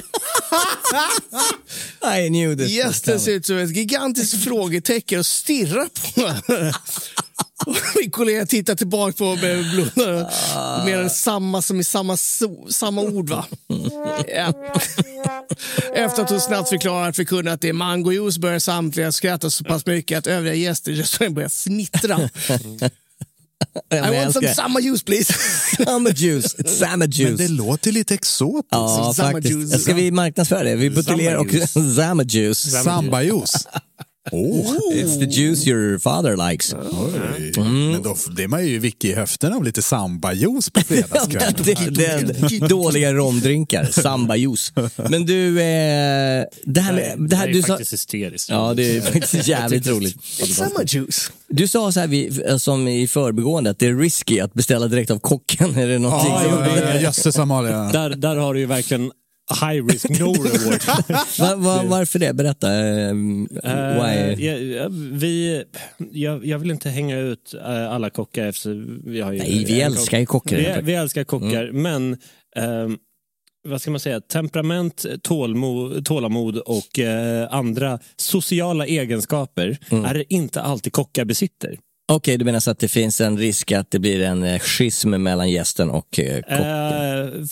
I 2.18 2.28
knew 2.28 2.58
this. 2.58 2.72
Gästen 2.72 3.20
ser 3.20 3.32
ut 3.32 3.46
som 3.46 3.58
ett 3.58 3.76
gigantiskt 3.76 4.44
frågetecken 4.44 5.20
och 5.20 5.26
stirrar 5.26 5.88
på 5.88 6.28
henne. 6.28 6.74
Och 7.66 7.76
Min 8.02 8.12
kollega 8.12 8.46
tittar 8.46 8.76
tillbaka 8.76 9.14
på 9.18 9.36
mig 9.36 9.58
och 9.60 9.66
blundar. 9.66 10.86
Mer 10.86 10.98
än 10.98 11.10
samma 11.10 11.62
som 11.62 11.80
i 11.80 11.84
samma, 11.84 12.16
so- 12.16 12.70
samma 12.70 13.02
ord 13.02 13.30
va? 13.30 13.46
Efter 15.96 16.24
att 16.24 16.30
hon 16.30 16.42
snabbt 16.42 16.70
förklarat 16.70 17.16
för 17.16 17.24
kunden 17.24 17.54
att 17.54 17.62
det 17.62 17.70
är 17.70 17.74
mangojuice 17.74 18.38
börjar 18.38 18.60
samtliga 18.60 19.12
skratta 19.12 19.50
så 19.50 19.64
pass 19.64 19.86
mycket 19.86 20.18
att 20.18 20.28
övriga 20.28 20.54
gäster 20.56 20.92
i 20.92 20.96
restaurangen 20.96 21.34
börjar 21.34 21.50
fnittra. 21.50 22.20
I 23.94 23.96
men 24.02 24.14
want 24.16 24.34
some 24.34 24.54
samma 24.54 24.80
juice 24.80 25.04
please. 25.04 25.34
Samma 25.86 26.10
juice. 26.10 26.56
Samma 26.80 26.98
Men 26.98 27.12
juice. 27.12 27.38
det 27.38 27.48
låter 27.48 27.92
lite 27.92 28.14
exotiskt. 28.14 28.68
Ja, 28.72 29.14
faktiskt. 29.18 29.50
juice. 29.56 29.82
Ska 29.84 29.94
vi 29.94 30.12
marknadsföra 30.12 30.64
det? 30.64 30.76
Vi 30.76 30.90
buteljerar 30.90 31.38
också 31.38 31.68
Zama 31.96 32.24
juice. 32.24 32.84
Sambajuice. 32.84 33.68
Oh. 34.32 34.94
It's 34.94 35.20
the 35.20 35.26
juice 35.26 35.68
your 35.68 36.00
father 36.00 36.50
likes. 36.50 36.74
Oj. 36.74 37.52
Men 37.58 38.04
då, 38.04 38.16
det 38.36 38.44
är 38.44 38.48
man 38.48 38.68
ju 38.68 38.80
vick 38.80 39.06
i 39.06 39.14
höften 39.14 39.54
av 39.54 39.64
lite 39.64 39.82
sambajuice 39.82 40.70
på 40.70 40.82
fredagskväll. 40.82 41.54
Den, 41.94 42.28
den 42.28 42.70
dåliga 42.70 43.14
romdrinkar, 43.14 43.86
samba 43.86 44.36
juice. 44.36 44.74
Men 45.10 45.26
du, 45.26 45.48
eh, 45.62 46.46
det 46.64 46.82
här 46.82 46.94
med... 46.94 47.30
Det 47.30 47.36
här, 47.36 47.48
är 47.48 47.54
du 47.54 47.62
sa, 47.62 47.68
faktiskt 47.68 47.94
hysteriskt. 47.94 48.50
ja, 48.50 48.74
det 48.74 48.98
är 48.98 49.02
faktiskt 49.02 49.48
jävligt 49.48 49.88
roligt. 49.88 50.24
samma 50.48 50.84
juice. 50.88 51.32
Du 51.50 51.68
sa 51.68 51.92
så 51.92 52.00
här 52.00 52.08
vi, 52.08 52.44
som 52.60 52.88
i 52.88 53.08
förbigående 53.08 53.70
att 53.70 53.80
det 53.80 53.88
är 53.88 53.96
risky 53.96 54.40
att 54.40 54.54
beställa 54.54 54.88
direkt 54.88 55.12
av 55.12 55.20
kocken. 55.20 55.76
Är 55.76 55.88
det 55.88 56.00
någonting 56.00 56.32
Ja, 56.34 56.42
som... 56.44 56.52
ja, 56.52 56.94
ja, 56.94 57.00
jösses 57.00 57.40
Amalia. 57.40 57.84
Där, 57.92 58.10
där 58.10 58.36
har 58.36 58.54
du 58.54 58.60
ju 58.60 58.66
verkligen 58.66 59.12
high 59.54 59.86
risk, 59.88 60.10
no 60.10 60.34
reward. 60.34 60.82
Va, 61.40 61.56
va, 61.56 61.84
varför 61.86 62.20
det? 62.20 62.34
Berätta. 62.34 62.68
Why? 63.94 64.46
ja, 64.46 64.88
vi, 65.12 65.64
jag, 66.12 66.46
jag 66.46 66.60
vill 66.60 66.72
inte 66.72 66.90
hänga 66.90 67.20
ut 67.20 67.54
eh, 67.54 67.92
alla 67.92 68.10
kockar 68.10 68.46
efter 68.46 68.86
vi 69.10 69.22
har 69.22 69.32
ju 69.32 69.40
Nej, 69.40 69.66
vi 69.68 69.82
älskar 69.82 70.20
ju 70.20 70.26
kockar. 70.26 70.58
Mm. 70.58 70.76
Vi, 70.76 70.82
vi 70.82 70.94
älskar 70.94 71.24
kockar, 71.24 71.72
men 71.72 72.18
ehm, 72.56 72.98
vad 73.68 73.82
ska 73.82 73.92
man 73.92 74.00
säga, 74.00 74.22
temperament, 74.22 75.06
tålmod, 75.24 76.06
tålamod 76.06 76.58
och 76.58 77.00
eh, 77.00 77.48
andra 77.52 78.00
sociala 78.18 78.86
egenskaper 78.86 79.78
Mm. 79.92 80.06
är 80.06 80.14
det 80.14 80.34
inte 80.34 80.62
alltid 80.62 80.94
kockar 80.94 81.26
besitter. 81.26 81.78
Okej, 82.16 82.38
du 82.38 82.46
menar 82.46 82.60
så 82.60 82.72
att 82.72 82.80
det 82.80 82.88
finns 82.88 83.22
en 83.22 83.38
risk 83.38 83.72
att 83.72 83.92
det 83.92 84.00
blir 84.00 84.22
en 84.22 84.44
eh, 84.44 84.60
schism 84.60 85.10
mellan 85.10 85.50
gästen 85.50 85.90
och 85.90 86.20
eh, 86.20 86.42
kocken? 86.42 86.58
Eh, 86.58 87.46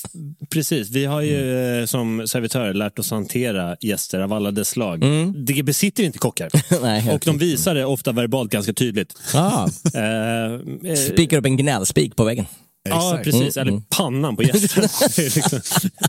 precis, 0.50 0.90
vi 0.90 1.06
har 1.06 1.22
ju 1.22 1.80
eh, 1.80 1.86
som 1.86 2.28
servitörer 2.28 2.74
lärt 2.74 3.00
oss 3.00 3.12
hantera 3.12 3.76
gäster 3.80 4.20
av 4.20 4.34
alla 4.34 4.52
dess 4.52 4.70
slag. 4.70 5.04
Det 5.36 5.64
besitter 5.64 6.04
inte 6.04 6.20
kockar. 6.20 6.50
Nej, 6.82 7.12
och 7.14 7.22
de 7.26 7.38
visar 7.38 7.76
det 7.76 7.86
ofta 7.86 8.12
verbalt 8.12 8.52
ganska 8.52 8.74
tydligt. 8.74 9.14
Ah, 9.34 9.70
Eh, 9.94 10.54
eh, 10.92 10.96
spikar 10.96 11.38
upp 11.38 11.46
en 11.46 11.58
gnällspik 11.58 12.16
på 12.16 12.24
väggen. 12.24 12.46
Ja, 12.90 13.20
Exakt. 13.20 13.24
precis. 13.24 13.58
Eller 13.58 13.82
pannan 13.90 14.36
på 14.36 14.44
gästen. 14.44 14.84
Liksom. 15.18 15.60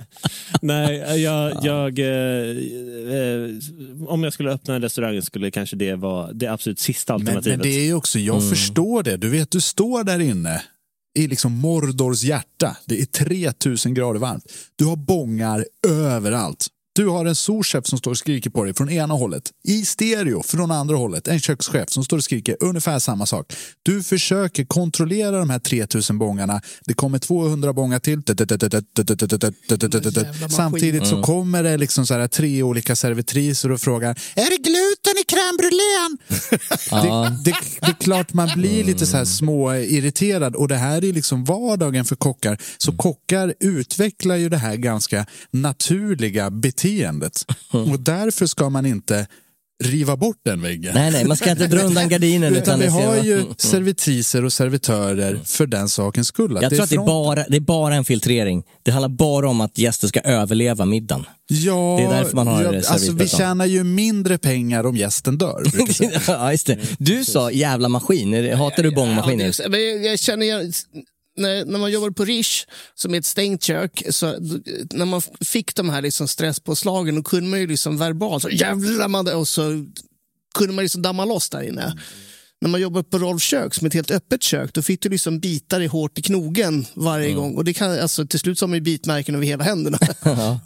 Nej, 0.62 1.22
jag... 1.22 1.58
jag 1.62 1.98
eh, 1.98 2.56
eh, 3.14 3.50
om 4.06 4.24
jag 4.24 4.32
skulle 4.32 4.50
öppna 4.50 4.74
en 4.74 4.82
restaurang 4.82 5.22
skulle 5.22 5.50
kanske 5.50 5.76
det 5.76 5.94
vara 5.94 6.32
det 6.32 6.46
absolut 6.46 6.78
sista 6.78 7.12
Men, 7.18 7.26
alternativet. 7.26 7.58
men 7.58 7.68
det 7.68 7.80
är 7.80 7.84
ju 7.84 7.94
också, 7.94 8.18
jag 8.18 8.48
förstår 8.48 9.02
det. 9.02 9.16
Du 9.16 9.28
vet, 9.28 9.50
du 9.50 9.60
står 9.60 10.04
där 10.04 10.20
inne 10.20 10.62
i 11.18 11.26
liksom 11.26 11.52
Mordors 11.52 12.22
hjärta. 12.22 12.76
Det 12.86 13.00
är 13.00 13.06
3000 13.06 13.94
grader 13.94 14.20
varmt. 14.20 14.44
Du 14.76 14.84
har 14.84 14.96
bångar 14.96 15.66
överallt. 15.88 16.66
Du 17.00 17.08
har 17.08 17.24
en 17.24 17.34
souschef 17.34 17.86
som 17.86 17.98
står 17.98 18.10
och 18.10 18.18
skriker 18.18 18.50
på 18.50 18.64
dig 18.64 18.74
från 18.74 18.90
ena 18.90 19.14
hållet. 19.14 19.50
I 19.64 19.84
stereo 19.84 20.42
från 20.42 20.70
andra 20.70 20.96
hållet. 20.96 21.28
En 21.28 21.40
kökschef 21.40 21.90
som 21.90 22.04
står 22.04 22.16
och 22.16 22.24
skriker 22.24 22.56
ungefär 22.60 22.98
samma 22.98 23.26
sak. 23.26 23.52
Du 23.82 24.02
försöker 24.02 24.64
kontrollera 24.64 25.38
de 25.38 25.50
här 25.50 25.58
3000 25.58 26.18
bångarna. 26.18 26.60
Det 26.86 26.94
kommer 26.94 27.18
200 27.18 27.72
bångar 27.72 27.98
till. 27.98 28.22
Samtidigt 30.50 31.06
så 31.06 31.22
kommer 31.22 31.62
det 31.62 31.76
liksom 31.76 32.06
så 32.06 32.14
här 32.14 32.28
tre 32.28 32.62
olika 32.62 32.96
servitriser 32.96 33.72
och 33.72 33.80
frågar 33.80 34.10
Är 34.34 34.50
det 34.50 34.62
gluten 34.62 35.14
i 35.16 35.24
crème 35.32 35.58
brûlén? 35.58 36.18
det, 36.90 37.50
det, 37.50 37.56
det 37.80 37.86
är 37.86 38.02
klart 38.04 38.32
man 38.32 38.50
blir 38.54 38.84
lite 38.84 39.06
så 39.06 39.16
här 39.16 39.24
små 39.24 39.74
irriterad 39.74 40.56
och 40.56 40.68
det 40.68 40.76
här 40.76 41.04
är 41.04 41.12
liksom 41.12 41.44
vardagen 41.44 42.04
för 42.04 42.16
kockar. 42.16 42.58
Så 42.78 42.92
kockar 42.92 43.54
utvecklar 43.60 44.36
ju 44.36 44.48
det 44.48 44.56
här 44.56 44.76
ganska 44.76 45.26
naturliga 45.50 46.50
beteendet. 46.50 46.89
Och 47.72 48.00
därför 48.00 48.46
ska 48.46 48.68
man 48.70 48.86
inte 48.86 49.26
riva 49.84 50.16
bort 50.16 50.36
den 50.44 50.62
väggen. 50.62 50.94
Nej, 50.94 51.10
nej, 51.10 51.24
man 51.24 51.36
ska 51.36 51.50
inte 51.50 51.66
dra 51.66 51.80
undan 51.82 52.08
gardinen. 52.08 52.56
Utan 52.56 52.80
vi 52.80 52.86
har 52.86 53.16
ju 53.16 53.32
Mm, 53.32 53.44
mm. 53.44 53.54
servitriser 53.58 54.44
och 54.44 54.52
servitörer 54.52 55.40
för 55.44 55.66
den 55.66 55.88
sakens 55.88 56.28
skull. 56.28 56.58
Jag 56.62 56.70
tror 56.70 56.82
att 56.82 56.88
det 56.90 56.94
är, 56.94 56.96
från- 56.96 57.06
bara, 57.06 57.44
det 57.48 57.56
är 57.56 57.60
bara 57.60 57.94
en 57.94 58.04
filtrering. 58.04 58.62
Det 58.82 58.90
handlar 58.90 59.08
bara 59.08 59.48
om 59.48 59.60
att 59.60 59.78
gäster 59.78 60.08
ska 60.08 60.20
överleva 60.20 60.84
middagen. 60.84 61.24
Ja, 61.48 61.96
Det 62.00 62.04
är 62.04 62.18
därför 62.22 62.36
man 62.36 62.46
har 62.46 62.62
ja, 62.62 62.82
alltså, 62.88 63.12
vi 63.12 63.28
tjänar 63.28 63.66
ju 63.66 63.84
mindre 63.84 64.38
pengar 64.38 64.86
om 64.86 64.96
gästen 64.96 65.38
dör. 65.38 65.62
ja, 66.26 66.52
just 66.52 66.66
det. 66.66 66.78
Du 66.98 67.24
sa 67.24 67.50
jävla 67.50 67.88
maskin. 67.88 68.52
Hatar 68.56 68.82
du 68.82 68.90
bångmaskiner? 68.90 69.54
Ja, 69.58 69.78
jag, 69.78 70.04
jag 70.04 70.18
känner 70.18 70.46
igen, 70.46 70.72
när, 71.40 71.64
när 71.64 71.78
man 71.78 71.92
jobbar 71.92 72.10
på 72.10 72.24
Rish, 72.24 72.66
som 72.94 73.14
är 73.14 73.18
ett 73.18 73.26
stängt 73.26 73.62
kök, 73.64 74.02
så, 74.10 74.26
när 74.92 75.04
man 75.04 75.22
fick 75.40 75.74
de 75.74 75.88
här 75.90 76.02
liksom 76.02 76.28
stresspåslagen, 76.28 77.14
då 77.14 77.22
kunde 77.22 77.50
man 77.50 77.60
ju 77.60 77.66
liksom 77.66 77.98
verbalt, 77.98 78.42
så 78.42 78.50
jävlar 78.50 79.08
man, 79.08 79.28
och 79.34 79.48
så 79.48 79.86
kunde 80.54 80.72
man 80.74 80.84
liksom 80.84 81.02
damma 81.02 81.24
loss 81.24 81.50
där 81.50 81.62
inne. 81.62 81.98
När 82.60 82.68
man 82.70 82.80
jobbar 82.80 83.02
på 83.02 83.18
Rolf 83.18 83.42
kök, 83.42 83.74
som 83.74 83.84
är 83.84 83.88
ett 83.88 83.94
helt 83.94 84.10
öppet 84.10 84.42
kök, 84.42 84.74
då 84.74 84.82
fick 84.82 85.02
du 85.02 85.08
liksom 85.08 85.40
bita 85.40 85.78
dig 85.78 85.86
hårt 85.86 86.18
i 86.18 86.22
knogen 86.22 86.86
varje 86.94 87.32
gång. 87.32 87.54
Och 87.54 87.64
det 87.64 87.72
kan, 87.74 87.90
alltså, 88.00 88.26
till 88.26 88.40
slut 88.40 88.58
så 88.58 88.62
har 88.64 88.68
man 88.68 88.76
ju 88.76 88.80
bitmärken 88.80 89.34
över 89.34 89.46
hela 89.46 89.64
händerna. 89.64 89.98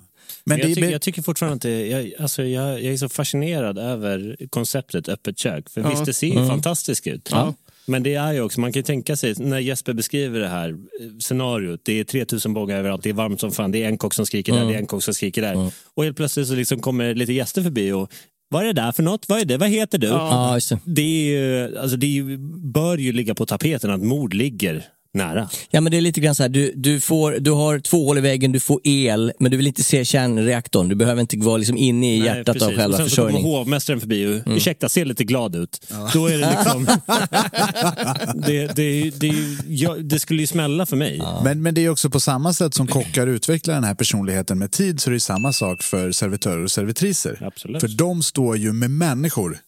Men 0.46 0.58
det- 0.58 0.64
jag, 0.68 0.74
tycker, 0.74 0.90
jag 0.90 1.02
tycker 1.02 1.22
fortfarande 1.22 1.68
det, 1.68 1.86
jag, 1.86 2.12
alltså 2.22 2.42
jag, 2.44 2.82
jag 2.82 2.92
är 2.92 2.96
så 2.96 3.08
fascinerad 3.08 3.78
över 3.78 4.36
konceptet 4.50 5.08
öppet 5.08 5.38
kök. 5.38 5.70
För 5.70 5.80
Ja. 5.80 5.90
visst, 5.90 6.04
det 6.04 6.14
ser 6.14 6.26
ju 6.26 6.32
Mm. 6.32 6.48
fantastiskt 6.48 7.06
ut. 7.06 7.28
Ja. 7.30 7.54
Men 7.86 8.02
det 8.02 8.14
är 8.14 8.32
ju 8.32 8.40
också, 8.40 8.60
man 8.60 8.72
kan 8.72 8.80
ju 8.80 8.84
tänka 8.84 9.16
sig, 9.16 9.34
när 9.38 9.58
Jesper 9.58 9.92
beskriver 9.92 10.40
det 10.40 10.48
här 10.48 10.68
eh, 10.68 10.76
scenariot, 11.20 11.80
det 11.84 12.00
är 12.00 12.04
3000 12.04 12.54
bågar 12.54 12.78
överallt, 12.78 13.02
det 13.02 13.08
är 13.10 13.14
varmt 13.14 13.40
som 13.40 13.52
fan, 13.52 13.72
det 13.72 13.82
är 13.84 13.88
en 13.88 13.98
kock 13.98 14.14
som 14.14 14.26
skriker 14.26 14.52
där, 14.52 14.58
Mm. 14.58 14.68
det 14.72 14.74
är 14.74 14.80
en 14.80 14.86
kock 14.86 15.02
som 15.02 15.14
skriker 15.14 15.42
där. 15.42 15.70
Och 15.94 16.04
helt 16.04 16.16
plötsligt 16.16 16.48
så 16.48 16.54
liksom 16.54 16.80
kommer 16.80 17.14
lite 17.14 17.32
gäster 17.32 17.62
förbi 17.62 17.92
och 17.92 18.12
vad 18.48 18.62
är 18.62 18.66
det 18.66 18.72
där 18.72 18.92
för 18.92 19.02
något? 19.02 19.28
Vad 19.28 19.40
är 19.40 19.44
det? 19.44 19.56
Vad 19.56 19.68
heter 19.68 19.98
du? 19.98 20.06
Ja, 20.06 20.58
det. 20.70 20.78
Det, 20.84 21.02
är 21.02 21.30
ju, 21.30 21.78
alltså 21.78 21.96
det 21.96 22.06
är 22.06 22.10
ju, 22.10 22.38
bör 22.72 22.98
ju 22.98 23.12
ligga 23.12 23.34
på 23.34 23.46
tapeten 23.46 23.90
att 23.90 24.00
mord 24.02 24.34
ligger 24.34 24.84
nära. 25.14 25.48
Ja 25.70 25.80
men 25.80 25.90
det 25.90 25.96
är 25.96 26.00
lite 26.00 26.20
grann 26.20 26.34
så 26.34 26.42
här, 26.42 26.48
du, 26.50 26.72
du, 26.76 27.00
får, 27.00 27.32
du 27.32 27.50
har 27.50 27.78
två 27.78 28.04
hål 28.06 28.18
i 28.18 28.20
väggen, 28.20 28.52
du 28.52 28.60
får 28.60 28.80
el, 28.84 29.32
men 29.38 29.50
du 29.50 29.56
vill 29.56 29.66
inte 29.66 29.82
se 29.82 30.04
kärnreaktorn. 30.04 30.88
Du 30.88 30.94
behöver 30.94 31.20
inte 31.20 31.36
vara 31.38 31.56
liksom 31.56 31.76
inne 31.76 32.14
i 32.16 32.18
Nej, 32.18 32.26
hjärtat 32.28 32.48
av 32.48 32.52
precis. 32.60 32.76
själva 32.78 32.96
och 32.98 33.00
sen 33.00 33.10
så 33.10 33.16
kommer 33.16 33.28
försörjningen. 33.30 33.58
hovmästaren 33.58 34.00
förbi 34.00 34.26
och 34.26 34.30
Mm. 34.46 34.56
ursäkta, 34.56 34.88
ser 34.88 35.04
lite 35.04 35.24
glad 35.24 35.56
ut. 35.56 35.80
Då 36.12 36.26
är 36.26 36.38
det 36.38 36.50
liksom... 36.50 36.86
det, 38.34 38.66
det, 38.76 39.10
det, 39.10 39.32
ja, 39.68 39.94
det 39.94 40.18
skulle 40.18 40.40
ju 40.40 40.46
smälla 40.46 40.86
för 40.86 40.96
mig. 40.96 41.22
Men, 41.44 41.62
men 41.62 41.74
det 41.74 41.84
är 41.84 41.88
också 41.88 42.10
på 42.10 42.20
samma 42.20 42.52
sätt 42.52 42.74
som 42.74 42.86
kockar 42.86 43.26
utvecklar 43.26 43.74
den 43.74 43.84
här 43.84 43.94
personligheten 43.94 44.58
med 44.58 44.70
tid 44.72 45.00
så 45.00 45.10
är 45.10 45.14
det 45.14 45.20
samma 45.20 45.52
sak 45.52 45.82
för 45.82 46.12
servitörer 46.12 46.64
och 46.64 46.70
servitriser. 46.70 47.38
Absolut. 47.46 47.80
För 47.80 47.88
de 47.88 48.22
står 48.22 48.56
ju 48.56 48.72
med 48.72 48.90
människor 48.90 49.58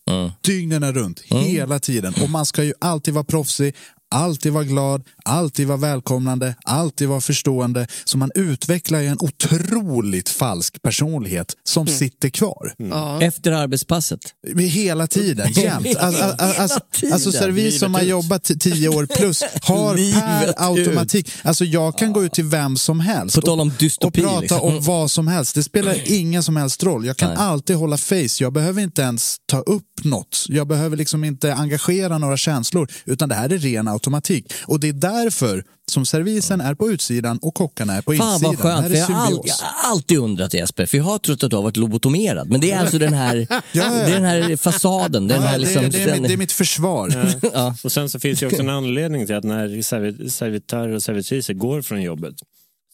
dygnen 0.40 0.92
runt, 0.94 1.20
hela 1.20 1.78
tiden. 1.78 2.14
Och 2.22 2.30
man 2.30 2.46
ska 2.46 2.64
ju 2.64 2.72
alltid 2.80 3.14
vara 3.14 3.24
proffsig, 3.24 3.74
alltid 4.10 4.52
vara 4.52 4.64
glad, 4.64 5.02
alltid 5.24 5.66
vara 5.66 5.78
välkomnande, 5.78 6.54
alltid 6.64 7.08
vara 7.08 7.20
förstående. 7.20 7.86
Så 8.04 8.18
man 8.18 8.30
utvecklar 8.34 9.00
ju 9.00 9.06
en 9.06 9.18
otroligt 9.20 10.28
falsk 10.28 10.82
personlighet 10.82 11.56
som 11.64 11.86
sitter 11.86 12.28
kvar. 12.28 12.74
Efter 13.20 13.52
arbetspasset. 13.52 14.20
Hela 14.58 15.06
tiden, 15.06 15.52
jämt. 15.56 15.96
Alltså, 15.96 16.24
alltså, 16.38 16.80
alltså 17.12 17.32
servis 17.32 17.80
som 17.80 17.94
har 17.94 18.02
jobbat 18.02 18.50
tio 18.60 18.88
år 18.88 19.06
plus 19.06 19.42
har 19.62 19.94
per 19.94 20.50
ut. 20.50 20.54
automatik. 20.58 21.32
Alltså 21.42 21.64
jag 21.64 21.98
kan 21.98 22.12
gå 22.12 22.24
ut 22.24 22.32
till 22.32 22.44
vem 22.44 22.76
som 22.76 23.00
helst 23.00 23.38
och, 23.38 23.70
dystopi, 23.78 24.20
och 24.20 24.24
prata 24.24 24.40
liksom. 24.40 24.60
om 24.60 24.80
vad 24.82 25.10
som 25.10 25.28
helst. 25.28 25.54
Det 25.54 25.62
spelar 25.62 25.96
ingen 26.04 26.42
som 26.42 26.56
helst 26.56 26.82
roll. 26.82 27.06
Jag 27.06 27.16
kan 27.16 27.28
Nej. 27.28 27.38
alltid 27.38 27.76
hålla 27.76 27.98
face. 27.98 28.36
Jag 28.40 28.52
behöver 28.52 28.82
inte 28.82 29.02
ens 29.02 29.36
ta 29.46 29.58
upp 29.60 30.04
något. 30.04 30.44
Jag 30.48 30.66
behöver 30.66 30.96
liksom 30.96 31.24
inte 31.24 31.54
engagera 31.54 32.18
några 32.18 32.36
känslor. 32.36 32.88
Utan 33.04 33.28
det 33.28 33.34
här 33.34 33.52
är 33.52 33.58
ren 33.58 33.88
automatik. 33.96 34.52
Och 34.66 34.80
det 34.80 34.88
är 34.88 34.92
därför 34.92 35.64
som 35.90 36.06
servisen 36.06 36.60
är 36.60 36.74
på 36.74 36.90
utsidan 36.90 37.38
och 37.42 37.54
kockarna 37.54 37.92
är 37.94 38.02
på 38.02 38.12
Fan 38.14 38.32
insidan. 38.32 38.54
vad 38.54 38.62
skönt, 38.62 38.94
jag 38.96 39.06
har, 39.06 39.14
all, 39.14 39.32
symbios. 39.32 39.56
jag 39.60 39.66
har 39.66 39.90
alltid 39.90 40.18
undrat 40.18 40.54
Jesper, 40.54 40.86
för 40.86 40.96
jag 40.96 41.04
har 41.04 41.18
trott 41.18 41.44
att 41.44 41.50
du 41.50 41.56
har 41.56 41.62
varit 41.62 41.76
lobotomerad. 41.76 42.48
Men 42.50 42.60
det 42.60 42.70
är 42.72 42.78
alltså 42.80 42.98
den 42.98 43.12
här, 43.12 43.34
det 43.72 43.78
är 43.78 44.10
den 44.12 44.24
här 44.24 44.56
fasaden, 44.56 45.28
den 45.28 45.42
Ja, 45.42 45.48
här 45.48 45.58
liksom... 45.58 45.82
det, 45.82 45.88
det, 45.88 46.02
är, 46.02 46.14
mitt- 46.20 46.28
det 46.28 46.32
är 46.34 46.36
mitt 46.38 46.52
försvar. 46.52 47.30
Ja. 47.52 47.76
Och 47.84 47.92
sen 47.92 48.08
så 48.10 48.20
finns 48.20 48.40
det 48.40 48.46
också 48.46 48.62
en 48.62 48.68
anledning 48.68 49.26
till 49.26 49.34
att 49.34 49.44
när 49.44 49.68
servi- 49.68 50.28
servitörer 50.28 50.94
och 50.94 51.02
servitriser 51.02 51.54
går 51.54 51.82
från 51.82 52.02
jobbet 52.02 52.34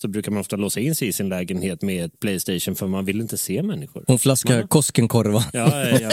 så 0.03 0.09
brukar 0.09 0.33
man 0.33 0.41
ofta 0.41 0.57
låsa 0.57 0.81
in 0.81 0.95
sig 0.95 1.09
i 1.09 1.13
sin 1.13 1.29
lägenhet 1.29 1.83
med 1.83 2.05
ett 2.05 2.21
Playstation 2.21 2.75
för 2.75 2.87
man 2.87 3.05
vill 3.05 3.21
inte 3.21 3.39
se 3.39 3.63
människor. 3.63 4.05
Hon 4.07 4.19
flaskar 4.19 4.63
Koskenkorva. 4.63 5.45
Ja, 5.53 5.89
ja, 5.89 5.99
ja. 6.01 6.11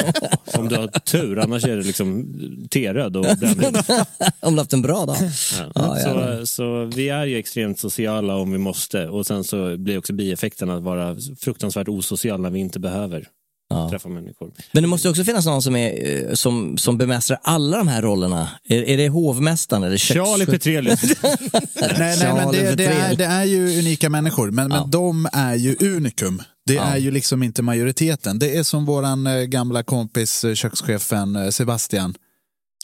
Om 0.60 0.70
du 0.70 0.76
har 0.76 0.88
tur, 0.88 1.40
annars 1.40 1.66
är 1.66 1.76
det 1.76 1.84
liksom 1.84 2.28
teröd 2.70 3.18
och. 3.18 3.26
Om 4.40 4.56
du 4.56 4.62
haft 4.62 4.74
en 4.74 4.82
bra 4.82 5.06
dag. 5.06 5.18
Ja. 5.76 6.00
Jävlar. 6.00 6.40
så, 6.40 6.46
så 6.46 6.86
vi 6.96 7.10
är 7.10 7.26
ju 7.26 7.38
extremt 7.38 7.80
sociala 7.80 8.36
om 8.36 8.52
vi 8.52 8.58
måste 8.58 9.08
och 9.08 9.28
sen 9.28 9.44
så 9.44 9.78
blir 9.78 9.98
också 9.98 10.14
bieffekten 10.14 10.70
att 10.70 10.84
vara 10.84 11.18
fruktansvärt 11.40 11.88
osocial 11.88 12.42
när 12.42 12.50
vi 12.50 12.60
inte 12.60 12.80
behöver 12.80 13.28
Ja. 13.70 13.90
träffa 13.90 14.10
människor. 14.10 14.52
Men 14.72 14.84
det 14.84 14.88
måste 14.90 15.08
ju 15.08 15.10
också 15.10 15.24
finnas 15.24 15.46
någon 15.46 15.62
som, 15.62 15.76
är, 15.76 16.28
eh, 16.30 16.34
som, 16.34 16.78
som 16.78 16.98
bemästrar 16.98 17.40
alla 17.44 17.78
de 17.78 17.88
här 17.88 18.02
rollerna. 18.02 18.50
Är, 18.70 18.82
är 18.84 18.98
det 18.98 19.10
hovmästaren 19.10 19.84
eller 19.84 19.98
köks... 19.98 20.20
Charlie 20.20 20.46
Petrelius. 20.46 21.02
nej, 21.82 22.18
nej, 22.20 22.34
men 22.34 22.52
det, 22.52 22.76
det, 22.76 22.86
är, 22.86 23.16
det 23.16 23.26
är 23.26 23.44
ju 23.44 23.80
unika 23.80 24.10
människor, 24.10 24.52
men, 24.52 24.70
men 24.70 24.90
de 24.92 25.28
är 25.34 25.56
ju 25.56 25.76
unikum. 25.82 26.42
Det 26.66 26.74
Ja. 26.74 26.84
är 26.84 26.98
ju 26.98 27.12
liksom 27.12 27.44
inte 27.44 27.62
majoriteten. 27.62 28.40
Det 28.40 28.58
är 28.58 28.64
som 28.64 28.86
våran 28.86 29.28
eh, 29.28 29.42
gamla 29.44 29.84
kompis 29.84 30.44
eh, 30.44 30.54
kökschefen 30.54 31.52
Sebastian. 31.52 32.14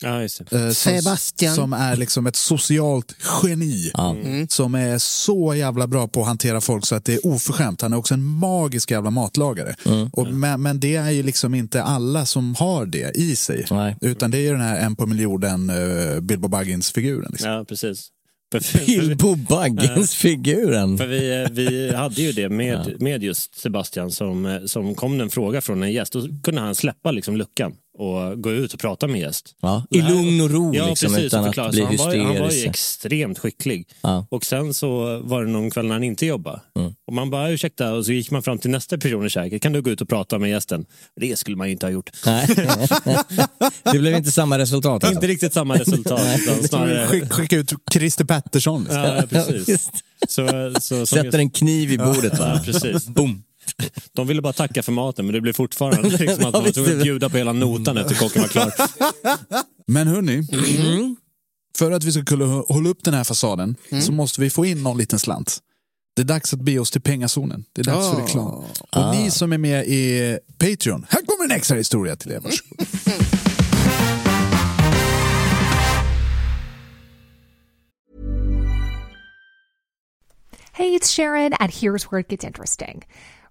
Ja, 0.06 0.22
just 0.22 0.50
det. 0.50 0.66
eh, 0.66 0.70
Sebastian. 0.70 1.56
Som 1.56 1.74
är 1.74 1.96
liksom 1.96 2.28
ett 2.28 2.36
socialt 2.36 3.16
geni. 3.44 3.92
Ja. 3.94 4.16
Som 4.50 4.76
är 4.76 4.98
så 4.98 5.56
jävla 5.56 5.88
bra 5.88 6.08
på 6.08 6.22
att 6.22 6.28
hantera 6.28 6.62
folk 6.62 6.86
så 6.86 6.96
att 6.96 7.06
det 7.06 7.14
är 7.14 7.28
oförskämt. 7.28 7.82
Han 7.82 7.94
är 7.94 7.98
också 7.98 8.14
en 8.14 8.26
magisk 8.26 8.92
jävla 8.92 9.10
matlagare. 9.10 9.76
Mm. 9.86 10.10
Och, 10.14 10.28
men, 10.28 10.62
men 10.62 10.80
det 10.80 10.96
är 10.96 11.12
ju 11.12 11.24
liksom 11.24 11.56
inte 11.56 11.84
alla 11.84 12.26
som 12.26 12.56
har 12.56 12.86
det 12.86 13.18
i 13.18 13.36
sig. 13.36 13.66
Nej. 13.72 13.96
Utan 14.02 14.32
det 14.32 14.38
är 14.38 14.42
ju 14.42 14.52
den 14.52 14.62
här 14.62 14.80
en 14.80 14.96
på 14.96 15.06
miljonen 15.06 15.70
uh, 15.70 16.20
Bilbo 16.20 16.48
Baggins-figuren. 16.48 17.30
Liksom. 17.32 17.52
Ja, 17.52 17.66
precis. 17.68 18.12
Bilbo 18.86 19.36
Baggins-figuren. 19.36 20.98
för 20.98 21.08
vi, 21.08 21.44
eh, 21.44 21.50
vi 21.52 21.94
hade 21.96 22.22
ju 22.22 22.32
det 22.32 22.50
med, 22.50 23.02
med 23.02 23.24
just 23.24 23.60
Sebastian 23.60 24.12
som, 24.12 24.60
som 24.66 24.96
kom 24.96 25.22
en 25.22 25.30
fråga 25.30 25.62
från 25.62 25.84
en 25.84 25.92
gäst. 25.92 26.14
Då 26.14 26.28
kunde 26.44 26.62
han 26.62 26.76
släppa 26.76 27.12
liksom 27.12 27.38
luckan 27.38 27.74
och 27.98 28.42
gå 28.42 28.52
ut 28.52 28.74
och 28.74 28.80
prata 28.80 29.08
med 29.08 29.22
gäst. 29.22 29.56
Ja, 29.62 29.84
I 29.90 30.02
lugn 30.02 30.42
och 30.42 30.52
ro 30.52 30.76
Ja, 30.76 30.90
liksom, 30.90 31.10
precis. 31.10 31.26
utan 31.26 31.46
att 31.46 31.72
bli 31.72 31.82
han, 31.82 31.98
var, 31.98 32.18
han 32.18 32.40
var 32.40 32.52
ju 32.52 32.66
extremt 32.66 33.40
skicklig. 33.40 33.88
Ja. 34.02 34.28
Och 34.30 34.46
sen 34.46 34.74
så 34.74 35.20
var 35.24 35.46
det 35.46 35.52
någon 35.52 35.72
kväll 35.72 35.86
när 35.86 35.94
han 35.94 36.04
inte 36.04 36.26
jobbade. 36.26 36.62
Mm. 36.80 36.94
Och 37.08 37.14
man 37.14 37.30
bara 37.30 37.50
ursäkta 37.50 37.94
och 37.94 38.06
så 38.06 38.12
gick 38.12 38.32
man 38.32 38.44
fram 38.44 38.58
till 38.58 38.70
nästa 38.70 38.98
person 38.98 39.26
i 39.26 39.30
köket. 39.30 39.62
Kan 39.62 39.74
du 39.74 39.82
gå 39.82 39.90
ut 39.90 40.02
och 40.02 40.10
prata 40.10 40.40
med 40.40 40.50
gästen? 40.50 40.86
Det 41.16 41.40
skulle 41.40 41.58
man 41.58 41.68
ju 41.68 41.74
inte 41.74 41.86
ha 41.86 41.92
gjort. 41.92 42.10
Nej. 42.26 42.48
det 43.84 44.00
blev 44.00 44.16
inte 44.16 44.32
samma 44.32 44.58
resultat. 44.58 45.04
Alltså. 45.04 45.14
Inte 45.14 45.28
riktigt 45.28 45.54
samma 45.54 45.76
resultat. 45.76 46.22
snarare... 46.70 47.08
Skick, 47.08 47.32
skicka 47.32 47.56
ut 47.58 47.74
Christer 47.94 48.26
Pettersson. 48.26 48.88
Ja, 48.92 49.24
precis. 49.30 49.90
Så, 50.30 50.74
så, 50.82 51.06
som 51.06 51.06
Sätter 51.06 51.40
en 51.40 51.50
kniv 51.50 51.92
i 51.92 51.98
bordet? 51.98 52.34
Ja, 52.40 52.62
precis. 52.66 53.08
Boom. 53.08 53.44
De 54.14 54.28
ville 54.28 54.42
bara 54.42 54.54
tacka 54.54 54.84
för 54.84 54.92
maten 54.92 55.26
men 55.26 55.34
det 55.34 55.42
blev 55.42 55.54
fortfarande 55.54 56.10
liksom 56.18 56.46
att 56.46 56.54
man 56.54 56.64
var 56.64 56.72
tvungen 56.72 56.92
att 56.92 56.98
det- 57.00 57.04
bjuda 57.04 57.30
på 57.30 57.38
hela 57.38 57.54
notan 57.54 57.98
efter 57.98 58.16
kocken 58.16 58.42
var 58.42 58.50
klar. 58.50 58.74
Men 59.88 60.08
hörni, 60.08 60.34
Mm. 60.34 61.16
för 61.78 61.92
att 61.92 62.04
vi 62.04 62.12
ska 62.12 62.24
kunna 62.26 62.46
hålla 62.46 62.90
upp 62.90 63.04
den 63.04 63.14
här 63.14 63.24
fasaden 63.24 63.76
så 64.06 64.12
måste 64.12 64.42
vi 64.42 64.50
få 64.50 64.66
in 64.66 64.84
någon 64.84 64.98
liten 64.98 65.20
slant. 65.20 65.58
Det 66.16 66.22
är 66.22 66.26
dags 66.26 66.54
att 66.54 66.60
be 66.62 66.80
oss 66.80 66.92
till 66.92 67.02
pengazonen. 67.02 67.66
Det 67.74 67.82
är 67.82 67.86
dags 67.86 68.10
för 68.10 68.22
Ah. 68.22 68.26
reklam. 68.26 68.64
Och 69.10 69.16
ni 69.16 69.32
som 69.32 69.54
är 69.54 69.58
med 69.58 69.86
i 69.88 70.38
Patreon, 70.58 71.06
här 71.10 71.22
kommer 71.26 71.46
en 71.46 71.52
extra 71.52 71.78
historia 71.78 72.16
till 72.16 72.32
er. 72.32 72.40
Varsågod. 72.40 72.88
Hey, 80.74 80.94
it's 80.96 81.12
Sharon, 81.12 81.54
and 81.54 81.72
here's 81.72 82.12
where 82.12 82.20
it 82.20 82.28
gets 82.28 82.44
interesting. 82.44 83.04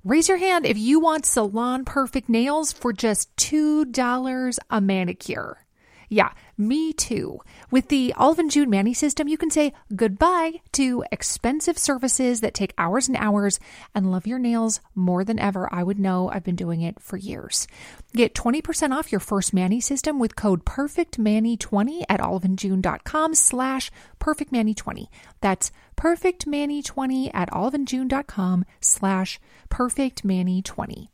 Raise 0.05 0.29
your 0.29 0.37
hand 0.37 0.67
if 0.67 0.77
you 0.77 1.01
want 1.01 1.25
salon 1.25 1.87
perfect 1.87 2.29
nails 2.29 2.75
for 2.75 2.93
just 2.93 3.35
$2 3.37 4.59
a 4.69 4.81
manicure. 4.83 5.65
Yeah, 6.11 6.33
me 6.59 6.93
too. 6.93 7.41
With 7.71 7.89
the 7.89 8.13
and 8.19 8.51
June 8.51 8.69
Mani 8.69 8.93
system, 8.93 9.29
you 9.29 9.39
can 9.39 9.51
say 9.51 9.73
goodbye 9.97 10.61
to 10.73 11.05
expensive 11.11 11.79
services 11.79 12.43
that 12.43 12.53
take 12.53 12.75
hours 12.77 13.09
and 13.09 13.17
hours 13.17 13.59
and 13.95 14.11
love 14.11 14.27
your 14.27 14.39
nails 14.39 14.81
more 14.95 15.25
than 15.25 15.39
ever. 15.39 15.73
I 15.73 15.83
would 15.83 15.99
know 15.99 16.29
I've 16.29 16.45
been 16.45 16.55
doing 16.55 16.83
it 16.83 17.01
for 17.01 17.17
years. 17.17 17.67
Get 18.13 18.35
20% 18.35 18.93
off 18.93 19.11
your 19.11 19.21
first 19.21 19.55
Manny 19.55 19.81
system 19.81 20.19
with 20.19 20.37
code 20.37 20.67
PERFECTMANI20 20.67 22.05
at 22.11 22.21
oliveandjune.com 22.21 23.35
slash 23.35 23.91
PERFECTMANI20. 24.21 25.07
That's 25.41 25.73
PERFECTMANI20 25.97 27.31
at 27.33 27.51
oliveandjune.com 27.51 28.65
slash 28.81 29.41
PERFECTMANI20. 29.71 31.09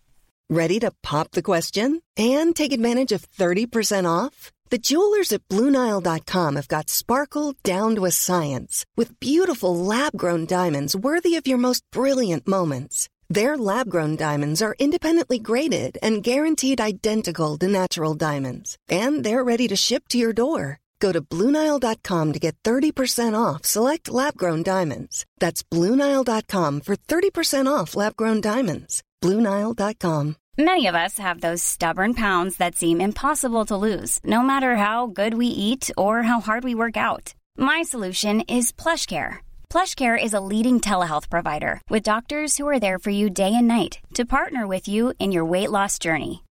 Ready 0.51 0.81
to 0.81 0.91
pop 1.03 1.31
the 1.31 1.43
question 1.43 2.03
and 2.17 2.57
take 2.57 2.73
advantage 2.73 3.13
of 3.13 3.31
30% 3.31 4.05
off? 4.05 4.51
The 4.71 4.79
jewelers 4.79 5.33
at 5.33 5.47
BlueNile.com 5.49 6.57
have 6.57 6.67
got 6.67 6.91
sparkle 6.91 7.55
down 7.63 7.95
to 7.95 8.05
a 8.05 8.11
science 8.11 8.85
with 8.97 9.21
beautiful 9.21 9.77
lab 9.77 10.17
grown 10.17 10.47
diamonds 10.47 10.97
worthy 10.97 11.37
of 11.37 11.47
your 11.47 11.59
most 11.59 11.85
brilliant 11.93 12.49
moments. 12.49 13.09
Their 13.29 13.57
lab 13.57 13.89
grown 13.89 14.17
diamonds 14.17 14.61
are 14.61 14.75
independently 14.81 15.39
graded 15.39 15.99
and 16.03 16.21
guaranteed 16.21 16.81
identical 16.81 17.57
to 17.59 17.69
natural 17.69 18.15
diamonds, 18.15 18.77
and 18.89 19.23
they're 19.23 19.45
ready 19.45 19.69
to 19.69 19.77
ship 19.77 20.09
to 20.09 20.19
your 20.19 20.33
door. 20.33 20.80
Go 21.01 21.13
to 21.13 21.21
BlueNile.com 21.21 22.33
to 22.33 22.39
get 22.39 22.57
30% 22.63 23.35
off 23.39 23.65
select 23.65 24.11
lab 24.11 24.37
grown 24.37 24.63
diamonds. 24.63 25.27
That's 25.41 25.63
BlueNile.com 25.63 26.83
for 26.83 26.97
30% 26.97 27.67
off 27.67 27.97
lab 27.97 28.17
grown 28.17 28.41
diamonds. 28.41 29.03
BlueNile.com. 29.23 30.37
Many 30.59 30.87
of 30.89 30.95
us 30.95 31.19
have 31.19 31.41
those 31.41 31.63
stubborn 31.63 32.13
pounds 32.13 32.59
that 32.59 32.77
seem 32.77 33.01
impossible 33.01 33.65
to 33.67 33.77
lose, 33.77 34.19
no 34.25 34.43
matter 34.43 34.77
how 34.77 35.07
good 35.07 35.33
we 35.35 35.47
eat 35.47 35.91
or 35.97 36.23
how 36.23 36.41
hard 36.41 36.65
we 36.65 36.75
work 36.75 36.99
out. 36.99 37.35
My 37.57 37.81
solution 37.83 38.43
is 38.43 38.73
PlushCare. 38.73 39.39
PlushCare 39.71 40.23
is 40.23 40.35
a 40.35 40.47
leading 40.53 40.81
telehealth 40.81 41.31
provider 41.31 41.81
with 41.89 42.03
doctors 42.03 42.59
who 42.59 42.69
are 42.69 42.81
there 42.81 42.99
for 42.99 43.11
you 43.11 43.31
day 43.31 43.55
and 43.55 43.69
night 43.69 44.01
to 44.15 44.35
partner 44.37 44.67
with 44.67 44.87
you 44.87 45.15
in 45.19 45.33
your 45.33 45.47
weight 45.47 45.71
loss 45.71 45.99
journey. 45.99 46.43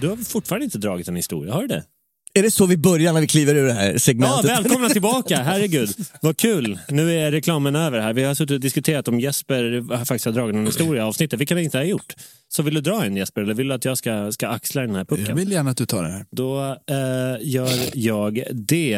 Du 0.00 0.08
har 0.08 0.16
fortfarande 0.16 0.64
inte 0.64 0.78
dragit 0.78 1.08
en 1.08 1.16
historia, 1.16 1.52
har 1.52 1.60
du 1.62 1.66
det? 1.68 1.84
Är 2.34 2.42
det 2.42 2.50
så 2.50 2.66
vi 2.66 2.76
börjar 2.76 3.12
när 3.12 3.20
vi 3.20 3.26
kliver 3.26 3.54
ur 3.54 3.66
det 3.66 3.72
här 3.72 3.92
Ja, 3.92 3.98
segmentet? 3.98 4.44
välkomna 4.50 4.88
tillbaka, 4.88 5.42
herregud. 5.42 5.88
Vad 6.20 6.36
kul. 6.36 6.78
Nu 6.88 7.12
är 7.20 7.30
reklamen 7.32 7.76
över 7.76 8.00
här. 8.00 8.12
Vi 8.12 8.22
har 8.24 8.34
suttit 8.34 8.54
och 8.54 8.60
diskuterat 8.60 9.08
om 9.08 9.20
Jesper 9.20 9.96
faktiskt 10.04 10.24
har 10.24 10.32
dragit 10.32 10.56
en 10.56 10.66
historia 10.66 11.02
i 11.02 11.06
avsnittet, 11.06 11.40
vilket 11.40 11.56
han 11.56 11.64
inte 11.64 11.78
har 11.78 11.84
gjort. 11.84 12.14
Så 12.48 12.62
vill 12.62 12.74
du 12.74 12.80
dra 12.80 13.04
en 13.04 13.16
Jesper, 13.16 13.40
eller 13.40 13.54
vill 13.54 13.68
du 13.68 13.74
att 13.74 13.84
jag 13.84 13.98
ska, 13.98 14.32
ska 14.32 14.48
axla 14.48 14.82
den 14.82 14.94
här 14.94 15.04
pucken? 15.04 15.26
Jag 15.28 15.34
vill 15.34 15.52
gärna 15.52 15.70
att 15.70 15.76
du 15.76 15.86
tar 15.86 16.02
det 16.02 16.10
här. 16.10 16.26
Då 16.30 16.60
eh, 16.90 17.36
gör 17.40 17.70
jag 17.94 18.42
det. 18.52 18.94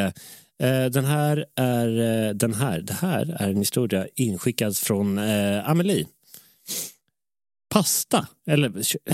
Eh, 0.62 0.84
den 0.92 1.04
här 1.04 1.44
är 1.56 2.26
eh, 2.28 2.34
den 2.34 2.54
här. 2.54 2.80
Det 2.80 2.94
här 3.00 3.36
är 3.40 3.48
en 3.50 3.56
historia 3.56 4.06
inskickad 4.14 4.76
från 4.76 5.18
eh, 5.18 5.68
Amelie. 5.70 6.06
Pasta. 7.72 8.26
Eller, 8.46 8.72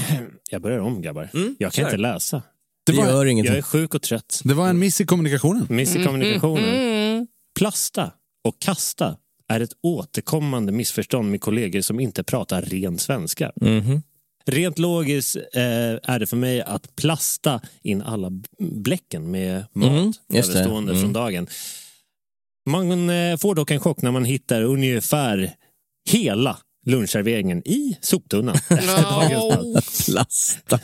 jag 0.50 0.62
börjar 0.62 0.78
om 0.78 1.02
grabbar. 1.02 1.28
jag 1.58 1.72
kan 1.72 1.82
kör. 1.82 1.88
inte 1.88 1.96
läsa. 1.96 2.42
Det 2.86 2.92
gör 2.92 3.24
ingenting. 3.26 3.50
Jag 3.52 3.58
är 3.58 3.62
sjuk 3.62 3.94
och 3.94 4.02
trött. 4.02 4.40
Det 4.44 4.54
var 4.54 4.68
en 4.68 4.78
miss 4.78 5.00
i 5.00 5.06
kommunikationen. 5.06 5.66
Miss 5.68 5.96
i 5.96 6.04
kommunikationen. 6.04 7.26
Plasta 7.58 8.12
och 8.44 8.58
kasta 8.60 9.16
är 9.48 9.60
ett 9.60 9.72
återkommande 9.82 10.72
missförstånd 10.72 11.30
med 11.30 11.40
kollegor 11.40 11.80
som 11.80 12.00
inte 12.00 12.24
pratar 12.24 12.62
ren 12.62 12.98
svenska. 12.98 13.52
Mhm. 13.60 14.02
Rent 14.46 14.78
logiskt 14.78 15.36
eh, 15.36 15.62
är 16.02 16.18
det 16.18 16.26
för 16.26 16.36
mig 16.36 16.62
att 16.62 16.96
plasta 16.96 17.60
in 17.82 18.02
alla 18.02 18.30
bläcken 18.58 19.30
med 19.30 19.64
mat 19.72 19.90
Mm, 19.90 20.12
just 20.28 20.52
det. 20.52 20.58
överstående 20.58 20.92
Mm. 20.92 21.02
från 21.02 21.12
dagen. 21.12 21.46
Man 22.70 23.10
eh, 23.10 23.36
får 23.36 23.54
dock 23.54 23.70
en 23.70 23.80
chock 23.80 24.02
när 24.02 24.10
man 24.10 24.24
hittar 24.24 24.62
ungefär 24.62 25.52
hela 26.10 26.58
lunchserveringen 26.88 27.68
i 27.68 27.98
soptunnan. 28.00 28.56
Plasta. 30.06 30.80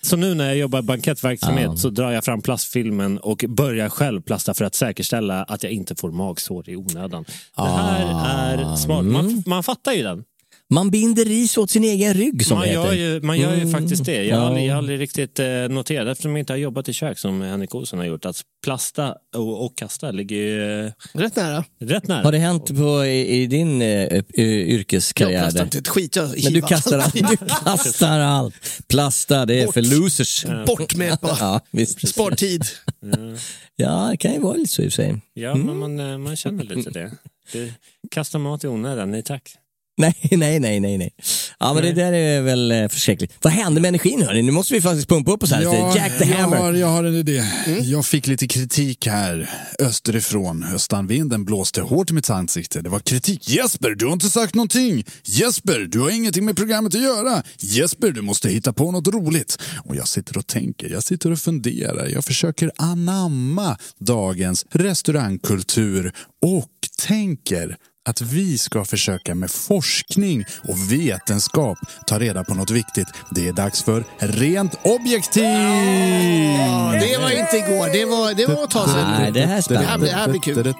Så 0.00 0.16
nu 0.16 0.34
när 0.34 0.46
jag 0.46 0.56
jobbar 0.56 0.82
bankettverksamhet 0.82 1.78
så 1.78 1.90
drar 1.90 2.10
jag 2.10 2.24
fram 2.24 2.42
plastfilmen 2.42 3.18
och 3.18 3.44
börjar 3.48 3.88
själv 3.88 4.22
plasta 4.22 4.54
för 4.54 4.64
att 4.64 4.74
säkerställa 4.74 5.42
att 5.42 5.62
jag 5.62 5.72
inte 5.72 5.94
får 5.94 6.10
magsår 6.10 6.68
i 6.68 6.76
onödan. 6.76 7.24
Det 7.56 7.62
här 7.62 8.58
är 8.58 8.76
smart. 8.76 9.04
Man, 9.04 9.42
man 9.46 9.62
fattar 9.62 9.92
ju 9.92 10.02
den. 10.02 10.24
Man 10.70 10.90
binder 10.90 11.24
ris 11.24 11.58
åt 11.58 11.70
sin 11.70 11.84
egen 11.84 12.14
rygg 12.14 12.46
som 12.46 12.58
Man 12.58 12.66
det 12.66 12.72
gör, 12.72 12.82
heter. 12.84 12.96
ju, 12.96 13.20
man 13.20 13.38
gör 13.38 13.54
ju 13.54 13.60
Mm. 13.60 13.72
faktiskt 13.72 14.04
det. 14.04 14.24
Jag 14.24 14.36
har, 14.36 14.42
Ja. 14.42 14.48
aldrig, 14.48 14.66
jag 14.66 14.72
har 14.72 14.78
aldrig 14.78 15.00
riktigt 15.00 15.38
eh, 15.38 15.46
noterat, 15.70 16.08
eftersom 16.08 16.30
jag 16.32 16.38
inte 16.38 16.52
har 16.52 16.58
jobbat 16.58 16.88
i 16.88 16.92
kök 16.92 17.18
som 17.18 17.40
Henrik 17.40 17.74
Olsson 17.74 17.98
har 17.98 18.06
gjort, 18.06 18.24
att 18.24 18.42
plasta 18.64 19.14
och, 19.36 19.64
och 19.64 19.76
kasta 19.78 20.10
ligger 20.10 20.36
ju 20.36 20.84
eh, 20.86 20.92
Rätt 21.12 21.36
nära. 21.36 21.64
rätt 21.80 22.08
nära. 22.08 22.22
Har 22.22 22.32
det 22.32 22.38
hänt 22.38 22.66
på, 22.66 23.04
i, 23.04 23.42
i 23.42 23.46
din 23.46 23.82
eh, 23.82 23.88
eh, 23.88 24.22
yrkeskarriär? 24.44 25.32
Jag 25.38 25.44
kastar 25.44 25.64
inte 25.64 25.78
ett 25.78 25.88
skit. 25.88 26.16
Jag 26.16 26.44
Men 26.44 26.52
du 26.52 26.62
kastar, 26.62 26.98
allt. 26.98 27.14
du 27.14 27.36
kastar 27.64 28.20
allt. 28.20 28.54
Plasta, 28.88 29.46
det 29.46 29.54
är 29.60 29.66
Bort. 29.66 29.74
för 29.74 29.82
losers. 29.82 30.44
Bort 30.66 30.94
med 30.96 31.18
bara. 31.22 31.36
Ja, 31.40 31.60
visst. 31.70 32.08
Spar 32.08 32.30
tid. 32.30 32.62
Ja, 33.76 34.08
det 34.10 34.16
kan 34.16 34.32
ju 34.32 34.40
vara 34.40 34.56
lite 34.56 34.70
så 34.72 34.82
i 34.82 34.88
och 34.88 34.92
för 34.92 35.02
sig. 35.02 35.20
Ja, 35.34 35.54
men 35.54 35.76
man, 35.78 36.22
man 36.22 36.36
känner 36.36 36.64
lite 36.64 36.90
det. 36.90 37.10
det. 37.52 37.72
Kasta 38.10 38.38
mat 38.38 38.64
i 38.64 38.66
onödan, 38.68 39.10
nej 39.10 39.22
tack. 39.22 39.54
Nej, 39.98 40.14
nej, 40.30 40.60
nej, 40.60 40.80
nej, 40.80 40.98
nej. 40.98 41.10
Ja, 41.58 41.74
men 41.74 41.82
det 41.82 41.92
där 41.92 42.12
är 42.12 42.42
väl 42.42 42.72
eh, 42.72 42.88
förskräckligt. 42.88 43.32
Vad 43.42 43.52
hände 43.52 43.80
med 43.80 43.88
energin 43.88 44.22
hörni? 44.22 44.42
Nu 44.42 44.52
måste 44.52 44.74
vi 44.74 44.80
faktiskt 44.80 45.08
pumpa 45.08 45.32
upp 45.32 45.42
oss 45.42 45.50
här. 45.52 45.62
Ja, 45.62 45.96
Jack 45.96 46.18
the 46.18 46.24
jag, 46.24 46.36
Hammer. 46.36 46.56
har, 46.56 46.72
jag 46.72 46.86
har 46.86 47.04
en 47.04 47.14
idé. 47.14 47.44
Jag 47.82 48.06
fick 48.06 48.26
lite 48.26 48.46
kritik 48.46 49.06
här 49.06 49.50
österifrån. 49.78 50.64
Östanvinden 50.74 51.44
blåste 51.44 51.80
hårt 51.80 52.10
i 52.10 52.14
mitt 52.14 52.30
ansikte. 52.30 52.80
Det 52.80 52.88
var 52.88 52.98
kritik. 53.00 53.48
Jesper, 53.48 53.90
du 53.90 54.06
har 54.06 54.12
inte 54.12 54.30
sagt 54.30 54.54
någonting. 54.54 55.04
Jesper, 55.24 55.78
du 55.78 56.00
har 56.00 56.10
ingenting 56.10 56.44
med 56.44 56.56
programmet 56.56 56.94
att 56.94 57.02
göra. 57.02 57.42
Jesper, 57.58 58.10
du 58.10 58.22
måste 58.22 58.48
hitta 58.48 58.72
på 58.72 58.90
något 58.90 59.08
roligt. 59.08 59.58
Och 59.84 59.96
jag 59.96 60.08
sitter 60.08 60.38
och 60.38 60.46
tänker, 60.46 60.90
jag 60.90 61.02
sitter 61.02 61.30
och 61.30 61.38
funderar. 61.38 62.06
Jag 62.06 62.24
försöker 62.24 62.70
anamma 62.76 63.78
dagens 63.98 64.66
restaurangkultur 64.70 66.12
och 66.42 66.70
tänker 67.06 67.76
att 68.04 68.20
vi 68.20 68.58
ska 68.58 68.84
försöka 68.84 69.34
med 69.34 69.50
forskning 69.50 70.44
och 70.68 70.92
vetenskap 70.92 71.78
ta 72.06 72.18
reda 72.18 72.44
på 72.44 72.54
något 72.54 72.70
viktigt. 72.70 73.08
Det 73.30 73.48
är 73.48 73.52
dags 73.52 73.82
för 73.82 74.04
Rent 74.18 74.74
Objektiv! 74.82 75.44
Ja, 75.44 76.92
det 77.00 77.18
var 77.20 77.30
inte 77.40 77.56
igår. 77.56 77.92
Det 77.92 78.04
var, 78.04 78.34
det 78.34 78.46
var 78.46 78.64
ett 78.64 78.70
tag 78.70 78.88
sedan. 78.88 79.10
Nej, 79.20 79.32
det 79.32 79.40
här 79.40 79.46
är 79.46 79.48
Det 79.48 79.54
här, 79.54 79.60
spännande. 79.62 80.06
det 80.06 80.12
här 80.12 80.28
blir 80.28 80.40
kul. 80.40 80.74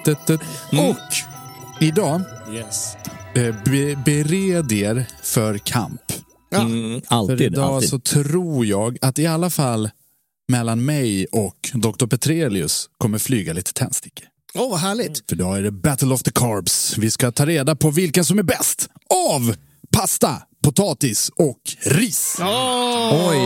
Och 0.78 0.96
idag, 1.80 2.20
Yes. 2.52 2.96
eh, 3.34 3.54
be, 3.64 3.96
bered 4.04 4.72
er 4.72 5.06
för 5.22 5.58
kamp. 5.58 6.00
Mm, 6.54 7.00
För 7.08 7.14
alltid, 7.16 7.40
idag 7.40 7.74
alltid. 7.74 7.88
så 7.90 7.98
tror 7.98 8.66
jag 8.66 8.98
att 9.00 9.18
i 9.18 9.26
alla 9.26 9.50
fall 9.50 9.90
mellan 10.48 10.84
mig 10.84 11.26
och 11.32 11.70
Dr. 11.74 12.06
Petrelius 12.06 12.88
kommer 12.98 13.18
flyga 13.18 13.52
lite 13.52 13.72
tändstickor. 13.72 14.26
Åh, 14.54 14.70
vad 14.70 14.80
härligt. 14.80 15.22
För 15.28 15.36
idag 15.36 15.58
är 15.58 15.62
det 15.62 15.70
Battle 15.70 16.14
of 16.14 16.22
the 16.22 16.30
Carbs. 16.30 16.98
Vi 16.98 17.10
ska 17.10 17.32
ta 17.32 17.46
reda 17.46 17.76
på 17.76 17.90
vilken 17.90 18.24
som 18.24 18.38
är 18.38 18.42
bäst 18.42 18.88
av 19.34 19.54
pasta, 19.92 20.42
potatis 20.64 21.30
och 21.36 21.60
ris. 21.82 22.36
Oj! 23.30 23.38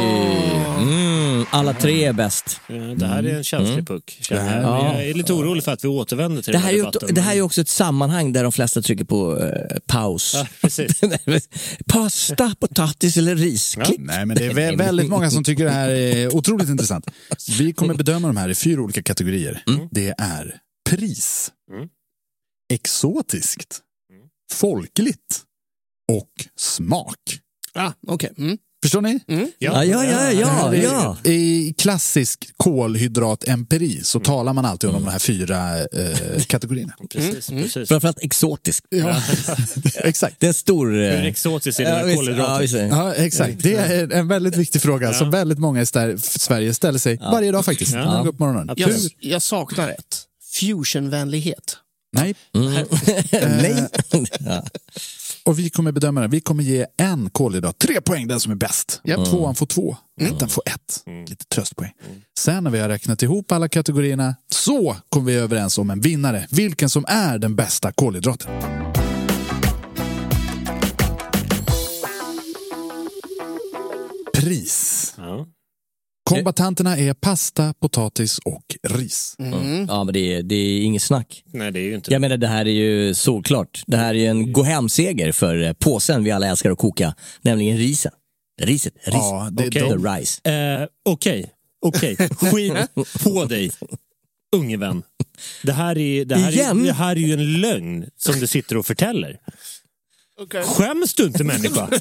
Mm, 0.78 1.46
alla 1.50 1.74
tre 1.74 2.04
är 2.04 2.12
bäst. 2.12 2.60
Ja, 2.66 2.74
det 2.74 3.06
här 3.06 3.22
är 3.22 3.36
en 3.36 3.44
känslig 3.44 3.86
puck. 3.86 4.18
känner 4.20 4.44
jag. 4.44 4.52
Mm. 4.52 4.64
Ja. 4.64 4.94
Jag 4.94 5.08
är 5.08 5.14
lite 5.14 5.32
orolig 5.32 5.64
för 5.64 5.72
att 5.72 5.84
vi 5.84 5.88
återvänder 5.88 6.42
till 6.42 6.52
Det 6.52 6.58
här, 6.58 6.66
här 6.66 6.74
är 6.74 6.78
debatten. 6.78 7.14
det 7.14 7.20
här 7.20 7.36
är 7.36 7.42
också 7.42 7.60
ett 7.60 7.68
sammanhang 7.68 8.32
där 8.32 8.42
de 8.42 8.52
flesta 8.52 8.82
trycker 8.82 9.04
på 9.04 9.38
eh, 9.42 9.76
paus. 9.86 10.32
Ja, 10.34 10.46
precis. 10.60 11.00
Pasta, 11.86 12.54
potatis 12.60 13.16
eller 13.16 13.36
ris. 13.36 13.74
Klick. 13.84 13.96
Nej, 14.00 14.26
men 14.26 14.36
det 14.36 14.46
är 14.46 14.50
vä- 14.50 14.78
väldigt 14.78 15.08
många 15.08 15.30
som 15.30 15.44
tycker 15.44 15.64
det 15.64 15.70
här 15.70 15.88
är 15.88 16.34
otroligt 16.36 16.68
intressant. 16.68 17.06
Vi 17.58 17.72
kommer 17.72 17.94
bedöma 17.94 18.26
de 18.28 18.36
här 18.36 18.48
i 18.48 18.54
fyra 18.54 18.80
olika 18.82 19.02
kategorier. 19.02 19.62
Det 19.90 20.14
är 20.18 20.54
pris, 20.90 21.52
Mm. 21.72 21.88
exotiskt, 22.72 23.80
folkligt 24.52 25.42
och 26.12 26.30
smak. 26.58 27.18
Ah, 27.74 27.92
okej. 28.06 28.32
Mm. 28.38 28.58
Förstår 28.82 29.00
ni? 29.00 29.20
Ja, 29.26 29.44
ja, 29.58 29.84
ja, 29.84 30.32
ja, 30.32 30.74
är- 30.74 30.82
ja. 30.82 31.16
I 31.24 31.74
klassisk 31.78 32.50
kolhydratempiri 32.56 34.04
så 34.04 34.20
talar 34.20 34.52
man 34.52 34.64
alltid 34.64 34.90
om 34.90 35.04
de 35.04 35.08
här 35.10 35.18
fyra 35.18 35.78
eh, 35.80 36.42
kategorierna. 36.46 36.92
Precis, 37.10 37.46
precis. 37.48 37.88
Framförallt 37.88 38.18
exotisk. 38.22 38.84
Ja, 38.88 39.22
exakt. 39.94 40.36
Det 40.40 40.46
är 40.46 40.48
en 40.48 40.54
stor... 40.54 41.02
eh, 41.02 41.10
Hur 41.10 41.24
exotiskt 41.26 41.80
är 41.80 41.84
det 41.84 41.98
ja, 42.00 42.04
visst, 42.04 42.16
kolhydrater? 42.16 42.78
ja. 42.78 42.86
Ja, 42.86 43.14
exakt. 43.14 43.62
Det 43.62 43.74
är 43.74 44.12
en 44.12 44.28
väldigt 44.28 44.56
viktig 44.56 44.82
fråga 44.82 45.12
som 45.12 45.30
väldigt 45.30 45.58
många 45.58 45.82
i 45.82 45.86
Sverige 46.18 46.74
ställer 46.74 46.98
sig 46.98 47.16
varje 47.16 47.52
dag 47.52 47.64
faktiskt. 47.64 47.94
Går 47.94 48.26
upp 48.26 48.38
morgonen. 48.38 48.70
Jag, 48.76 48.90
jag 49.20 49.42
saknar 49.42 49.88
ett. 49.88 50.24
Fusionvänlighet. 50.60 51.76
Nej. 52.12 52.34
Nej. 53.32 53.88
ja. 54.40 54.64
Och 55.44 55.58
vi 55.58 55.70
kommer 55.70 55.92
bedöma 55.92 56.20
det. 56.20 56.28
Vi 56.28 56.40
kommer 56.40 56.62
ge 56.62 56.86
en 56.96 57.30
kolhydrat 57.30 57.78
tre 57.78 58.00
poäng, 58.00 58.28
den 58.28 58.40
som 58.40 58.52
är 58.52 58.56
bäst. 58.56 59.00
Tvåan 59.30 59.54
får 59.54 59.66
två, 59.66 59.96
ettan 60.20 60.48
får 60.48 60.62
ett. 60.66 61.04
Lite 61.28 61.44
tröstpoäng. 61.44 61.92
Sen 62.38 62.64
när 62.64 62.70
vi 62.70 62.78
har 62.78 62.88
räknat 62.88 63.22
ihop 63.22 63.52
alla 63.52 63.68
kategorierna 63.68 64.34
så 64.50 64.96
kommer 65.08 65.26
vi 65.26 65.34
överens 65.38 65.78
om 65.78 65.90
en 65.90 66.00
vinnare. 66.00 66.46
Vilken 66.50 66.90
som 66.90 67.04
är 67.08 67.38
den 67.38 67.56
bästa 67.56 67.92
kolhydraten. 67.92 68.50
Pris. 74.34 75.14
Ja. 75.16 75.46
Kombatanterna 76.28 76.96
är 76.96 77.14
pasta, 77.14 77.74
potatis 77.80 78.38
och 78.38 78.76
ris. 78.82 79.34
ja, 79.88 80.04
men 80.04 80.14
det 80.14 80.34
är, 80.34 80.42
det 80.42 80.54
är 80.54 80.80
inget 80.80 81.02
snack. 81.02 81.42
Nej, 81.52 81.72
det 81.72 81.80
är 81.80 81.82
ju 81.82 81.94
inte 81.94 82.12
Jag 82.12 82.20
menar, 82.20 82.36
det 82.36 82.48
här 82.48 82.66
är 82.66 82.72
ju 82.72 83.14
solklart. 83.14 83.82
Det 83.86 83.96
här 83.96 84.14
är 84.14 84.18
ju 84.18 84.26
en 84.26 84.52
gå 84.52 84.62
hem-seger 84.62 85.32
för 85.32 85.62
eh, 85.62 85.72
påsen 85.72 86.24
vi 86.24 86.30
alla 86.30 86.46
älskar 86.46 86.70
att 86.70 86.78
koka, 86.78 87.14
nämligen 87.42 87.76
risen. 87.76 88.12
Riset, 88.62 88.94
ris. 89.04 89.14
Ja, 89.14 89.48
det, 89.52 89.66
Okej. 89.68 89.82
de, 89.82 90.02
The 90.02 90.08
rice. 90.08 90.50
Eh, 90.50 90.86
Okej, 91.04 91.50
okej. 91.86 92.16
Skit 92.16 92.72
på 93.24 93.44
dig, 93.44 93.70
unge 94.56 94.76
vän. 94.76 95.02
Det 95.62 95.72
här, 95.72 95.98
är, 95.98 96.24
det, 96.24 96.36
här 96.36 96.52
är, 96.52 96.84
det 96.84 96.92
här 96.92 97.16
är 97.16 97.20
ju 97.20 97.32
en 97.32 97.60
lögn 97.60 98.06
som 98.16 98.40
du 98.40 98.46
sitter 98.46 98.76
och 98.76 98.86
förtäller. 98.86 99.38
Skäms 100.64 101.14
du 101.14 101.24
inte 101.24 101.44
människa? 101.44 101.88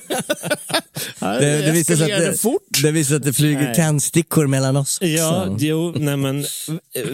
Det, 1.19 1.61
det, 1.65 1.71
visar 1.71 1.95
sig 1.95 2.13
att 2.13 2.19
det, 2.31 2.37
fort. 2.37 2.61
det 2.83 2.91
visar 2.91 3.15
att 3.15 3.23
det 3.23 3.33
flyger 3.33 3.61
Nej. 3.61 3.75
tändstickor 3.75 4.47
mellan 4.47 4.75
oss. 4.77 4.97
Ja, 5.01 5.45
Så. 5.47 5.57
jo, 5.59 5.93
nej 5.95 6.17
men 6.17 6.45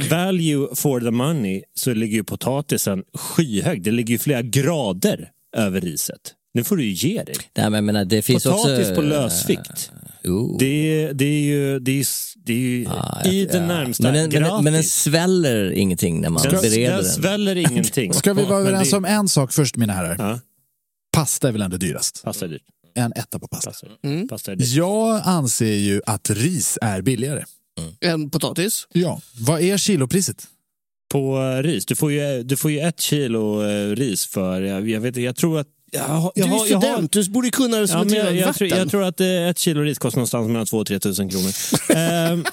value 0.09 0.67
for 0.75 0.99
the 0.99 1.11
money 1.11 1.61
så 1.75 1.93
ligger 1.93 2.15
ju 2.17 2.23
potatisen 2.23 3.03
skyhög. 3.13 3.83
Det 3.83 3.91
ligger 3.91 4.11
ju 4.11 4.17
flera 4.17 4.41
grader 4.41 5.29
över 5.57 5.81
riset. 5.81 6.19
Nu 6.53 6.63
får 6.63 6.77
du 6.77 6.83
ju 6.83 6.91
ge 7.09 7.23
dig. 7.23 7.35
Nej, 7.57 7.65
men 7.65 7.73
jag 7.73 7.83
menar, 7.83 8.05
det 8.05 8.21
finns 8.21 8.43
Potatis 8.43 8.79
också... 8.79 8.95
på 8.95 9.01
lösvikt. 9.01 9.91
Oh. 10.23 10.57
Det, 10.59 11.11
det 11.13 11.25
är 11.25 11.41
ju, 11.41 11.79
det 11.79 11.99
är, 11.99 12.05
det 12.45 12.53
är 12.53 12.57
ju 12.57 12.87
Ah, 12.87 13.21
i 13.25 13.43
ja. 13.43 13.51
det 13.51 13.59
närmsta 13.67 14.03
men 14.03 14.13
den, 14.13 14.21
men, 14.23 14.29
den, 14.31 14.41
gratis. 14.41 14.63
men 14.63 14.73
den 14.73 14.83
sväller 14.83 15.71
ingenting 15.71 16.21
när 16.21 16.29
man 16.29 16.43
den, 16.43 16.51
bereder 16.51 16.79
den 16.91 17.03
den. 17.03 17.05
sväller 17.05 17.55
ingenting. 17.55 18.13
Ska 18.13 18.33
vi 18.33 18.43
vara 18.43 18.59
Men 18.59 18.67
överens 18.67 18.93
om 18.93 19.05
en 19.05 19.27
sak 19.27 19.53
först 19.53 19.75
mina 19.75 19.93
herrar? 19.93 20.15
Ja, 20.19 20.39
Pasta 21.13 21.47
är 21.47 21.51
väl 21.51 21.61
ändå 21.61 21.77
dyrast? 21.77 22.21
pasta 22.23 22.45
är 22.45 22.49
dyrt. 22.49 22.61
En 22.95 23.13
etta 23.15 23.39
på 23.39 23.47
pasta. 23.47 23.69
Pasta, 23.71 23.87
Mm. 24.03 24.27
pasta 24.27 24.51
är 24.51 24.55
dyrt. 24.55 24.67
Jag 24.67 25.21
anser 25.25 25.73
ju 25.73 26.01
att 26.05 26.29
ris 26.29 26.77
är 26.81 27.01
billigare. 27.01 27.43
En 27.99 28.29
potatis. 28.29 28.87
Ja. 28.93 29.21
Vad 29.39 29.61
är 29.61 29.77
kilopriset? 29.77 30.47
På 31.11 31.37
eh, 31.41 31.63
ris, 31.63 31.85
du 31.85 31.95
får 31.95 32.11
ju, 32.11 32.43
du 32.43 32.57
får 32.57 32.71
ju 32.71 32.79
ett 32.79 32.99
kilo 32.99 33.63
eh, 33.65 33.95
ris 33.95 34.25
för, 34.25 34.61
jag, 34.61 34.89
jag 34.89 35.01
vet 35.01 35.15
jag 35.17 35.35
tror 35.35 35.59
att 35.59 35.67
jag, 35.91 36.03
har- 36.03 36.31
Du 36.35 36.41
jag, 36.41 36.49
är 36.49 36.51
jag 36.53 36.59
har- 36.59 36.65
student, 36.95 37.11
du 37.11 37.29
borde 37.29 37.49
kunna 37.49 37.77
det 37.77 37.87
som 37.87 37.99
Ja, 37.99 38.05
ett 38.05 38.11
jag, 38.11 38.35
jag, 38.35 38.47
vatten. 38.47 38.53
tror, 38.69 38.79
jag 38.79 38.89
tror 38.91 39.03
att 39.03 39.19
eh, 39.21 39.27
ett 39.49 39.57
kilo 39.59 39.81
ris 39.81 39.99
kostar 39.99 40.17
någonstans 40.17 40.47
mellan 40.47 40.65
2 40.65 40.77
och 40.77 40.87
3 40.87 40.99
tusen 40.99 41.29
kronor. 41.29 41.51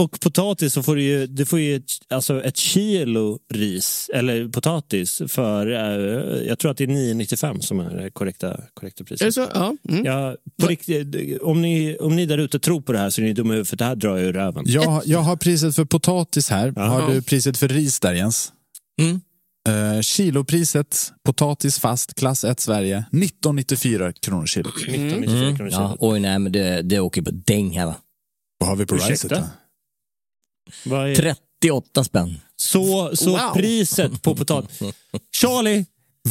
Och 0.00 0.20
potatis 0.20 0.72
så 0.72 0.82
får 0.82 0.96
du 0.96 1.02
ju, 1.02 1.26
du 1.26 1.46
får 1.46 1.58
ju 1.58 1.76
ett, 1.76 1.84
alltså 2.10 2.42
ett 2.44 2.56
kilo 2.56 3.38
ris, 3.54 4.10
eller 4.14 4.48
potatis, 4.48 5.22
för 5.28 5.66
eh, 5.66 6.42
jag 6.48 6.58
tror 6.58 6.70
att 6.70 6.76
det 6.76 6.84
är 6.84 6.88
9,95 6.88 7.60
som 7.60 7.80
är 7.80 7.96
det 7.96 8.10
korrekta, 8.10 8.60
korrekta 8.74 9.02
Är 9.02 9.04
priset. 9.04 9.26
det 9.26 9.32
så? 9.32 9.46
Ja. 9.54 9.76
Mm. 9.88 10.04
Ja, 10.04 10.36
på 10.62 10.66
riktigt, 10.66 11.40
om, 11.42 11.62
ni, 11.62 11.96
om 12.00 12.16
ni 12.16 12.26
där 12.26 12.38
ute 12.38 12.58
tror 12.58 12.80
på 12.80 12.92
det 12.92 12.98
här 12.98 13.10
så 13.10 13.20
är 13.20 13.24
ni 13.24 13.32
dumma 13.32 13.52
huvudet, 13.52 13.68
för 13.68 13.76
det 13.76 13.84
här 13.84 13.94
drar 13.96 14.16
jag 14.16 14.26
ur 14.26 14.32
röven. 14.32 14.64
Jag, 14.66 15.02
jag 15.06 15.18
har 15.18 15.36
priset 15.36 15.76
för 15.76 15.84
potatis 15.84 16.50
här. 16.50 16.72
Ja. 16.76 16.82
Har 16.82 17.12
du 17.14 17.22
priset 17.22 17.58
för 17.58 17.68
ris 17.68 18.00
där 18.00 18.12
Jens? 18.12 18.52
Mm. 19.00 19.20
Eh, 19.68 20.00
kilopriset, 20.00 21.12
potatis 21.24 21.78
fast, 21.78 22.14
klass 22.14 22.44
1 22.44 22.60
Sverige, 22.60 23.04
1994 23.12 24.12
kronor 24.12 24.46
kilo. 24.46 24.70
19,94 24.70 24.94
Mm. 24.94 25.56
kronor 25.56 25.70
Ja, 25.72 25.88
kilo. 25.88 25.96
oj, 26.12 26.20
nej, 26.20 26.38
men 26.38 26.52
det, 26.52 26.82
det 26.82 27.00
åker 27.00 27.22
på 27.22 27.30
däng 27.30 27.78
här 27.78 27.86
va. 27.86 27.94
Vad 28.58 28.68
har 28.68 28.76
vi 28.76 28.86
på 28.86 28.94
Ursäkta? 28.94 29.12
riset? 29.12 29.30
då? 29.30 29.36
Vad 30.84 31.10
är, 31.10 31.14
38 31.14 32.04
spänn. 32.04 32.40
så 32.56 33.10
så 33.16 33.30
Wow. 33.30 33.54
priset 33.54 34.22
på 34.22 34.36
potatis. 34.36 34.78
Charlie 35.36 35.84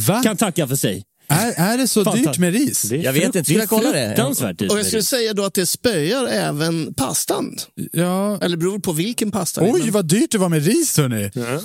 Va? 0.08 0.22
kan 0.22 0.36
tacka 0.36 0.68
för 0.68 0.76
sig. 0.76 1.04
Är, 1.28 1.52
är 1.72 1.78
det 1.78 1.88
så 1.88 2.04
Fanta- 2.04 2.16
dyrt 2.16 2.38
med 2.38 2.52
ris? 2.52 2.92
Jag 2.92 3.12
vet 3.12 3.24
inte, 3.24 3.44
ska 3.44 3.54
är 3.54 3.58
jag 3.58 3.68
kolla 3.68 3.92
det? 3.92 4.68
Och 4.70 4.78
jag 4.78 4.86
skulle 4.86 5.02
säga 5.02 5.34
då 5.34 5.44
att 5.44 5.54
det 5.54 5.66
spöar 5.66 6.26
även 6.28 6.94
pastan. 6.94 7.56
Ja. 7.92 8.38
Eller 8.42 8.56
beror 8.56 8.78
på 8.78 8.92
vilken 8.92 9.30
pasta. 9.30 9.60
Oj, 9.64 9.80
men- 9.82 9.90
vad 9.92 10.04
dyrt 10.08 10.30
det 10.32 10.38
var 10.38 10.48
med 10.48 10.64
ris 10.66 10.96
hörni. 10.98 11.30
Ja. 11.34 11.60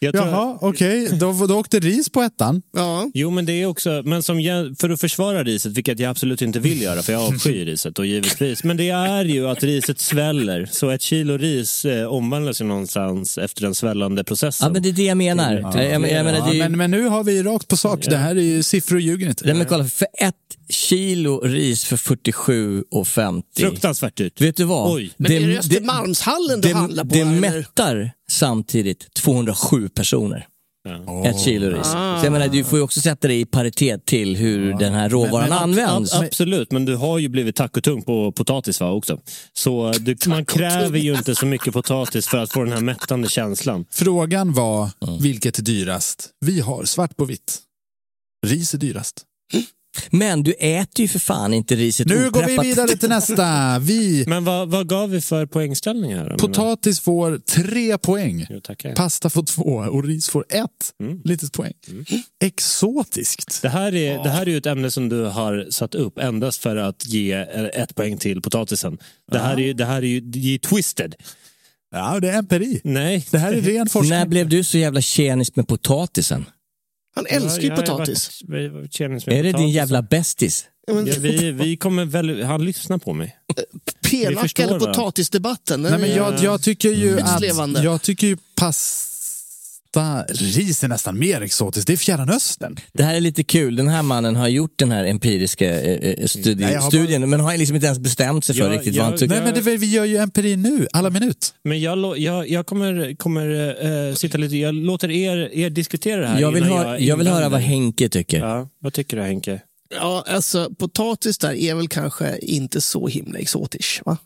Jag 0.00 0.14
tror, 0.14 0.26
Jaha, 0.26 0.58
okej. 0.60 1.08
Då, 1.12 1.46
då 1.46 1.58
åkte 1.58 1.78
ris 1.80 2.08
på 2.08 2.22
ettan. 2.22 2.62
Ja. 2.76 3.10
Jo, 3.14 3.30
men 3.30 3.46
det 3.46 3.52
är 3.52 3.66
också, 3.66 4.02
men 4.04 4.22
som 4.22 4.40
jag, 4.40 4.78
för 4.78 4.90
att 4.90 5.00
försvara 5.00 5.44
riset, 5.44 5.72
vilket 5.72 5.98
jag 5.98 6.10
absolut 6.10 6.42
inte 6.42 6.60
vill 6.60 6.82
göra, 6.82 7.02
för 7.02 7.12
jag 7.12 7.22
avskyr 7.22 7.66
riset 7.66 7.98
och 7.98 8.06
givetvis. 8.06 8.64
Men 8.64 8.76
det 8.76 8.90
är 8.90 9.24
ju 9.24 9.48
att 9.48 9.62
riset 9.62 10.00
sväller, 10.00 10.68
så 10.72 10.90
ett 10.90 11.02
kilo 11.02 11.36
ris 11.36 11.84
eh, 11.84 12.06
omvandlas 12.06 12.60
ju 12.60 12.64
någonstans 12.64 13.38
efter 13.38 13.62
den 13.62 13.74
svällande 13.74 14.24
processen. 14.24 14.66
Ja, 14.66 14.72
men 14.72 14.82
det 14.82 14.88
är 14.88 14.92
det 14.92 15.02
jag 15.04 15.16
menar. 15.16 15.54
Jag, 15.54 15.74
jag, 15.74 15.92
jag 15.92 16.00
menar, 16.00 16.32
Ja, 16.38 16.44
det 16.44 16.50
är 16.50 16.54
ju, 16.54 16.58
men, 16.62 16.78
men 16.78 16.90
nu 16.90 17.04
har 17.04 17.24
vi 17.24 17.42
rakt 17.42 17.68
på 17.68 17.76
sak. 17.76 18.04
Det 18.04 18.16
här 18.16 18.36
är 18.36 18.42
ju 18.42 18.62
siffror 18.62 19.00
ljuger 19.00 19.28
inte. 19.28 19.44
Nej, 19.44 19.54
men 19.54 19.66
kolla, 19.66 19.84
för 19.84 20.06
ett 20.18 20.34
kilo 20.68 21.40
ris 21.40 21.84
för 21.84 21.96
47,50. 21.96 23.42
Fruktansvärt 23.56 24.16
dyrt. 24.16 24.40
Vet 24.40 24.56
du 24.56 24.64
vad? 24.64 24.92
Oj. 24.92 25.12
Men 25.16 25.32
är 25.32 25.40
det 25.48 25.58
Östermalmshallen 25.58 26.60
du 26.60 26.68
det, 26.68 26.74
handlar 26.74 27.04
på? 27.04 27.10
det 27.14 27.20
eller? 27.20 27.40
mättar 27.40 28.10
samtidigt 28.30 29.14
207 29.14 29.88
personer. 29.88 30.46
Ett 31.26 31.40
kilo 31.40 31.70
ris. 31.70 31.86
Så 31.86 31.96
jag 32.24 32.32
menar, 32.32 32.48
du 32.48 32.64
får 32.64 32.78
ju 32.78 32.84
också 32.84 33.00
sätta 33.00 33.28
det 33.28 33.34
i 33.34 33.44
paritet 33.46 34.06
till 34.06 34.36
hur 34.36 34.72
den 34.78 34.94
här 34.94 35.08
råvaran 35.08 35.48
Men 35.48 35.58
ab- 35.58 35.62
används. 35.62 36.14
ab- 36.14 36.24
absolut, 36.24 36.72
men 36.72 36.84
du 36.84 36.96
har 36.96 37.18
ju 37.18 37.28
blivit 37.28 37.56
tacotung 37.56 38.02
på 38.02 38.32
potatis 38.32 38.80
va, 38.80 38.90
också. 38.90 39.20
Så 39.52 39.92
du, 40.00 40.16
man 40.26 40.44
kräver 40.44 40.98
ju 40.98 41.14
inte 41.14 41.34
så 41.34 41.46
mycket 41.46 41.72
potatis 41.72 42.26
för 42.28 42.38
att 42.38 42.52
få 42.52 42.64
den 42.64 42.72
här 42.72 42.80
mättande 42.80 43.28
känslan. 43.28 43.84
Frågan 43.90 44.52
var 44.52 44.90
vilket 45.20 45.58
är 45.58 45.62
dyrast? 45.62 46.30
Vi 46.40 46.60
har 46.60 46.84
svart 46.84 47.16
på 47.16 47.24
vitt. 47.24 47.58
Ris 48.46 48.74
är 48.74 48.78
dyrast. 48.78 49.24
Men 50.10 50.42
du 50.42 50.52
äter 50.52 51.00
ju 51.02 51.08
för 51.08 51.18
fan 51.18 51.54
inte 51.54 51.74
riset 51.76 52.06
Nu 52.06 52.30
går 52.30 52.42
vi 52.42 52.68
vidare 52.68 52.88
till 52.96 53.08
nästa. 53.08 53.78
Vi, 53.78 54.24
Men 54.26 54.44
vad, 54.44 54.68
vad 54.70 54.88
gav 54.88 55.10
vi 55.10 55.20
för 55.20 55.46
poängställning 55.46 56.14
här? 56.14 56.36
potatis 56.38 57.00
får 57.00 57.38
tre 57.38 57.98
poäng. 57.98 58.46
Jo. 58.50 58.60
Pasta 58.96 59.30
får 59.30 59.42
två 59.42 59.62
och 59.62 60.04
ris 60.04 60.28
får 60.28 60.44
ett 60.48 60.64
Mm. 61.02 61.20
litet 61.24 61.52
poäng. 61.52 61.72
Exotiskt. 62.44 63.62
Det 63.62 63.68
här, 63.68 63.94
är, 63.94 64.22
det 64.22 64.30
här 64.30 64.42
är 64.42 64.46
ju 64.50 64.56
ett 64.56 64.66
ämne 64.66 64.90
som 64.90 65.08
du 65.08 65.24
har 65.24 65.66
satt 65.70 65.94
upp 65.94 66.18
endast 66.18 66.62
för 66.62 66.76
att 66.76 67.06
ge 67.06 67.32
eh, 67.32 67.64
ett 67.82 67.94
poäng 67.94 68.18
till 68.18 68.42
potatisen. 68.42 68.98
Det 69.32 69.38
här 69.38 69.54
är, 69.54 69.58
ju- 69.60 69.72
det 69.72 69.84
här 69.84 69.96
är 70.02 70.06
ju 70.06 70.20
det 70.20 70.54
är 70.54 70.58
twisted. 70.58 71.14
Ja, 71.90 72.20
det 72.20 72.28
är 72.30 72.38
empiri. 72.38 72.80
Nej. 72.84 73.26
Det 73.30 73.38
här 73.38 73.52
är 73.52 73.60
ren 73.60 73.86
forskning. 73.88 74.18
När 74.18 74.26
blev 74.26 74.48
du 74.48 74.64
så 74.64 74.78
jävla 74.78 75.00
tjenisk 75.00 75.56
med 75.56 75.68
potatisen? 75.68 76.44
Han 77.18 77.26
älskar 77.42 77.62
ju 77.62 77.70
potatis. 77.70 78.42
varit- 78.44 78.72
varit 79.00 79.28
Är 79.28 79.42
det 79.42 79.52
din 79.52 79.68
jävla 79.70 80.02
bästis? 80.02 80.64
Ja, 80.86 80.94
vi, 81.18 81.50
vi 81.62 81.76
kommer 81.76 82.04
väl, 82.04 82.42
han 82.42 82.64
lyssnar 82.64 82.98
på 82.98 83.12
mig. 83.12 83.36
Vi 84.10 84.24
Penacka 84.24 84.40
förstår 84.40 84.64
eller 84.64 84.78
potatisdebatten. 84.78 85.82
Nej, 85.82 85.98
men 85.98 86.10
jag, 86.10 86.42
jag 86.42 86.62
tycker 86.62 86.88
ju 86.90 87.10
Högst 87.20 87.60
att 87.60 87.84
jag 87.84 88.02
tycker 88.02 88.26
ju 88.26 88.36
pasta 88.56 89.17
pasta, 89.98 90.34
ris 90.34 90.84
är 90.84 90.88
nästan 90.88 91.18
mer 91.18 91.40
exotiskt. 91.40 91.86
Det 91.86 91.92
är 91.92 91.96
Fjärran 91.96 92.30
Östern. 92.30 92.76
Det 92.92 93.02
här 93.02 93.14
är 93.14 93.20
lite 93.20 93.44
kul. 93.44 93.76
Den 93.76 93.88
här 93.88 94.02
mannen 94.02 94.36
har 94.36 94.48
gjort 94.48 94.72
den 94.76 94.90
här 94.90 95.04
empiriska 95.04 95.80
eh, 95.80 96.10
eh, 96.10 96.24
studi- 96.24 96.60
Nej, 96.60 96.72
jag 96.72 96.80
har 96.80 96.90
studien, 96.90 97.30
men 97.30 97.40
har 97.40 97.56
liksom 97.56 97.74
inte 97.76 97.86
ens 97.86 97.98
bestämt 97.98 98.44
sig 98.44 98.54
för 98.56 98.64
Ja, 98.64 98.70
riktigt 98.72 98.94
jag- 98.94 99.02
vad 99.02 99.10
han 99.10 99.18
tycker. 99.18 99.34
Nej, 99.34 99.44
men 99.54 99.64
det, 99.64 99.76
vi 99.76 99.86
gör 99.86 100.04
ju 100.04 100.16
empiri 100.16 100.56
nu, 100.56 100.86
alla 100.92 101.10
minut. 101.10 101.54
Men 101.64 101.80
jag, 101.80 102.18
jag, 102.18 102.48
jag 102.48 102.66
kommer, 102.66 103.14
kommer 103.16 103.76
eh, 104.08 104.14
sitta 104.14 104.38
lite, 104.38 104.56
jag 104.56 104.74
låter 104.74 105.10
er, 105.10 105.36
er 105.52 105.70
diskutera 105.70 106.20
det 106.20 106.26
här 106.26 106.40
Jag 106.40 106.52
vill, 106.52 106.64
höra, 106.64 106.98
jag 106.98 107.16
vill 107.16 107.28
höra 107.28 107.48
vad. 107.48 107.60
Henke 107.60 108.08
tycker. 108.08 108.38
Ja, 108.38 108.68
vad 108.80 108.92
tycker 108.92 109.16
du 109.16 109.22
Henke? 109.22 109.60
Ja, 109.94 110.24
alltså 110.28 110.70
potatis 110.78 111.38
där 111.38 111.52
är 111.54 111.74
väl 111.74 111.88
kanske 111.88 112.38
inte 112.38 112.80
så 112.80 113.08
himla 113.08 113.38
exotisk, 113.38 114.00
va? 114.06 114.16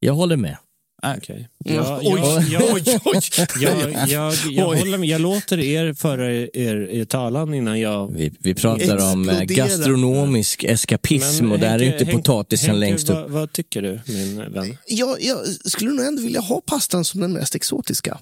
Jag 0.00 0.12
håller 0.14 0.36
med. 0.36 0.56
Okej. 1.02 1.48
Mm. 1.64 1.76
Jag, 1.76 2.00
Oj, 2.02 2.20
jag, 2.24 2.42
jag, 2.42 2.62
oj, 2.74 2.98
oj. 3.04 3.20
jag, 3.60 3.92
jag, 4.08 4.34
jag, 4.50 4.68
Oj. 4.68 4.78
håller 4.78 4.98
med. 4.98 5.08
jag 5.08 5.20
låter 5.20 5.58
er 5.60 5.94
föra 5.94 6.32
er, 6.32 6.90
er 6.90 7.04
talan 7.04 7.54
innan 7.54 7.80
jag... 7.80 8.12
Vi, 8.12 8.32
vi 8.38 8.54
pratar 8.54 9.12
om 9.12 9.28
eh, 9.28 9.38
Explodera. 9.38 9.66
gastronomisk 9.66 10.64
eskapism 10.64 11.52
och 11.52 11.58
där 11.58 11.82
är 11.82 12.00
inte 12.00 12.06
potatisen 12.06 12.70
Henke, 12.70 12.80
längst 12.80 13.10
upp. 13.10 13.16
Vad, 13.16 13.30
vad 13.30 13.52
tycker 13.52 13.82
du, 13.82 14.00
min 14.06 14.52
vän? 14.52 14.76
Jag, 14.86 15.22
jag 15.22 15.38
skulle 15.64 15.90
nog 15.90 16.06
ändå 16.06 16.22
vilja 16.22 16.40
ha 16.40 16.60
pastan 16.60 17.04
som 17.04 17.20
den 17.20 17.32
mest 17.32 17.54
exotiska. 17.54 18.18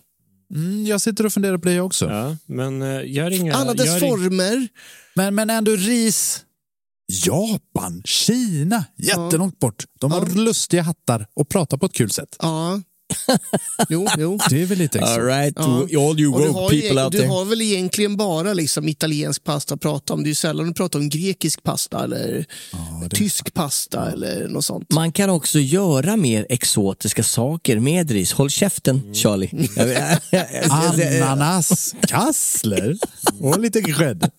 Mm, 0.55 0.87
jag 0.87 1.01
sitter 1.01 1.27
och 1.27 1.33
funderar 1.33 1.59
på 1.59 1.69
det 1.69 1.81
också. 1.81 2.11
Ja, 2.11 2.37
men 2.47 2.83
eh, 2.83 3.11
gör 3.13 3.31
inga... 3.31 3.55
Alla 3.55 3.75
dess 3.75 3.87
gör 3.87 3.99
former. 3.99 4.69
Men, 5.15 5.35
men 5.35 5.51
ändå 5.51 5.73
ris. 5.73 6.43
Japan, 7.09 8.03
Kina, 8.05 8.85
jättelångt 8.97 9.59
bort. 9.59 9.85
De 10.01 10.13
har 10.13 10.27
lustiga 10.27 10.83
hattar 10.83 11.27
och 11.35 11.49
pratar 11.49 11.77
på 11.77 11.87
ett 11.87 11.93
kul 11.93 12.11
sätt. 12.11 12.37
Ja. 12.41 12.81
Jo, 13.89 14.07
jo. 14.19 14.39
Det 14.51 14.63
är 14.63 14.67
väl 14.67 14.79
lite 14.79 14.99
exotiskt. 14.99 15.19
All 15.19 15.25
right, 15.27 15.55
Ja. 15.57 15.65
all 16.11 16.21
you 16.21 16.39
du, 16.43 16.49
woke 16.49 16.81
people 16.81 17.03
out 17.05 17.13
du 17.13 17.19
there. 17.19 17.29
har 17.31 17.45
väl 17.45 17.63
egentligen 17.63 18.17
bara 18.17 18.53
liksom 18.53 18.89
italiensk 18.89 19.45
pasta 19.45 19.75
att 19.75 19.81
prata 19.81 20.13
om. 20.15 20.23
Det 20.23 20.27
är 20.27 20.31
ju 20.31 20.35
sällan 20.35 20.67
du 20.67 20.75
pratar 20.75 20.99
om 20.99 21.09
grekisk 21.09 21.63
pasta 21.63 22.05
eller 22.05 22.47
tysk 23.11 23.55
pasta 23.55 24.11
eller 24.13 24.49
något 24.49 24.65
sånt. 24.65 24.93
Man 24.93 25.13
kan 25.13 25.31
också 25.31 25.59
göra 25.59 26.17
mer 26.17 26.47
exotiska 26.49 27.23
saker 27.23 27.79
med 27.81 28.11
ris. 28.11 28.33
Håll 28.33 28.51
käften, 28.51 28.97
Mm. 29.01 29.15
Charlie. 29.15 29.51
Ananas, 31.23 31.95
kassler 32.09 32.97
och 33.41 33.61
lite 33.61 33.81
grädde. 33.81 34.31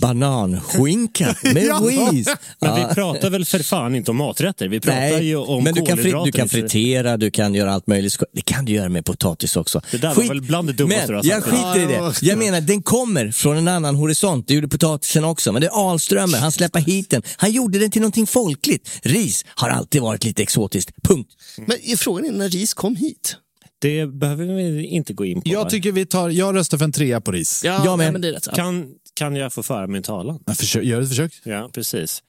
Bananskinka 0.00 1.36
med 1.42 1.54
ris. 2.12 2.28
Men 2.60 2.74
vi 2.88 2.94
pratar 2.94 3.30
väl 3.30 3.44
för 3.44 3.58
fan 3.58 3.94
inte 3.94 4.10
om 4.10 4.16
maträtter? 4.16 4.68
Vi 4.68 4.80
pratar 4.80 5.00
Nej, 5.00 5.24
ju 5.26 5.36
om 5.36 5.64
men 5.64 5.74
du 5.74 5.86
kan, 5.86 5.98
fri, 5.98 6.14
du 6.24 6.32
kan 6.32 6.48
fritera, 6.48 7.16
du 7.16 7.30
kan 7.30 7.54
göra 7.54 7.72
allt 7.72 7.86
möjligt. 7.86 8.16
Det 8.32 8.40
kan 8.40 8.64
du 8.64 8.72
göra 8.72 8.88
med 8.88 9.04
potatis 9.04 9.56
också. 9.56 9.80
Det 9.90 9.98
där 9.98 10.14
var 10.14 10.24
väl 10.24 10.42
bland 10.42 10.68
det 10.68 10.72
dummaste 10.72 11.12
men 11.12 11.22
du 11.22 11.28
har 11.28 11.34
jag 11.34 11.42
sagt. 11.44 11.56
skiter 11.56 11.82
i 11.82 11.86
det. 11.86 12.12
Jag 12.22 12.38
menar, 12.38 12.60
den 12.60 12.82
kommer 12.82 13.30
från 13.30 13.56
en 13.56 13.68
annan 13.68 13.94
horisont. 13.96 14.48
Det 14.48 14.54
gjorde 14.54 14.68
potatisen 14.68 15.24
också. 15.24 15.52
Men 15.52 15.60
det 15.62 15.66
är 15.68 15.90
Alströmer, 15.90 16.38
han 16.38 16.52
släpper 16.52 16.80
hit 16.80 17.10
den. 17.10 17.22
Han 17.36 17.52
gjorde 17.52 17.78
den 17.78 17.90
till 17.90 18.00
någonting 18.02 18.26
folkligt. 18.26 18.90
Ris 19.02 19.44
har 19.48 19.68
alltid 19.68 20.02
varit 20.02 20.24
lite 20.24 20.42
exotiskt. 20.42 20.90
Punkt. 21.02 21.30
Men 21.66 21.96
frågan 21.98 22.24
är 22.24 22.32
när 22.32 22.48
ris 22.48 22.74
kom 22.74 22.96
hit. 22.96 23.36
Det 23.80 24.06
behöver 24.06 24.44
vi 24.44 24.86
inte 24.86 25.12
gå 25.12 25.24
in 25.24 25.42
på. 25.42 25.48
Jag 25.48 25.64
va? 25.64 25.70
tycker 25.70 25.92
vi 25.92 26.06
tar, 26.06 26.28
jag 26.30 26.54
röstar 26.56 26.78
för 26.78 26.84
en 26.84 26.92
trea 26.92 27.20
på 27.20 27.32
ris. 27.32 27.60
Ja, 27.64 27.84
Jag 27.84 27.98
med. 27.98 28.12
men 28.12 28.20
det 28.22 28.28
är 28.28 28.32
rätt. 28.32 28.48
kan, 28.54 28.86
kan 29.18 29.36
jag 29.36 29.52
få 29.52 29.62
föra 29.62 29.86
min 29.86 30.02
talan? 30.02 30.42
Men 30.46 30.54
försök, 30.54 30.84
gör 30.84 31.02
ett 31.02 31.08
försök. 31.08 31.40
Ja, 31.44 31.70
precis. 31.72 32.22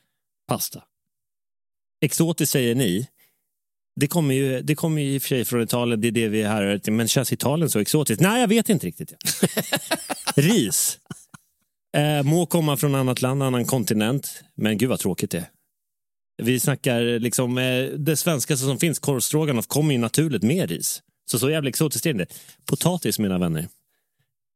Pasta. 0.48 0.84
Exotiskt 2.02 2.52
säger 2.52 2.76
ni. 2.76 3.08
Det 3.96 4.08
kommer, 4.08 4.36
ju, 4.36 4.62
det 4.62 4.76
kommer 4.76 5.02
ju 5.02 5.16
i 5.16 5.18
och 5.18 5.22
för 5.22 5.30
sig 5.30 5.46
från 5.46 5.62
Italien, 5.62 6.02
det 6.02 6.08
är 6.08 6.12
det 6.12 6.28
vi 6.28 6.42
är 6.42 6.48
här 6.48 6.78
till. 6.78 6.94
Men 6.94 7.08
känns 7.08 7.34
Italien 7.34 7.70
så 7.70 7.80
exotiskt? 7.80 8.22
Nej, 8.22 8.42
jag 8.42 8.48
vet 8.48 8.70
inte 8.70 8.88
riktigt. 8.88 9.14
Ris. 10.36 11.00
Eh, 11.98 12.24
må 12.24 12.46
komma 12.46 12.78
från 12.78 12.96
annat 12.96 13.22
land, 13.22 13.44
annan 13.44 13.66
kontinent. 13.66 14.44
Men 14.56 14.78
gud 14.78 14.90
vad 14.90 15.00
tråkigt 15.00 15.32
det 15.32 15.38
är. 15.38 15.50
Vi 16.44 16.60
snackar 16.60 17.20
liksom, 17.20 17.58
eh, 17.58 17.86
det 17.86 18.18
svenska 18.18 18.58
som 18.58 18.80
finns, 18.80 19.00
korvstroganoff, 19.00 19.68
kommer 19.68 19.94
ju 19.94 20.00
naturligt 20.00 20.44
med 20.44 20.70
ris. 20.70 21.02
Så 21.32 21.40
så 21.40 21.50
jävla 21.50 21.70
exotiskt 21.70 22.06
är 22.06 22.14
det. 22.14 22.26
Potatis, 22.66 23.20
mina 23.20 23.38
vänner. 23.38 23.68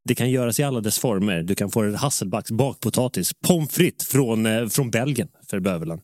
Det 0.07 0.15
kan 0.15 0.29
göras 0.31 0.59
i 0.59 0.63
alla 0.63 0.81
dess 0.81 0.99
former. 0.99 1.43
Du 1.43 1.55
kan 1.55 1.71
få 1.71 1.95
hasselbacks, 1.95 2.51
bakpotatis, 2.51 3.31
pommes 3.47 3.71
frites 3.71 4.07
från, 4.07 4.45
eh, 4.45 4.67
från 4.67 4.91
Belgien 4.91 5.27
för 5.49 5.59
bövelen. 5.59 5.99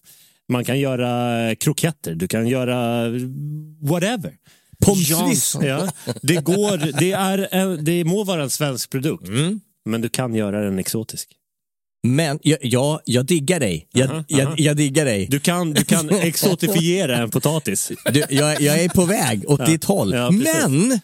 Man 0.52 0.66
kan 0.66 0.80
göra 0.80 1.42
eh, 1.50 1.56
kroketter, 1.56 2.16
du 2.16 2.28
kan 2.28 2.48
göra 2.48 3.06
eh, 3.06 3.12
whatever. 3.82 4.34
Pommes. 4.86 5.56
Ja, 5.62 5.88
det, 6.22 6.36
går, 6.36 7.00
det, 7.00 7.12
är, 7.12 7.78
det 7.82 8.04
må 8.06 8.24
vara 8.24 8.44
en 8.44 8.50
svensk 8.50 8.90
produkt, 8.90 9.28
men 9.86 10.02
du 10.02 10.10
kan 10.10 10.36
göra 10.36 10.62
den 10.64 10.80
exotisk. 10.80 11.30
Men 12.08 12.40
jag, 12.42 12.58
jag, 12.62 13.00
jag 13.06 13.26
diggar 13.26 13.60
dig. 13.60 13.88
Jag, 13.92 14.10
Aha, 14.10 14.24
jag, 14.28 14.42
aha. 14.42 14.56
jag 14.58 14.78
diggar 14.78 15.06
dig. 15.06 15.28
Du 15.30 15.40
kan, 15.40 15.74
du 15.74 15.84
kan 15.84 16.10
exotifiera 16.22 17.18
en 17.18 17.30
potatis. 17.30 17.92
Du, 18.14 18.24
jag, 18.30 18.62
jag 18.62 18.80
är 18.84 18.90
på 18.90 19.06
väg 19.06 19.50
åt 19.50 19.60
Ja. 19.60 19.66
ditt 19.66 19.84
håll. 19.84 20.14
Ja. 20.14 20.32
Men 20.32 21.00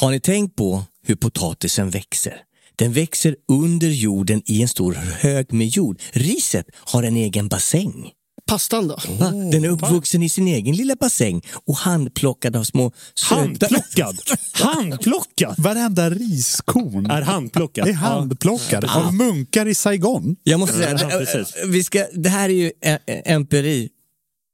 har 0.00 0.10
ni 0.10 0.20
tänkt 0.20 0.56
på 0.56 0.84
hur 1.06 1.14
potatisen 1.14 1.90
växer? 1.90 2.34
Den 2.76 2.92
växer 2.92 3.36
under 3.48 3.88
jorden 3.88 4.42
i 4.46 4.62
en 4.62 4.68
stor 4.68 4.92
hög 4.94 5.52
med 5.52 5.66
jord. 5.68 6.00
Riset 6.12 6.66
har 6.74 7.02
en 7.02 7.16
egen 7.16 7.48
bassäng. 7.48 8.10
Pastan 8.46 8.88
då? 8.88 8.98
Va? 9.18 9.30
Den 9.30 9.64
är 9.64 9.68
uppvuxen 9.68 10.22
i 10.22 10.28
sin 10.28 10.48
egen 10.48 10.76
lilla 10.76 10.94
bassäng 11.00 11.42
och 11.66 11.76
handplockad 11.76 12.56
av 12.56 12.64
små 12.64 12.92
söta... 13.14 13.34
Handplockad! 13.34 14.18
Handplockad! 14.52 15.54
Varenda 15.58 16.10
riskorn 16.10 17.10
Är 17.10 17.22
handplockad. 17.22 17.88
är 17.88 17.92
handplockad 17.92 18.84
av 18.84 19.14
munkar 19.14 19.66
i 19.68 19.74
Saigon. 19.74 20.36
Jag 20.42 20.60
måste 20.60 20.76
säga, 20.76 20.98
Ja, 21.00 21.08
precis. 21.18 21.54
vi 21.66 21.84
ska, 21.84 22.06
det 22.12 22.28
här 22.28 22.48
är 22.48 22.52
ju 22.54 22.72
empiri, 23.24 23.88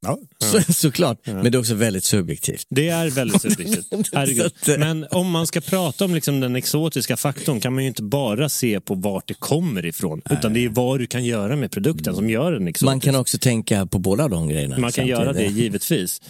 Ja. 0.02 0.18
så, 0.38 0.72
såklart, 0.72 1.26
men 1.26 1.44
det 1.44 1.56
är 1.56 1.60
också 1.60 1.74
väldigt 1.74 2.04
subjektivt. 2.04 2.66
Det 2.68 2.88
är 2.88 3.10
väldigt 3.10 3.42
subjektivt. 3.42 3.92
Att, 4.12 4.78
Men 4.78 5.06
om 5.10 5.30
man 5.30 5.46
ska 5.46 5.60
prata 5.60 6.04
om 6.04 6.14
liksom 6.14 6.40
den 6.40 6.56
exotiska 6.56 7.16
faktorn 7.16 7.60
kan 7.60 7.74
man 7.74 7.82
ju 7.84 7.88
inte 7.88 8.02
bara 8.02 8.48
se 8.48 8.80
på 8.80 8.94
vart 8.94 9.28
det 9.28 9.34
kommer 9.34 9.86
ifrån. 9.86 10.22
Utan 10.30 10.52
det 10.52 10.64
är 10.64 10.68
vad 10.68 10.98
du 10.98 11.06
kan 11.06 11.24
göra 11.24 11.56
med 11.56 11.70
produkten 11.70 12.14
som 12.14 12.30
gör 12.30 12.52
den 12.52 12.68
exotisk. 12.68 12.84
Man 12.84 13.00
kan 13.00 13.14
också 13.14 13.38
tänka 13.38 13.86
på 13.86 13.98
båda 13.98 14.28
de 14.28 14.48
grejerna. 14.48 14.78
Man 14.78 14.92
kan 14.92 15.06
göra 15.06 15.32
det 15.32 15.46
givetvis. 15.46 16.20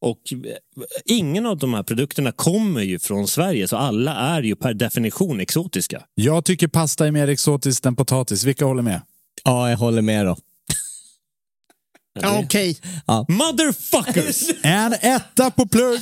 Och 0.00 0.20
eh, 0.32 0.38
ingen 1.04 1.46
av 1.46 1.58
de 1.58 1.74
här 1.74 1.82
produkterna 1.82 2.32
kommer 2.32 2.82
ju 2.82 2.98
från 2.98 3.28
Sverige 3.28 3.68
så 3.68 3.76
alla 3.76 4.14
är 4.14 4.42
ju 4.42 4.56
per 4.56 4.74
definition 4.74 5.40
exotiska. 5.40 6.02
Jag 6.14 6.44
tycker 6.44 6.68
pasta 6.68 7.06
är 7.06 7.10
mer 7.10 7.28
exotiskt 7.28 7.86
än 7.86 7.96
potatis. 7.96 8.44
Vilka 8.44 8.64
håller 8.64 8.82
med? 8.82 9.00
Ja, 9.44 9.70
jag 9.70 9.76
håller 9.78 10.02
med 10.02 10.26
då. 10.26 10.36
Ja, 12.20 12.38
Okej. 12.44 12.78
Motherfuckers! 13.28 14.48
En 14.62 14.92
etta 14.92 15.50
på 15.50 15.68
plugg. 15.68 16.00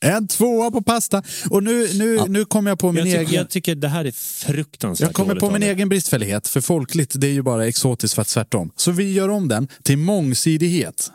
En 0.00 0.28
tvåa 0.28 0.70
på 0.70 0.82
pasta. 0.82 1.22
Och 1.50 1.62
nu, 1.62 1.88
nu, 1.94 2.18
nu 2.28 2.44
kommer 2.44 2.70
jag 2.70 2.78
på 2.78 2.92
min 2.92 3.06
Jag, 3.06 3.20
egen... 3.20 3.34
jag 3.34 3.50
tycker 3.50 3.74
det 3.74 3.88
här 3.88 4.04
är 4.04 4.10
fruktansvärt 4.12 5.08
Jag 5.08 5.14
kommer 5.14 5.34
på 5.34 5.50
min 5.50 5.62
egen 5.62 5.88
bristfällighet, 5.88 6.48
för 6.48 6.60
folkligt 6.60 7.12
det 7.14 7.26
är 7.26 7.32
ju 7.32 7.42
bara 7.42 7.66
exotiskt 7.66 8.14
för 8.14 8.22
att 8.22 8.28
tvärtom. 8.28 8.70
Så 8.76 8.90
vi 8.90 9.12
gör 9.12 9.28
om 9.28 9.48
den 9.48 9.68
till 9.82 9.98
mångsidighet. 9.98 11.10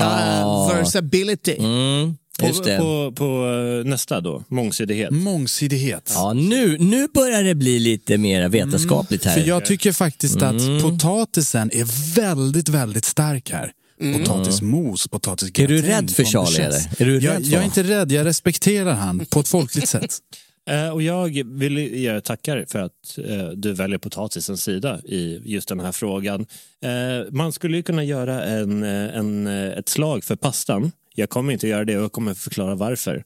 Uh, 0.00 0.68
versability. 0.68 1.56
Mm, 1.58 2.16
På, 2.42 2.78
på, 2.78 3.12
på 3.16 3.24
eh, 3.84 3.90
nästa 3.90 4.20
då, 4.20 4.44
mångsidighet. 4.48 5.10
Mångsidighet. 5.10 6.12
Ja, 6.14 6.32
nu, 6.32 6.78
nu 6.78 7.08
börjar 7.14 7.42
det 7.42 7.54
bli 7.54 7.78
lite 7.78 8.18
mer 8.18 8.48
vetenskapligt 8.48 9.24
här. 9.24 9.34
För 9.34 9.48
jag 9.48 9.64
tycker 9.64 9.92
faktiskt 9.92 10.42
Mm. 10.42 10.76
att 10.76 10.82
potatisen 10.82 11.70
är 11.72 12.14
väldigt, 12.14 12.68
väldigt 12.68 13.04
stark 13.04 13.50
här. 13.50 13.72
Potatismos, 14.18 15.08
potatisgratäng. 15.08 15.76
Är 15.76 15.82
du 15.82 15.88
rädd 15.88 16.10
för 16.10 16.24
Charlie, 16.24 16.60
eller? 16.60 17.02
Är 17.02 17.04
du 17.06 17.18
jag, 17.18 17.34
rädd 17.34 17.44
för 17.46 17.52
jag 17.52 17.60
är 17.60 17.64
inte 17.64 17.82
rädd, 17.82 18.12
jag 18.12 18.26
respekterar 18.26 18.94
han 18.94 19.26
på 19.30 19.40
ett 19.40 19.48
folkligt 19.48 19.88
sätt. 19.88 20.18
Eh, 20.70 20.88
och 20.88 21.02
jag 21.02 21.44
vill 21.44 21.78
ge 21.78 22.20
tackar 22.20 22.64
för 22.68 22.78
att 22.78 23.18
eh, 23.28 23.46
du 23.48 23.72
väljer 23.72 23.98
potatisens 23.98 24.62
sida 24.62 25.00
i 25.04 25.40
just 25.44 25.68
den 25.68 25.80
här 25.80 25.92
frågan. 25.92 26.46
Man 27.30 27.52
skulle 27.52 27.76
ju 27.76 27.82
kunna 27.82 28.04
göra 28.04 28.44
en, 28.44 28.82
en, 28.82 29.46
ett 29.46 29.88
slag 29.88 30.24
för 30.24 30.36
pastan. 30.36 30.92
Jag 31.14 31.30
kommer 31.30 31.52
inte 31.52 31.68
göra 31.68 31.84
det 31.84 31.96
och 31.96 32.02
jag 32.04 32.12
kommer 32.12 32.34
förklara 32.34 32.74
varför. 32.74 33.24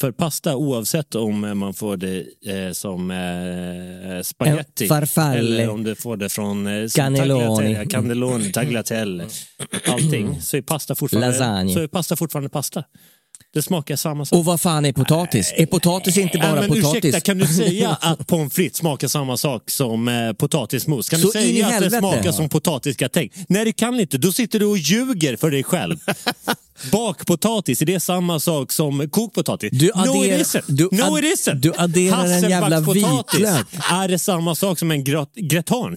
För 0.00 0.12
pasta, 0.12 0.56
oavsett 0.56 1.14
om 1.14 1.44
eh, 1.44 1.54
man 1.54 1.74
får 1.74 1.96
det 1.96 2.26
eh, 2.46 2.72
som 2.72 3.10
eh, 3.10 4.22
spaghetti 4.22 4.88
eller 5.16 5.68
om 5.68 5.84
du 5.84 5.94
får 5.94 6.16
det 6.16 6.28
från 6.28 6.66
eh, 6.66 6.88
Cannelloni. 6.88 7.40
tagliatelle, 7.44 7.86
cannelloni, 7.86 8.52
tagliatelle, 8.52 9.24
allting, 9.86 10.40
så 10.40 10.56
är 10.56 10.62
pasta 10.62 10.94
fortfarande, 10.94 11.28
Lasagne. 11.28 11.72
så 11.72 11.80
är 11.80 11.86
pasta, 11.86 12.16
fortfarande 12.16 12.48
pasta. 12.50 12.84
Det 13.56 13.62
smakar 13.62 13.96
samma 13.96 14.24
sak. 14.24 14.38
Och 14.38 14.44
vad 14.44 14.60
fan 14.60 14.84
är 14.84 14.92
potatis? 14.92 15.52
Är 15.56 15.66
potatis 15.66 16.16
inte 16.18 16.38
bara 16.38 16.48
Ja, 16.48 16.54
men 16.54 16.68
potatis? 16.68 17.04
Ursäkta, 17.04 17.20
kan 17.20 17.38
du 17.38 17.46
säga 17.46 17.90
att 18.00 18.26
pommes 18.26 18.52
frites 18.52 18.78
smakar 18.78 19.08
samma 19.08 19.36
sak 19.36 19.70
som 19.70 20.08
eh, 20.08 20.32
potatismos? 20.32 21.08
Kan 21.08 21.18
Så 21.20 21.26
du 21.26 21.32
säga 21.32 21.66
att 21.66 21.80
det 21.82 21.90
smakar 21.90 22.32
som 22.32 22.48
potatisgratäng? 22.48 23.28
Nej, 23.48 23.64
det 23.64 23.72
kan 23.72 24.00
inte. 24.00 24.18
Då 24.18 24.32
sitter 24.32 24.58
du 24.58 24.64
och 24.66 24.78
ljuger 24.78 25.36
för 25.36 25.50
dig 25.50 25.62
själv. 25.64 25.96
Bakpotatis, 26.92 27.82
är 27.82 27.86
det 27.86 28.00
samma 28.00 28.40
sak 28.40 28.72
som 28.72 29.10
kokpotatis? 29.10 29.70
Du 29.72 29.86
no 29.86 29.92
adderar- 30.00 30.40
it 30.40 30.46
isn't. 30.46 30.62
du 30.68 30.88
no 30.92 31.02
ad- 31.02 31.18
it 31.24 31.38
isn't. 31.38 31.54
du 31.54 31.72
adderar 31.76 32.24
en 32.24 32.50
jävla 32.50 32.80
vitlök. 32.80 33.34
Är 33.90 34.08
det 34.08 34.18
samma 34.18 34.54
sak 34.54 34.78
som 34.78 34.90
en 34.90 35.04
grat- 35.04 35.34
gratange? 35.34 35.96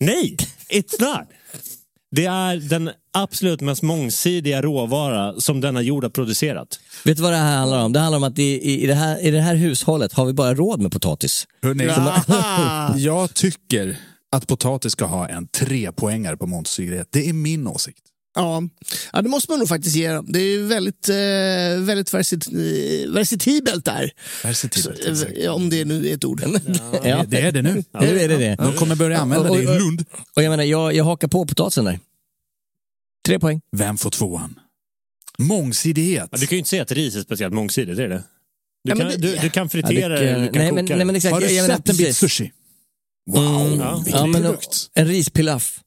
Nej, 0.00 0.36
it's 0.72 1.00
not. 1.00 1.28
Det 2.10 2.26
är 2.26 2.56
den 2.56 2.90
absolut 3.12 3.60
mest 3.60 3.82
mångsidiga 3.82 4.62
råvara 4.62 5.40
som 5.40 5.60
denna 5.60 5.82
jord 5.82 6.04
har 6.04 6.10
producerat. 6.10 6.80
Vet 7.04 7.16
du 7.16 7.22
vad 7.22 7.32
det 7.32 7.36
här 7.36 7.58
handlar 7.58 7.84
om? 7.84 7.92
Det 7.92 8.00
handlar 8.00 8.16
om 8.16 8.24
att 8.24 8.38
i, 8.38 8.42
i, 8.42 8.82
i, 8.82 8.86
det, 8.86 8.94
här, 8.94 9.18
i 9.18 9.30
det 9.30 9.40
här 9.40 9.54
hushållet 9.54 10.12
har 10.12 10.26
vi 10.26 10.32
bara 10.32 10.54
råd 10.54 10.80
med 10.80 10.92
potatis. 10.92 11.46
Hörrni, 11.62 11.84
jag 13.04 13.34
tycker 13.34 13.98
att 14.32 14.46
potatis 14.46 14.92
ska 14.92 15.04
ha 15.04 15.28
en 15.28 15.48
trepoängare 15.48 16.36
på 16.36 16.46
mångsidighet. 16.46 17.08
Det 17.10 17.28
är 17.28 17.32
min 17.32 17.66
åsikt. 17.66 18.02
Ja. 18.36 18.62
ja, 19.12 19.22
det 19.22 19.28
måste 19.28 19.50
man 19.52 19.58
nog 19.58 19.68
faktiskt 19.68 19.96
ge 19.96 20.12
dem. 20.12 20.26
Det 20.28 20.38
är 20.38 20.50
ju 20.50 20.62
väldigt, 20.66 21.08
eh, 21.08 21.14
väldigt 21.86 22.14
versit, 22.14 22.46
versitibelt 23.08 23.84
där. 23.84 24.10
Versitibelt, 24.42 25.02
Så, 25.04 25.10
exakt. 25.10 25.32
eh, 25.38 25.54
om 25.54 25.70
det 25.70 25.84
nu 25.84 26.08
är 26.08 26.14
ett 26.14 26.24
ord. 26.24 26.42
Ja. 27.04 27.24
Det 27.28 27.40
är 27.40 27.52
det 27.52 27.62
nu. 27.62 27.84
Nu 28.00 28.20
är 28.20 28.28
det 28.28 28.36
det. 28.36 28.56
De 28.58 28.72
kommer 28.72 28.96
börja 28.96 29.18
använda 29.18 29.52
det 29.54 29.62
i 29.62 29.66
Lund. 29.66 30.04
Och 30.36 30.42
jag 30.42 30.50
menar, 30.50 30.64
jag, 30.64 30.94
jag 30.94 31.04
hakar 31.04 31.28
på 31.28 31.46
potatisen 31.46 31.84
där. 31.84 31.98
Tre 33.26 33.38
poäng. 33.38 33.60
Vem 33.76 33.96
får 33.96 34.10
tvåan? 34.10 34.58
Mångsidighet. 35.38 36.28
Ja, 36.32 36.38
Du 36.38 36.46
kan 36.46 36.56
ju 36.56 36.58
inte 36.58 36.70
säga 36.70 36.82
att 36.82 36.92
ris 36.92 37.16
är 37.16 37.20
speciellt 37.22 37.54
mångsidigt, 37.54 37.96
det 37.96 38.04
är 38.04 38.08
det. 38.08 38.22
Du, 38.84 38.90
Ja, 38.90 38.96
kan, 38.96 39.08
det- 39.08 39.16
du, 39.16 39.36
du 39.36 39.50
kan 39.50 39.62
Ja, 39.64 39.68
fritera 39.68 40.08
det- 40.08 40.20
det, 40.24 40.30
eller 40.30 40.46
du 40.46 40.52
kan 40.52 40.58
nej, 40.62 40.68
koka 40.70 40.74
men, 40.74 40.86
det. 40.86 40.96
nej, 40.96 41.04
men 41.06 41.16
exakt. 41.16 41.32
Har 41.32 41.40
du 41.40 41.46
jag, 41.46 41.54
jag 41.54 41.62
menar, 41.62 41.76
sett 41.76 41.88
en 41.88 41.96
bit 41.96 42.16
sushi? 42.16 42.52
Wow, 43.30 43.76
Ja. 43.80 44.02
vilken 44.04 44.20
Ja, 44.20 44.26
men, 44.26 44.42
produkt. 44.42 44.90
en 44.94 45.06
rispilaf. 45.08 45.80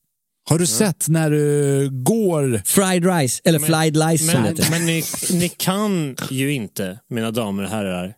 Har 0.49 0.59
du 0.59 0.65
sett 0.65 1.07
när 1.07 1.31
du 1.31 1.89
går... 1.91 2.61
Fried 2.65 3.05
rice, 3.05 3.41
eller 3.45 3.59
fried 3.59 3.97
lice 3.97 4.17
som 4.17 4.27
det 4.27 4.39
Men, 4.39 4.45
heter. 4.45 4.71
men 4.71 4.85
ni, 4.85 5.03
ni 5.31 5.49
kan 5.49 6.15
ju 6.29 6.53
inte, 6.53 6.99
mina 7.09 7.31
damer 7.31 7.63
och 7.63 7.69
herrar, 7.69 8.13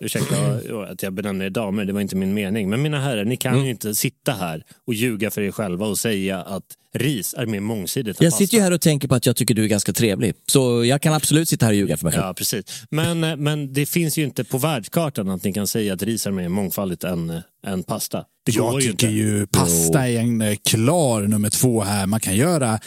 ursäkta 0.00 0.36
att 0.92 1.02
jag 1.02 1.12
benämner 1.12 1.44
er 1.46 1.50
damer, 1.50 1.84
det 1.84 1.92
var 1.92 2.00
inte 2.00 2.16
min 2.16 2.34
mening, 2.34 2.70
men 2.70 2.82
mina 2.82 3.00
herrar, 3.00 3.24
ni 3.24 3.36
kan 3.36 3.52
Mm. 3.52 3.64
ju 3.64 3.70
inte 3.70 3.94
sitta 3.94 4.32
här 4.32 4.64
och 4.86 4.94
ljuga 4.94 5.30
för 5.30 5.40
er 5.42 5.50
själva 5.50 5.86
och 5.86 5.98
säga 5.98 6.42
att 6.42 6.62
ris 6.94 7.34
är 7.38 7.46
mer 7.46 7.60
mångsidigt 7.60 8.20
än 8.20 8.24
Jag 8.24 8.32
pasta. 8.32 8.44
sitter 8.44 8.56
ju 8.56 8.62
här 8.62 8.72
och 8.72 8.80
tänker 8.80 9.08
på 9.08 9.14
att 9.14 9.26
jag 9.26 9.36
tycker 9.36 9.54
du 9.54 9.64
är 9.64 9.68
ganska 9.68 9.92
trevlig. 9.92 10.34
Så 10.46 10.84
jag 10.84 11.02
kan 11.02 11.12
absolut 11.14 11.48
sitta 11.48 11.66
här 11.66 11.72
och 11.72 11.76
ljuga 11.76 11.96
för 11.96 12.04
mig 12.04 12.12
själv. 12.12 12.24
Ja, 12.24 12.34
precis. 12.34 12.64
Men, 12.90 13.24
eh, 13.24 13.36
men 13.36 13.72
det 13.72 13.86
finns 13.86 14.18
ju 14.18 14.24
inte 14.24 14.44
på 14.44 14.58
världskartan 14.58 15.30
att 15.30 15.44
ni 15.44 15.52
kan 15.52 15.66
säga 15.66 15.94
att 15.94 16.02
ris 16.02 16.26
är 16.26 16.30
mer 16.30 16.48
mångfaldigt 16.48 17.04
än, 17.04 17.30
eh, 17.30 17.40
än 17.66 17.82
pasta. 17.82 18.24
Det 18.46 18.52
Jag 18.52 18.70
går 18.72 18.82
ju 18.82 18.90
tycker 18.90 19.06
inte. 19.08 19.18
ju 19.18 19.46
pasta 19.46 20.08
är 20.08 20.18
en 20.20 20.40
eh, 20.40 20.56
klar 20.68 21.22
nummer 21.22 21.50
två 21.50 21.80
här. 21.82 22.06
Man 22.06 22.20
kan 22.20 22.36
göra 22.36 22.80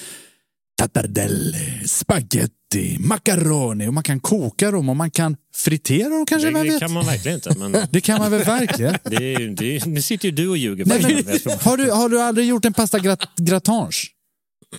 tattardelle, 0.81 1.57
spaghetti, 1.85 2.53
macaroni 2.99 3.87
och 3.87 3.93
man 3.93 4.03
kan 4.03 4.19
koka 4.19 4.71
dem 4.71 4.89
och 4.89 4.95
man 4.95 5.11
kan 5.11 5.35
fritera 5.55 6.09
dem 6.09 6.25
kanske, 6.25 6.51
Det, 6.51 6.63
det 6.63 6.79
kan 6.79 6.93
man 6.93 7.05
verkligen 7.05 7.35
inte. 7.35 7.55
Men 7.57 7.71
Det 7.91 8.01
kan 8.01 8.19
man 8.19 8.31
väl 8.31 8.43
verkligen? 8.43 8.97
det 9.03 9.47
det 9.47 9.85
nu 9.85 10.01
sitter 10.01 10.25
ju 10.25 10.31
du 10.31 10.47
och 10.47 10.57
ljuger. 10.57 10.85
Nej, 10.85 11.23
men, 11.45 11.57
har, 11.59 11.77
du, 11.77 11.91
har 11.91 12.09
du 12.09 12.21
aldrig 12.21 12.47
gjort 12.47 12.65
en 12.65 12.73
pasta 12.73 12.99
grat 12.99 13.29
gratange? 13.37 13.91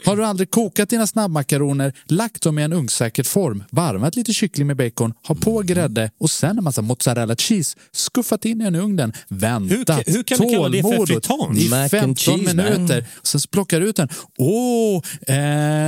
Har 0.04 0.16
du 0.16 0.24
aldrig 0.24 0.50
kokat 0.50 0.88
dina 0.88 1.06
snabbmakaroner, 1.06 1.92
lagt 2.06 2.42
dem 2.42 2.58
i 2.58 2.62
en 2.62 2.72
ugnssäker 2.72 3.22
form, 3.22 3.64
varvat 3.70 4.16
lite 4.16 4.32
kyckling 4.32 4.66
med 4.66 4.76
bacon, 4.76 5.12
ha 5.28 5.34
på 5.34 5.58
grädde 5.62 6.10
och 6.20 6.30
sen 6.30 6.58
en 6.58 6.64
massa 6.64 6.82
mozzarella 6.82 7.36
cheese, 7.36 7.76
skuffat 7.92 8.44
in 8.44 8.60
i 8.60 8.64
en 8.64 8.74
ugnen, 8.74 9.12
väntat 9.28 10.02
Hur- 10.08 10.12
hur 10.12 10.22
kan 10.22 10.38
du 10.38 10.54
kalla 10.54 10.68
det 10.68 10.82
för 10.82 10.88
tålmodigt 10.90 11.26
fritange? 11.26 11.60
i 11.60 11.68
Mac 11.68 11.76
and 11.82 11.90
15 11.90 12.14
cheese, 12.38 12.54
minuter. 12.54 13.04
Och 13.20 13.26
sen 13.26 13.40
plockar 13.52 13.80
du 13.80 13.88
ut 13.88 13.96
den. 13.96 14.08
Åh, 14.38 15.02
eh, 15.26 15.34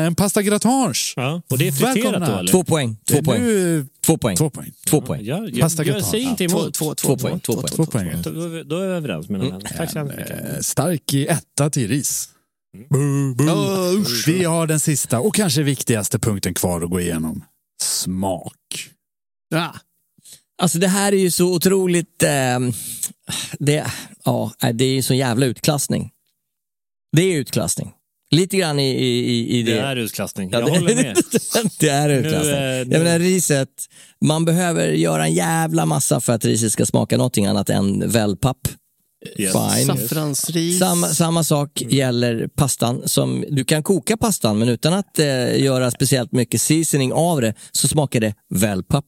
en 0.06 0.14
pasta 0.14 0.42
gratange! 0.42 0.94
Ja, 1.16 1.42
och 1.50 1.58
det 1.58 1.68
är 1.68 1.72
friterat 1.72 1.96
Välkomna. 1.96 2.26
då 2.32 2.38
eller? 2.38 2.50
Två 2.52 2.64
poäng. 2.64 2.96
Två 3.10 3.22
poäng. 3.22 3.42
nu- 3.42 3.86
Två 4.06 4.16
poäng. 4.18 4.36
Två 4.36 4.50
poäng. 4.50 4.72
Två 4.86 5.00
poäng. 5.00 5.20
Ja, 5.24 5.48
jag, 5.48 5.60
Pasta 5.60 5.82
jag, 5.82 5.86
gratin. 5.86 6.10
säger 6.10 6.28
inte 6.30 6.48
Två, 6.48 6.58
emot. 6.60 6.74
två, 6.74 6.94
två, 6.94 7.08
Två 7.08 7.16
poäng. 7.16 7.40
Två 7.40 7.52
poäng. 7.54 7.68
Två 7.76 7.86
poäng. 7.86 8.22
Då, 8.66 8.76
är 8.76 8.88
vi 8.88 8.94
överens 8.94 9.28
mina 9.28 9.44
vänner. 9.44 9.60
Tack 9.76 9.90
så 9.92 9.98
hemskt 9.98 10.16
mycket. 10.16 10.40
Eh, 10.54 10.58
Stark 10.60 11.14
i 11.14 11.26
etta 11.26 11.70
till 11.70 11.88
ris. 11.88 12.28
Mm. 12.94 13.36
Ja. 13.38 13.76
Vi 14.26 14.44
har 14.44 14.66
den 14.66 14.80
sista 14.80 15.20
och 15.20 15.34
kanske 15.34 15.62
viktigaste 15.62 16.18
punkten 16.18 16.54
kvar 16.54 16.80
att 16.82 16.90
gå 16.90 17.00
igenom. 17.00 17.44
Smak. 17.82 18.90
Ja. 19.48 19.74
Alltså 20.62 20.78
det 20.78 20.88
här 20.88 21.12
är 21.12 21.16
ju 21.16 21.30
så 21.30 21.54
otroligt... 21.54 22.22
ehm, 22.22 22.72
det, 23.58 23.86
ja, 24.24 24.52
det 24.74 24.84
är 24.84 24.94
ju 24.94 25.02
så 25.02 25.14
jävla 25.14 25.46
utklassning. 25.46 26.10
Det 27.16 27.22
är 27.22 27.36
utklassning. 27.36 27.92
Lite 28.30 28.56
grann 28.56 28.78
i, 28.78 28.88
i, 28.90 29.58
i- 29.58 29.62
det. 29.62 29.72
Det 29.72 29.80
är 29.80 29.96
utklassning. 29.96 30.50
Ja, 30.52 30.58
Jag 30.60 30.68
det- 30.68 30.78
håller 30.78 30.94
med. 30.94 31.16
det 31.80 31.88
är 31.88 32.08
utklassning. 32.08 32.50
Nu, 32.52 32.56
eh, 32.56 32.88
Jag 32.88 32.88
menar 33.04 33.18
riset, 33.18 33.68
man 34.24 34.44
behöver 34.44 34.88
göra 34.88 35.24
en 35.26 35.34
jävla 35.34 35.86
massa 35.86 36.20
för 36.20 36.32
att 36.32 36.44
riset 36.44 36.72
ska 36.72 36.86
smaka 36.86 37.16
någonting 37.16 37.46
annat 37.46 37.70
än 37.70 38.10
wellpapp. 38.10 38.58
Yes. 39.38 39.52
Fine. 39.52 39.86
Saffransris. 39.86 40.78
Samma, 40.78 41.08
samma 41.08 41.44
sak 41.44 41.82
gäller 41.82 42.48
pastan. 42.48 43.02
Som, 43.08 43.44
du 43.50 43.64
kan 43.64 43.82
koka 43.82 44.16
pastan 44.16 44.58
men 44.58 44.68
utan 44.68 44.92
att 44.92 45.18
eh, 45.18 45.60
göra 45.62 45.90
speciellt 45.90 46.32
mycket 46.32 46.60
seasoning 46.62 47.12
av 47.12 47.40
det 47.40 47.54
så 47.72 47.88
smakar 47.88 48.20
det 48.20 48.34
wellpapp. 48.48 49.06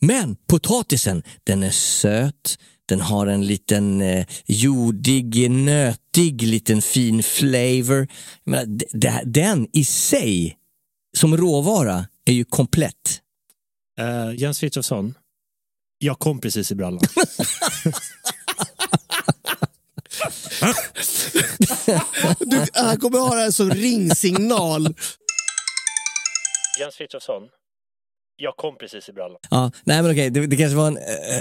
Men 0.00 0.36
potatisen, 0.48 1.22
den 1.44 1.62
är 1.62 1.70
söt. 1.70 2.58
Den 2.88 3.00
har 3.00 3.26
en 3.26 3.46
liten 3.46 4.00
eh, 4.00 4.26
jordig, 4.46 5.50
nötig, 5.50 6.42
liten 6.42 6.82
fin 6.82 7.22
flavor. 7.22 8.08
D- 8.92 9.20
den 9.24 9.66
i 9.72 9.84
sig, 9.84 10.56
som 11.16 11.36
råvara, 11.36 12.06
är 12.26 12.32
ju 12.32 12.44
komplett. 12.44 13.20
Eh, 14.00 14.40
Jens 14.40 14.60
Frithiofsson, 14.60 15.14
jag 15.98 16.18
kom 16.18 16.40
precis 16.40 16.72
i 16.72 16.74
brallan. 16.74 17.00
Du, 22.40 22.64
han 22.72 22.96
kommer 22.96 23.18
ha 23.18 23.34
det 23.34 23.40
här 23.40 23.50
som 23.50 23.70
ringsignal. 23.70 24.94
Jens 26.80 26.94
Frithiofsson, 26.96 27.42
jag 28.36 28.56
kom 28.56 28.76
precis 28.78 29.08
i 29.08 29.12
brallan. 29.12 29.38
Ja, 29.50 29.70
nej 29.84 30.02
men 30.02 30.10
okej, 30.12 30.30
det, 30.30 30.46
det 30.46 30.56
kanske 30.56 30.76
var 30.76 30.86
en, 30.86 30.98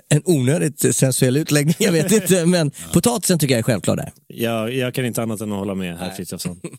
en 0.09 0.21
onödigt 0.25 0.95
sensuell 0.95 1.37
utläggning, 1.37 1.75
jag 1.79 1.91
vet 1.91 2.11
inte. 2.21 2.45
Men 2.45 2.71
potatisen 2.93 3.39
tycker 3.39 3.53
jag 3.53 3.59
är 3.59 3.63
självklart 3.63 3.97
där. 3.97 4.11
Jag, 4.27 4.73
jag 4.73 4.93
kan 4.93 5.05
inte 5.05 5.23
annat 5.23 5.41
än 5.41 5.51
att 5.51 5.57
hålla 5.59 5.75
med 5.75 5.97
herr 5.97 6.11
Frithiofsson. 6.11 6.61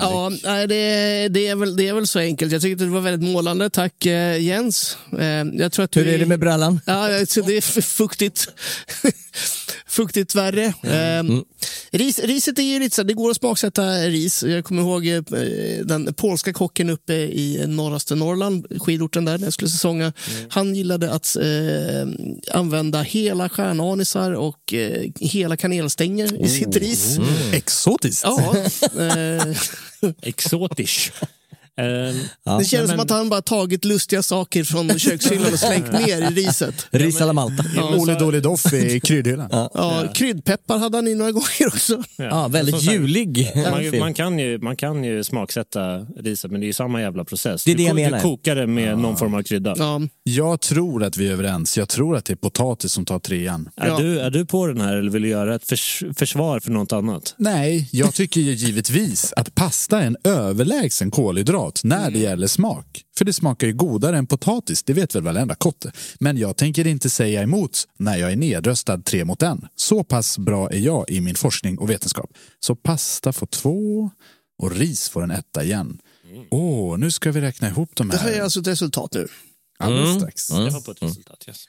Ja, 0.00 0.32
nej, 0.44 0.66
det, 0.66 1.28
det, 1.28 1.46
är 1.46 1.54
väl, 1.56 1.76
det 1.76 1.88
är 1.88 1.94
väl 1.94 2.06
så 2.06 2.18
enkelt. 2.18 2.52
Jag 2.52 2.62
tyckte 2.62 2.84
det 2.84 2.90
var 2.90 3.00
väldigt 3.00 3.30
målande. 3.30 3.70
Tack 3.70 4.06
eh, 4.06 4.42
Jens. 4.42 4.96
Eh, 5.18 5.26
jag 5.52 5.72
tror 5.72 5.84
att 5.84 5.96
Hur 5.96 6.04
vi- 6.04 6.14
är 6.14 6.18
det 6.18 6.26
med 6.26 6.40
brallan? 6.40 6.80
Ja, 6.86 7.08
det 7.08 7.56
är 7.56 7.82
fuktigt. 7.82 8.48
fuktigt 9.86 10.34
värre. 10.34 10.64
Eh, 10.64 11.22
ris, 11.90 12.18
riset 12.18 12.58
är 12.58 12.62
ju 12.62 12.78
lite 12.80 12.96
så 12.96 13.02
det 13.02 13.12
går 13.14 13.30
att 13.30 13.36
smaksätta 13.36 13.82
ris. 13.92 14.42
Jag 14.42 14.64
kommer 14.64 14.82
ihåg 14.82 15.06
eh, 15.06 15.22
den 15.84 16.14
polska 16.14 16.52
kocken 16.52 16.90
uppe 16.90 17.12
i 17.14 17.64
norraste 17.66 18.14
Norrland, 18.14 18.66
skidorten 18.82 19.24
där, 19.24 19.38
när 19.38 19.46
jag 19.46 19.52
skulle 19.52 19.70
säsonga. 19.70 20.12
Han 20.48 20.74
gillade 20.74 21.12
att 21.12 21.36
eh, 21.36 22.08
använda 22.58 23.02
hela 23.02 23.48
stjärnanisar 23.48 24.32
och 24.32 24.74
eh, 24.74 25.10
hela 25.20 25.56
kanelstänger 25.56 26.44
i 26.44 26.48
sitt 26.48 26.76
ris. 26.76 27.18
Exotiskt. 27.52 28.22
Ja, 28.24 28.54
eh, 29.00 29.56
Exotisch. 30.22 31.12
Eh, 31.78 32.58
det 32.58 32.64
känns 32.64 32.72
men- 32.72 32.88
som 32.88 33.00
att 33.00 33.10
han 33.10 33.28
bara 33.28 33.42
tagit 33.42 33.84
lustiga 33.84 34.22
saker 34.22 34.64
från 34.64 34.98
kökshyllan 34.98 35.52
och 35.52 35.58
slängt 35.58 35.92
ner 35.92 36.22
i 36.30 36.34
riset. 36.34 36.86
Ris 36.90 37.20
alla 37.20 37.32
Malta. 37.32 37.64
Ole 37.96 38.14
Dole 38.14 38.40
Doff 38.40 38.72
i 38.72 39.00
kryddhyllan. 39.00 39.48
Ja, 39.74 40.04
kryddpeppar 40.14 40.78
hade 40.78 40.96
han 40.98 41.08
i 41.08 41.14
några 41.14 41.32
gånger 41.32 41.66
också. 41.66 42.02
Ja, 42.16 42.48
väldigt 42.48 42.82
julig. 42.82 43.52
Man, 43.70 43.98
man, 43.98 44.14
kan 44.14 44.38
ju, 44.38 44.58
man 44.58 44.76
kan 44.76 45.04
ju 45.04 45.24
smaksätta 45.24 45.98
riset 46.18 46.50
men 46.50 46.60
det 46.60 46.64
är 46.64 46.68
ju 46.68 46.72
samma 46.72 47.00
jävla 47.00 47.24
process. 47.24 47.64
Det 47.64 47.70
är 47.70 47.76
du, 47.76 47.82
det 47.82 47.88
jag 47.88 47.90
ko- 47.96 48.02
menar. 48.02 48.16
du 48.18 48.22
kokar 48.22 48.56
det 48.56 48.66
med 48.66 48.98
någon 48.98 49.16
form 49.16 49.34
av 49.34 49.42
krydda. 49.42 49.74
Ja, 49.78 50.00
Jag 50.22 50.60
tror 50.60 51.04
att 51.04 51.16
vi 51.16 51.28
är 51.28 51.32
överens. 51.32 51.78
Jag 51.78 51.88
tror 51.88 52.16
att 52.16 52.24
det 52.24 52.32
är 52.32 52.36
potatis 52.36 52.92
som 52.92 53.04
tar 53.04 53.18
trean. 53.18 53.68
Är, 53.76 53.86
Ja. 53.88 53.98
du, 53.98 54.20
är 54.20 54.30
du 54.30 54.46
på 54.46 54.66
den 54.66 54.80
här 54.80 54.96
eller 54.96 55.10
vill 55.10 55.22
du 55.22 55.28
göra 55.28 55.54
ett 55.54 55.66
förs 55.68 56.02
försvar 56.16 56.60
för 56.60 56.70
något 56.70 56.92
annat? 56.92 57.34
Nej, 57.38 57.88
jag 57.92 58.14
tycker 58.14 58.40
ju 58.40 58.52
givetvis 58.52 59.32
att 59.36 59.54
pasta 59.54 60.00
är 60.02 60.06
en 60.06 60.16
överlägsen 60.24 61.10
kolhydrat 61.10 61.65
när 61.84 62.10
det 62.10 62.18
gäller 62.18 62.46
smak. 62.46 63.02
För 63.18 63.24
det 63.24 63.32
smakar 63.32 63.66
ju 63.66 63.72
godare 63.72 64.18
än 64.18 64.26
potatis, 64.26 64.82
det 64.82 64.92
vet 64.92 65.14
väl 65.14 65.22
varenda 65.22 65.54
kotte. 65.54 65.92
Men 66.20 66.36
jag 66.38 66.56
tänker 66.56 66.86
inte 66.86 67.10
säga 67.10 67.42
emot 67.42 67.88
när 67.98 68.16
jag 68.16 68.32
är 68.32 68.36
nedröstad 68.36 68.98
tre 68.98 69.24
mot 69.24 69.42
en. 69.42 69.68
Så 69.76 70.04
pass 70.04 70.38
bra 70.38 70.70
är 70.70 70.78
jag 70.78 71.10
i 71.10 71.20
min 71.20 71.34
forskning 71.34 71.78
och 71.78 71.90
vetenskap. 71.90 72.30
Så 72.60 72.76
pasta 72.76 73.32
får 73.32 73.46
två 73.46 74.10
och 74.58 74.70
ris 74.72 75.08
får 75.08 75.22
en 75.22 75.30
etta 75.30 75.64
igen. 75.64 75.98
Åh, 76.50 76.98
nu 76.98 77.10
ska 77.10 77.32
vi 77.32 77.40
räkna 77.40 77.68
ihop 77.68 77.90
de 77.94 78.08
Det 78.08 78.16
har 78.16 78.28
här. 78.28 78.36
jag 78.36 78.44
alltså 78.44 78.60
ett 78.60 78.66
resultat 78.66 79.14
nu. 79.14 79.28
Alldeles 79.78 80.08
Mm. 80.08 80.20
strax. 80.20 80.50
Jag 80.50 80.70
har 80.70 80.80
på 80.80 80.90
ett 80.90 81.02
resultat, 81.02 81.44
yes. 81.48 81.64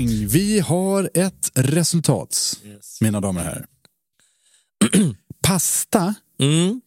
Pang! 0.00 0.26
Vi 0.26 0.60
har 0.60 1.10
ett 1.14 1.50
resultat, 1.54 2.58
mina 3.00 3.20
damer 3.20 3.40
och 3.40 3.46
herrar. 3.46 3.66
Pasta 5.42 6.14
Mm. 6.40 6.80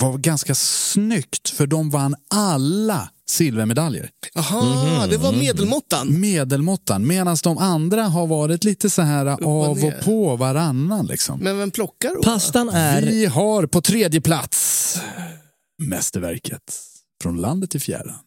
var 0.00 0.18
ganska 0.18 0.54
snyggt 0.54 1.48
för 1.50 1.66
de 1.66 1.90
vann 1.90 2.14
alla 2.28 3.10
silvermedaljer. 3.28 4.10
Jaha, 4.34 5.06
det 5.06 5.16
var 5.16 5.32
medelmåttan. 5.32 6.20
Medelmåttan, 6.20 7.06
medan 7.06 7.36
de 7.42 7.58
andra 7.58 8.02
har 8.02 8.26
varit 8.26 8.64
lite 8.64 8.90
så 8.90 9.02
här 9.02 9.26
av 9.26 9.78
ner. 9.78 9.98
och 9.98 10.04
på 10.04 10.36
varannan. 10.36 11.06
Liksom. 11.06 11.38
Men 11.40 11.58
vem 11.58 11.70
plockar 11.70 12.14
då? 12.14 12.22
Pastan 12.22 12.68
är... 12.68 13.02
Vi 13.02 13.26
har 13.26 13.66
på 13.66 13.82
tredje 13.82 14.20
plats 14.20 14.98
mästerverket 15.82 16.80
från 17.22 17.40
landet 17.40 17.74
i 17.74 17.80
fjärran. 17.80 18.18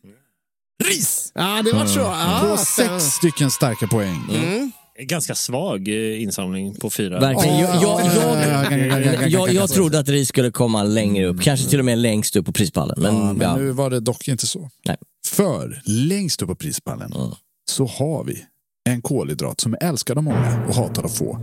Ris! 0.83 1.31
Ja, 1.35 1.61
det 1.65 1.71
var 1.73 1.85
så. 1.85 1.99
Ja, 1.99 2.47
På 2.49 2.57
sex 2.57 3.03
stycken 3.03 3.51
starka 3.51 3.87
poäng. 3.87 4.21
Mm. 4.35 4.71
Ganska 4.99 5.35
svag 5.35 5.87
eh, 5.87 6.21
insamling 6.21 6.75
på 6.75 6.89
fyra. 6.89 7.19
Verkligen. 7.19 7.59
Jag, 7.59 7.75
jag, 7.75 8.01
jag, 8.15 9.01
jag, 9.01 9.29
jag, 9.29 9.53
jag 9.53 9.69
trodde 9.69 9.99
att 9.99 10.09
RIS 10.09 10.29
skulle 10.29 10.51
komma 10.51 10.83
längre 10.83 11.25
upp, 11.25 11.41
kanske 11.41 11.69
till 11.69 11.79
och 11.79 11.85
med 11.85 11.97
längst 11.97 12.35
upp 12.35 12.45
på 12.45 12.51
prispallen. 12.51 12.95
Men, 13.01 13.15
Ja, 13.15 13.33
men 13.33 13.41
ja. 13.41 13.55
nu 13.55 13.71
var 13.71 13.89
det 13.89 13.99
dock 13.99 14.27
inte 14.27 14.47
så. 14.47 14.69
Nej. 14.87 14.97
För 15.27 15.81
längst 15.85 16.41
upp 16.41 16.47
på 16.49 16.55
prispallen 16.55 17.13
Mm. 17.13 17.31
så 17.71 17.85
har 17.85 18.23
vi 18.23 18.43
en 18.89 19.01
kolhydrat 19.01 19.61
som 19.61 19.73
är 19.73 19.83
älskad 19.83 20.17
av 20.17 20.23
många 20.23 20.65
och 20.67 20.75
hatad 20.75 21.05
av 21.05 21.09
få. 21.09 21.39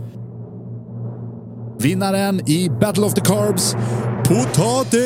Vinnaren 1.79 2.49
i 2.49 2.69
Battle 2.69 3.03
of 3.03 3.13
the 3.13 3.21
Carbs, 3.21 3.73
potatis! 4.27 5.01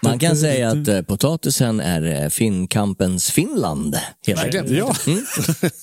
Man 0.00 0.18
kan 0.18 0.36
säga 0.36 0.68
att 0.70 0.88
eh, 0.88 1.02
potatisen 1.02 1.80
är 1.80 2.22
eh, 2.24 2.28
Finnkampens 2.28 3.30
Finland. 3.30 3.96
Verkligen. 4.26 4.76
Ja. 4.76 4.94
Mm. 5.06 5.24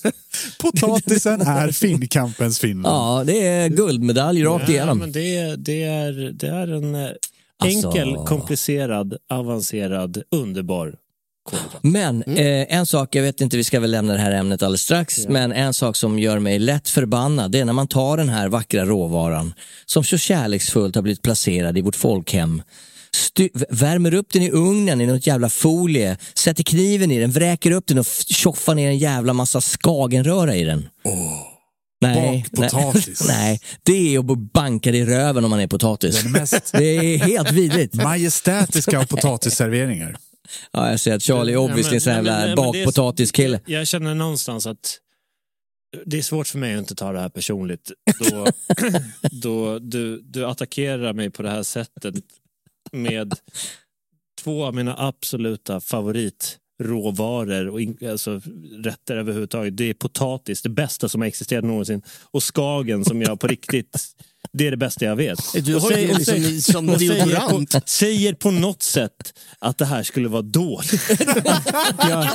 Potatisen 0.60 1.40
är 1.40 1.70
Finnkampens 1.72 2.58
Finland. 2.58 2.96
Ja, 2.96 3.24
det 3.26 3.46
är 3.46 3.68
guldmedalj 3.68 4.44
rakt 4.44 4.64
Ja, 4.68 4.74
igenom. 4.74 4.98
men 4.98 5.12
det, 5.12 5.56
det, 5.56 5.82
är, 5.84 6.12
det 6.34 6.46
är 6.48 6.68
en 6.68 6.94
eh, 6.94 7.08
Alltså- 7.58 7.88
enkel, 7.88 8.16
komplicerad, 8.26 9.16
avancerad, 9.30 10.22
underbar. 10.30 10.94
Men 11.82 12.22
eh, 12.22 12.76
en 12.76 12.86
sak, 12.86 13.14
jag 13.14 13.22
vet 13.22 13.40
inte, 13.40 13.56
vi 13.56 13.64
ska 13.64 13.80
väl 13.80 13.90
lämna 13.90 14.12
det 14.12 14.18
här 14.18 14.32
ämnet 14.32 14.62
alldeles 14.62 14.82
strax, 14.82 15.28
men 15.28 15.52
en 15.52 15.74
sak 15.74 15.96
som 15.96 16.18
gör 16.18 16.38
mig 16.38 16.58
lätt 16.58 16.88
förbannad, 16.88 17.50
det 17.52 17.60
är 17.60 17.64
när 17.64 17.72
man 17.72 17.88
tar 17.88 18.16
den 18.16 18.28
här 18.28 18.48
vackra 18.48 18.84
råvaran 18.84 19.54
som 19.86 20.04
så 20.04 20.16
kärleksfullt 20.18 20.94
har 20.94 21.02
blivit 21.02 21.22
placerad 21.22 21.78
i 21.78 21.80
vårt 21.80 21.96
folkhem, 21.96 22.62
värmer 23.70 24.14
upp 24.14 24.32
den 24.32 24.42
i 24.42 24.50
ugnen 24.50 25.00
i 25.00 25.06
något 25.06 25.26
jävla 25.26 25.48
folie, 25.50 26.16
sätter 26.34 26.62
kniven 26.62 27.10
i 27.10 27.18
den, 27.20 27.30
vräker 27.30 27.70
upp 27.70 27.86
den 27.86 27.98
och 27.98 28.06
tjoffar 28.26 28.74
ner 28.74 28.88
en 28.88 28.98
jävla 28.98 29.32
massa 29.32 29.60
skagenröra 29.60 30.56
i 30.56 30.64
den. 30.64 30.88
Nej, 32.00 32.44
bakpotatis. 32.52 33.20
Nej, 33.28 33.36
nej, 33.38 33.60
det 33.82 34.14
är 34.14 34.18
att 34.18 34.38
banka 34.52 34.92
det 34.92 34.98
i 34.98 35.04
röven 35.06 35.44
om 35.44 35.50
man 35.50 35.60
är 35.60 35.66
potatis. 35.66 36.22
Den 36.22 36.32
mest 36.32 36.72
Det 36.72 36.84
är 36.84 37.18
helt 37.18 37.52
vidrigt. 37.52 37.94
majestätiska 37.94 39.06
potatisserveringar. 39.06 40.16
Ja, 40.72 40.90
jag 40.90 41.00
ser 41.00 41.14
att 41.14 41.22
Charlie 41.22 41.52
är 41.52 41.56
obviously 41.56 41.94
en 41.94 42.00
sån 42.00 42.12
jävla 42.12 42.38
det 42.46 42.52
är- 42.52 42.56
bakpotatiskille. 42.56 43.60
Jag 43.66 43.86
känner 43.86 44.14
någonstans 44.14 44.66
att 44.66 44.98
det 46.06 46.18
är 46.18 46.22
svårt 46.22 46.46
för 46.46 46.58
mig 46.58 46.74
att 46.74 46.78
inte 46.78 46.94
ta 46.94 47.12
det 47.12 47.20
här 47.20 47.28
personligt. 47.28 47.90
Då, 48.30 48.46
då 49.30 49.78
du, 49.78 50.20
du 50.22 50.46
attackerar 50.46 51.12
mig 51.12 51.30
på 51.30 51.42
det 51.42 51.50
här 51.50 51.62
sättet 51.62 52.14
med 52.92 53.34
två 54.44 54.64
av 54.64 54.74
mina 54.74 54.94
absoluta 54.98 55.80
favoritråvaror 55.80 57.68
och 57.68 57.80
in, 57.80 57.98
alltså, 58.10 58.40
rätter 58.84 59.16
överhuvudtaget. 59.16 59.76
Det 59.76 59.84
är 59.90 59.94
potatis, 59.94 60.62
det 60.62 60.68
bästa 60.68 61.08
som 61.08 61.20
har 61.20 61.28
existerat 61.28 61.64
någonsin. 61.64 62.02
Och 62.30 62.42
skagen 62.42 63.04
som 63.04 63.22
jag 63.22 63.40
på 63.40 63.46
riktigt, 63.46 64.06
det 64.52 64.66
är 64.66 64.70
det 64.70 64.76
bästa 64.76 65.04
jag 65.04 65.16
vet. 65.16 65.38
Du 65.64 65.74
har 65.74 65.80
säger- 65.90 66.08
liksom 66.14 66.24
säger- 66.34 66.60
som 66.60 66.88
och 66.88 66.98
säger 66.98 67.14
deodorant. 67.26 67.72
på, 67.72 67.80
säger 67.86 68.32
på 68.34 68.50
något 68.50 68.82
sätt 68.82 69.38
att 69.58 69.78
det 69.78 69.84
här 69.86 70.02
skulle 70.02 70.28
vara 70.28 70.42
dåligt. 70.42 70.92
jag, 71.98 72.28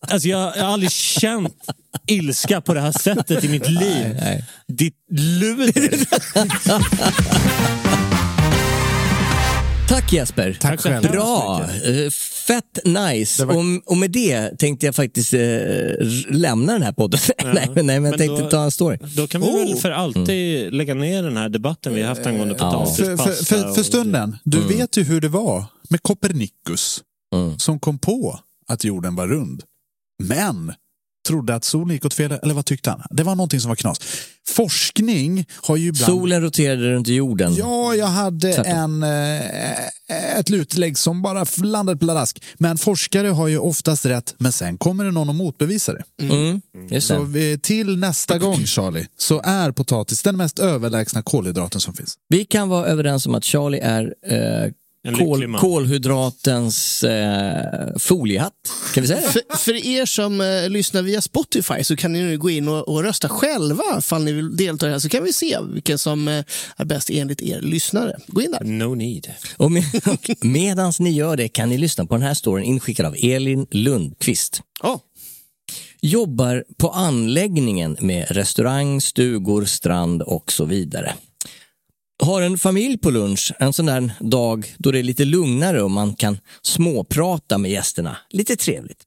alltså 0.00 0.28
jag, 0.28 0.56
jag 0.56 0.64
har 0.64 0.72
aldrig 0.72 0.90
känt 0.92 1.54
ilska 2.06 2.60
på 2.60 2.74
det 2.74 2.80
här 2.80 2.92
sättet 2.92 3.44
i 3.44 3.48
mitt 3.48 3.68
liv. 3.68 4.16
nej. 4.20 4.44
Ditt 4.68 4.96
luder. 5.10 6.06
Tack 9.92 10.12
Jesper. 10.12 10.56
Tack 10.60 10.80
själv. 10.80 11.10
Bra, 11.10 11.60
Eh, 11.84 12.10
fett 12.46 12.78
nice. 12.84 13.44
var- 13.44 13.54
Och, 13.56 13.62
och 13.86 13.96
med 13.96 14.10
det 14.10 14.58
tänkte 14.58 14.86
jag 14.86 14.94
faktiskt 14.94 15.34
eh, 15.34 15.40
lämna 16.30 16.72
den 16.72 16.82
här 16.82 16.92
podden. 16.92 17.20
nej, 17.44 17.68
men- 17.74 17.74
nej, 17.74 17.84
men 17.84 17.94
jag 17.94 18.02
Men 18.02 18.18
tänkte 18.18 18.42
då- 18.42 18.50
ta 18.50 18.64
en 18.64 18.70
story. 18.70 18.98
Då 19.16 19.26
kan 19.26 19.40
vi 19.40 19.46
Oh. 19.46 19.58
väl 19.68 19.76
för 19.76 19.90
alltid 19.90 20.72
lägga 20.74 20.94
ner 20.94 21.22
den 21.22 21.36
här 21.36 21.48
debatten 21.48 21.94
vi 21.94 22.00
har 22.02 22.08
haft 22.08 22.26
angående 22.26 22.54
Ja. 22.58 22.70
potatis, 22.70 22.96
För, 22.96 23.16
för, 23.16 23.44
för, 23.44 23.72
för 23.74 23.82
stunden, 23.82 24.36
du 24.44 24.60
vet 24.68 24.96
ju 24.96 25.02
hur 25.02 25.20
det 25.20 25.28
var 25.28 25.64
med 25.90 26.02
Copernicus 26.02 27.00
Mm. 27.34 27.58
som 27.58 27.80
kom 27.80 27.98
på 27.98 28.38
att 28.68 28.84
jorden 28.84 29.14
var 29.14 29.26
rund. 29.28 29.62
Men 30.22 30.72
trodde 31.26 31.54
att 31.54 31.64
solen 31.64 31.90
gick 31.94 32.04
åt 32.04 32.14
fel 32.14 32.32
eller 32.42 32.54
vad 32.54 32.66
tyckte 32.66 32.90
han? 32.90 33.02
Det 33.10 33.22
var 33.22 33.34
någonting 33.34 33.60
som 33.60 33.68
var 33.68 33.76
knas. 33.76 33.98
Forskning 34.48 35.46
har 35.56 35.76
ju 35.76 35.88
ibland... 35.88 36.12
Solen 36.12 36.42
roterade 36.42 36.92
runt 36.92 37.08
jorden. 37.08 37.54
Ja, 37.54 37.94
jag 37.94 38.06
hade 38.06 38.52
en, 38.54 39.02
eh, 39.02 40.38
ett 40.38 40.48
lutlägg 40.48 40.98
som 40.98 41.22
bara 41.22 41.46
landade 41.62 41.98
pladask. 41.98 42.42
Men 42.58 42.78
forskare 42.78 43.28
har 43.28 43.48
ju 43.48 43.58
oftast 43.58 44.06
rätt, 44.06 44.34
men 44.38 44.52
sen 44.52 44.78
kommer 44.78 45.04
det 45.04 45.10
någon 45.10 45.28
och 45.28 45.34
motbevisa 45.34 45.92
det. 45.92 46.04
Mm. 46.20 46.60
Just 46.90 47.06
Så 47.06 47.22
vi, 47.22 47.58
till 47.58 47.98
nästa 47.98 48.38
gång, 48.38 48.66
Charlie, 48.66 49.06
så 49.18 49.40
är 49.44 49.72
potatis 49.72 50.22
den 50.22 50.36
mest 50.36 50.58
överlägsna 50.58 51.22
kolhydraten 51.22 51.80
som 51.80 51.94
finns. 51.94 52.14
Vi 52.28 52.44
kan 52.44 52.68
vara 52.68 52.86
överens 52.86 53.26
om 53.26 53.34
att 53.34 53.44
Charlie 53.44 53.78
är 53.78 54.14
eh, 54.26 54.72
kol, 55.10 55.56
kolhydratens 55.58 57.04
eh, 57.04 57.96
foliehatt. 57.98 58.52
Kan 58.94 59.02
vi 59.02 59.08
säga 59.08 59.20
det? 59.20 59.28
För, 59.28 59.56
för 59.56 59.86
er 59.86 60.06
som 60.06 60.40
eh, 60.40 60.68
lyssnar 60.68 61.02
via 61.02 61.20
Spotify 61.20 61.84
så 61.84 61.96
kan 61.96 62.12
ni 62.12 62.22
nu 62.22 62.38
gå 62.38 62.50
in 62.50 62.68
och, 62.68 62.88
och 62.88 63.02
rösta 63.02 63.28
själva 63.28 63.82
ifall 63.98 64.24
ni 64.24 64.32
vill 64.32 64.56
delta 64.56 64.86
i 64.86 64.88
det 64.88 64.94
här 64.94 65.00
så 65.00 65.08
kan 65.08 65.24
vi 65.24 65.32
se 65.32 65.58
vilken 65.72 65.98
som 65.98 66.28
eh, 66.28 66.44
är 66.76 66.84
bäst 66.84 67.10
enligt 67.10 67.42
er 67.42 67.60
lyssnare. 67.60 68.16
Gå 68.26 68.42
in 68.42 68.50
där. 68.50 68.64
No 68.64 68.94
need. 68.94 69.30
Och 69.56 69.72
med, 69.72 69.84
medans 70.40 71.00
ni 71.00 71.10
gör 71.10 71.36
det 71.36 71.48
kan 71.48 71.68
ni 71.68 71.78
lyssna 71.78 72.06
på 72.06 72.14
den 72.14 72.22
här 72.22 72.34
storyn 72.34 72.64
inskickad 72.64 73.06
av 73.06 73.16
Elin 73.22 73.66
Lundqvist. 73.70 74.62
Ja. 74.82 75.00
Jobbar 76.00 76.64
på 76.76 76.90
anläggningen 76.90 77.96
med 78.00 78.26
restaurang, 78.30 79.00
stugor, 79.00 79.64
strand 79.64 80.22
och 80.22 80.52
så 80.52 80.64
vidare. 80.64 81.14
Har 82.24 82.42
en 82.42 82.58
familj 82.58 82.98
på 82.98 83.10
lunch 83.10 83.52
en 83.58 83.72
sån 83.72 83.86
där 83.86 84.12
dag 84.20 84.74
då 84.78 84.90
det 84.90 84.98
är 84.98 85.02
lite 85.02 85.24
lugnare 85.24 85.82
och 85.82 85.90
man 85.90 86.14
kan 86.14 86.38
småprata 86.62 87.58
med 87.58 87.70
gästerna. 87.70 88.16
Lite 88.30 88.56
trevligt. 88.56 89.02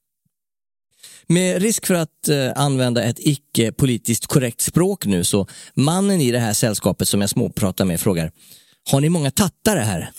Med 1.27 1.61
risk 1.61 1.85
för 1.85 1.93
att 1.93 2.27
eh, 2.27 2.51
använda 2.55 3.03
ett 3.03 3.19
icke 3.19 3.71
politiskt 3.71 4.27
korrekt 4.27 4.61
språk 4.61 5.05
nu 5.05 5.23
så 5.23 5.47
mannen 5.73 6.21
i 6.21 6.31
det 6.31 6.39
här 6.39 6.53
sällskapet 6.53 7.07
som 7.07 7.21
jag 7.21 7.29
småpratar 7.29 7.85
med 7.85 8.01
frågar 8.01 8.31
Har 8.91 9.01
ni 9.01 9.09
många 9.09 9.31
tattare 9.31 9.79
här? 9.79 10.11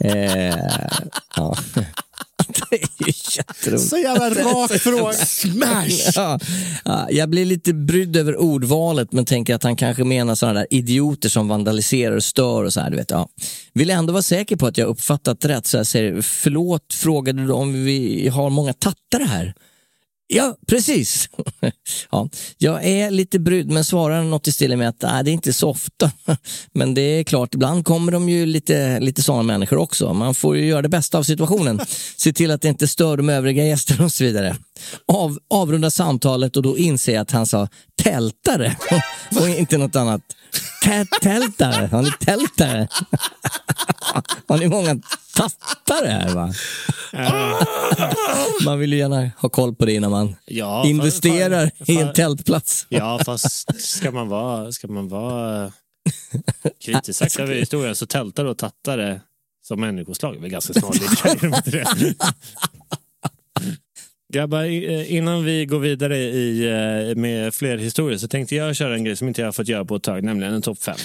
eh, 0.14 0.56
ja. 1.36 1.56
Det 2.70 2.76
är 2.76 3.06
ju 3.06 3.12
jätteroligt. 3.36 3.88
Så 3.88 3.98
jävla 3.98 4.30
rak 4.30 4.72
fråga. 4.72 5.12
Smash! 5.26 6.12
Ja, 6.14 6.38
ja, 6.84 7.06
jag 7.10 7.30
blir 7.30 7.44
lite 7.44 7.74
brydd 7.74 8.16
över 8.16 8.36
ordvalet 8.36 9.12
men 9.12 9.24
tänker 9.24 9.54
att 9.54 9.62
han 9.62 9.76
kanske 9.76 10.04
menar 10.04 10.34
sådana 10.34 10.58
där 10.58 10.66
idioter 10.70 11.28
som 11.28 11.48
vandaliserar 11.48 12.16
och 12.16 12.24
stör 12.24 12.64
och 12.64 12.72
så 12.72 12.80
här. 12.80 12.90
Du 12.90 12.96
vet, 12.96 13.10
ja. 13.10 13.28
Vill 13.72 13.90
ändå 13.90 14.12
vara 14.12 14.22
säker 14.22 14.56
på 14.56 14.66
att 14.66 14.78
jag 14.78 14.88
uppfattat 14.88 15.44
rätt 15.44 15.66
så 15.66 15.76
jag 15.76 15.86
säger 15.86 16.22
förlåt, 16.22 16.94
frågade 16.94 17.46
du 17.46 17.52
om 17.52 17.84
vi 17.84 18.28
har 18.28 18.50
många 18.50 18.72
tattare 18.72 19.24
här? 19.24 19.54
Ja, 20.26 20.56
precis. 20.66 21.28
ja, 22.10 22.28
jag 22.58 22.84
är 22.84 23.10
lite 23.10 23.38
brydd 23.38 23.70
men 23.70 23.84
svarar 23.84 24.22
något 24.22 24.48
i 24.48 24.52
stil 24.52 24.76
med 24.76 24.88
att 24.88 25.02
nej, 25.02 25.24
det 25.24 25.30
är 25.30 25.32
inte 25.32 25.52
så 25.52 25.70
ofta. 25.70 26.10
men 26.72 26.94
det 26.94 27.00
är 27.00 27.24
klart, 27.24 27.54
ibland 27.54 27.84
kommer 27.84 28.12
de 28.12 28.28
ju 28.28 28.46
lite, 28.46 29.00
lite 29.00 29.22
sådana 29.22 29.42
människor 29.42 29.76
också. 29.76 30.14
Man 30.14 30.34
får 30.34 30.56
ju 30.56 30.66
göra 30.66 30.82
det 30.82 30.88
bästa 30.88 31.18
av 31.18 31.22
situationen. 31.22 31.80
Se 32.16 32.32
till 32.32 32.50
att 32.50 32.62
det 32.62 32.68
inte 32.68 32.88
stör 32.88 33.16
de 33.16 33.28
övriga 33.28 33.64
gästerna 33.64 34.04
och 34.04 34.12
så 34.12 34.24
vidare. 34.24 34.56
Av, 35.06 35.38
avrunda 35.50 35.90
samtalet 35.90 36.56
och 36.56 36.62
då 36.62 36.78
inser 36.78 37.14
jag 37.14 37.22
att 37.22 37.30
han 37.30 37.46
sa 37.46 37.68
tältare 38.02 38.76
och 39.40 39.48
inte 39.48 39.78
något 39.78 39.96
annat. 39.96 40.22
Tä- 40.84 41.06
Tältare, 41.22 41.86
har 41.92 42.02
ni 42.02 42.10
tältare? 42.20 42.88
Har 44.48 44.58
ni 44.58 44.68
många 44.68 44.96
tattare 45.36 46.08
här 46.08 46.34
va? 46.34 46.52
Man 48.64 48.78
vill 48.78 48.92
ju 48.92 48.98
gärna 48.98 49.30
ha 49.38 49.48
koll 49.48 49.74
på 49.74 49.84
det 49.84 49.92
innan 49.92 50.10
man 50.10 50.36
Ja, 50.44 50.84
investerar 50.86 51.66
fa- 51.66 51.70
fa- 51.84 51.90
i 51.92 51.96
en 52.00 52.12
tältplats. 52.12 52.86
Ja, 52.88 53.20
fast 53.26 53.80
ska 53.80 54.10
man 54.10 54.28
vara, 54.28 54.72
ska 54.72 54.88
man 54.88 55.08
vara 55.08 55.72
kritiskt 56.84 57.18
sagt 57.18 57.38
över 57.38 57.54
historien 57.54 57.96
så 57.96 58.06
tältare 58.06 58.50
och 58.50 58.58
tattare 58.58 59.20
som 59.62 59.80
människoslag 59.80 60.36
är 60.36 60.40
väl 60.40 60.50
ganska 60.50 60.72
snarlika. 60.74 61.28
är 61.28 61.36
de 61.40 61.46
inte 61.56 61.70
det? 61.70 62.14
Grabbar, 64.34 64.64
eh, 64.64 65.14
innan 65.14 65.44
vi 65.44 65.66
går 65.66 65.78
vidare 65.78 66.16
i, 66.16 66.66
eh, 66.66 67.16
med 67.16 67.54
fler 67.54 67.78
historier 67.78 68.18
så 68.18 68.28
tänkte 68.28 68.54
jag 68.56 68.76
köra 68.76 68.94
en 68.94 69.04
grej 69.04 69.16
som 69.16 69.28
inte 69.28 69.40
jag 69.40 69.48
har 69.48 69.52
fått 69.52 69.68
göra 69.68 69.84
på 69.84 69.96
ett 69.96 70.02
tag, 70.02 70.24
nämligen 70.24 70.54
en 70.54 70.62
topp 70.62 70.78
fem. 70.82 70.96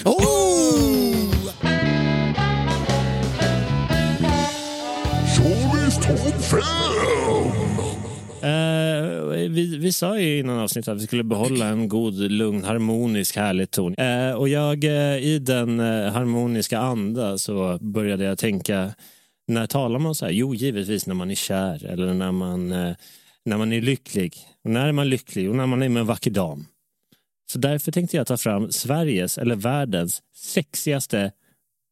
Eh, 8.42 9.48
vi, 9.48 9.78
vi 9.78 9.92
sa 9.92 10.18
ju 10.18 10.38
innan 10.38 10.58
avsnittet 10.58 10.88
att 10.88 11.02
vi 11.02 11.06
skulle 11.06 11.24
behålla 11.24 11.66
en 11.66 11.88
god, 11.88 12.14
lugn, 12.14 12.64
harmonisk, 12.64 13.36
härlig 13.36 13.70
ton. 13.70 13.94
Eh, 13.94 14.32
och 14.32 14.48
jag, 14.48 14.84
eh, 14.84 15.16
i 15.16 15.38
den 15.38 15.80
harmoniska 15.80 16.78
anda 16.78 17.38
så 17.38 17.78
började 17.80 18.24
jag 18.24 18.38
tänka, 18.38 18.90
när 19.46 19.66
talar 19.66 19.98
man 19.98 20.14
så 20.14 20.24
här? 20.24 20.32
Jo, 20.32 20.54
givetvis 20.54 21.06
när 21.06 21.14
man 21.14 21.30
är 21.30 21.34
kär 21.34 21.86
eller 21.86 22.14
när 22.14 22.32
man, 22.32 22.94
när 23.44 23.58
man 23.58 23.72
är 23.72 23.80
lycklig. 23.80 24.36
Och 24.64 24.70
när 24.70 24.88
är 24.88 24.92
man 24.92 25.08
lycklig? 25.08 25.50
Och 25.50 25.56
när 25.56 25.66
man 25.66 25.82
är 25.82 25.88
med 25.88 26.00
en 26.00 26.06
vacker 26.06 26.30
dam. 26.30 26.66
Så 27.52 27.58
därför 27.58 27.92
tänkte 27.92 28.16
jag 28.16 28.26
ta 28.26 28.36
fram 28.36 28.72
Sveriges, 28.72 29.38
eller 29.38 29.56
världens, 29.56 30.22
sexigaste 30.34 31.32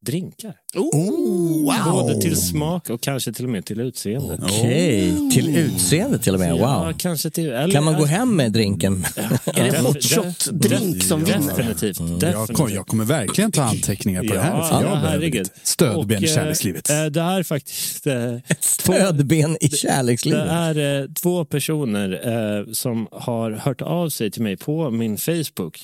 drinkar. 0.05 0.53
Oh, 0.75 1.63
wow. 1.65 1.91
Både 1.91 2.21
till 2.21 2.35
smak 2.41 2.89
och 2.89 3.01
kanske 3.01 3.33
till 3.33 3.45
och 3.45 3.51
med 3.51 3.65
till 3.65 3.79
utseende. 3.81 4.39
Okej, 4.43 5.29
till 5.33 5.57
utseende 5.57 6.19
till 6.19 6.33
och 6.33 6.39
med. 6.39 6.55
Ja, 6.57 6.83
Wow. 6.85 6.93
kanske 6.97 7.29
till, 7.29 7.49
eller, 7.51 7.73
Kan 7.73 7.83
man 7.83 7.97
gå 7.97 8.05
hem 8.05 8.35
med 8.35 8.51
drinken? 8.51 9.05
Är 9.45 9.71
det 9.71 9.79
hot 9.79 10.03
shot 10.03 10.49
drink 10.51 11.03
som 11.03 11.23
vinner? 11.23 11.47
Definitivt. 11.57 11.99
Jag, 11.99 12.19
definitivt. 12.19 12.57
kom, 12.57 12.69
jag 12.69 12.87
kommer 12.87 13.05
verkligen 13.05 13.51
ta 13.51 13.63
anteckningar 13.63 14.23
på 14.23 14.33
det 14.33 14.39
här. 14.39 14.57
Ja, 14.57 14.63
För 14.63 14.75
jag 14.75 14.83
ja, 14.83 14.87
behöver 14.89 15.09
herregud. 15.09 15.47
stödben 15.63 16.23
i 16.23 16.25
Och, 16.25 16.29
eh, 16.29 16.35
kärlekslivet. 16.35 16.89
eh, 16.89 17.05
Det 17.05 17.21
är 17.21 17.43
faktiskt 17.43 18.07
eh, 18.07 18.35
Stödben 18.59 19.57
i 19.61 19.67
det 19.67 19.75
kärlekslivet. 19.77 20.47
är 20.49 21.01
eh, 21.01 21.07
två 21.21 21.45
personer 21.45 22.21
eh, 22.59 22.71
som 22.73 23.07
har 23.11 23.51
hört 23.51 23.81
av 23.81 24.09
sig 24.09 24.31
till 24.31 24.41
mig 24.43 24.57
på 24.57 24.89
min 24.89 25.17
Facebook 25.17 25.79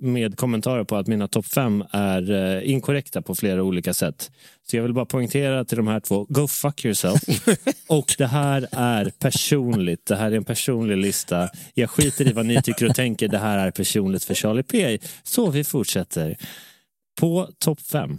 med 0.00 0.36
kommentarer 0.36 0.84
på 0.84 0.96
att 0.96 1.06
mina 1.06 1.28
topp 1.28 1.46
fem 1.46 1.84
är 1.90 2.30
eh, 2.30 2.70
inkorrekta 2.70 3.22
på 3.22 3.34
flera 3.34 3.62
olika 3.62 3.94
sätt. 3.94 4.30
Så 4.70 4.76
jag 4.76 4.82
vill 4.82 4.92
bara 4.92 5.06
poängtera 5.06 5.64
till 5.64 5.76
de 5.76 5.88
här 5.88 6.00
två, 6.00 6.26
go 6.28 6.48
fuck 6.48 6.84
yourself. 6.84 7.20
och 7.88 8.14
det 8.18 8.26
här 8.26 8.68
är 8.72 9.12
personligt, 9.18 10.06
det 10.06 10.16
här 10.16 10.32
är 10.32 10.36
en 10.36 10.44
personlig 10.44 10.96
lista. 10.96 11.48
Jag 11.74 11.90
skiter 11.90 12.28
i 12.28 12.32
vad 12.32 12.46
ni 12.46 12.62
tycker 12.62 12.88
och 12.88 12.94
tänker, 12.96 13.28
det 13.28 13.38
här 13.38 13.66
är 13.66 13.70
personligt 13.70 14.24
för 14.24 14.34
Charlie 14.34 14.62
P. 14.62 14.98
Så 15.22 15.50
vi 15.50 15.64
fortsätter. 15.64 16.36
På 17.20 17.48
topp 17.58 17.80
fem 17.80 18.18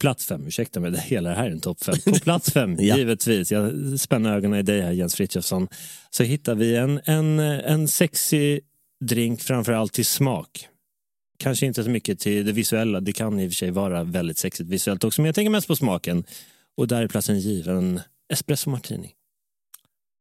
Plats 0.00 0.26
fem, 0.26 0.46
ursäkta 0.46 0.80
mig, 0.80 0.90
det 0.90 1.00
hela 1.00 1.30
det 1.30 1.36
här 1.36 1.46
är 1.46 1.50
en 1.50 1.60
topp 1.60 1.84
fem. 1.84 1.94
På 2.04 2.18
plats 2.18 2.52
fem, 2.52 2.76
Ja. 2.80 2.96
givetvis, 2.96 3.52
jag 3.52 3.72
spänner 4.00 4.36
ögonen 4.36 4.58
i 4.58 4.62
dig 4.62 4.80
här 4.80 4.92
Jens 4.92 5.14
Frithiofsson, 5.14 5.68
så 6.10 6.22
hittar 6.22 6.54
vi 6.54 6.76
en, 6.76 7.00
en, 7.04 7.38
en 7.38 7.88
sexig 7.88 8.60
drink 9.06 9.40
framförallt 9.40 9.92
till 9.92 10.06
smak. 10.06 10.68
Kanske 11.38 11.66
inte 11.66 11.84
så 11.84 11.90
mycket 11.90 12.18
till 12.18 12.46
det 12.46 12.52
visuella, 12.52 13.00
det 13.00 13.12
kan 13.12 13.40
i 13.40 13.46
och 13.48 13.50
för 13.50 13.56
sig 13.56 13.70
vara 13.70 14.04
väldigt 14.04 14.38
sexigt 14.38 14.70
visuellt 14.70 15.04
också, 15.04 15.20
men 15.22 15.26
jag 15.26 15.34
tänker 15.34 15.50
mest 15.50 15.66
på 15.66 15.76
smaken. 15.76 16.24
Och 16.76 16.88
där 16.88 17.02
är 17.02 17.08
platsen 17.08 17.40
given 17.40 18.00
espresso 18.32 18.70
martini. 18.70 19.10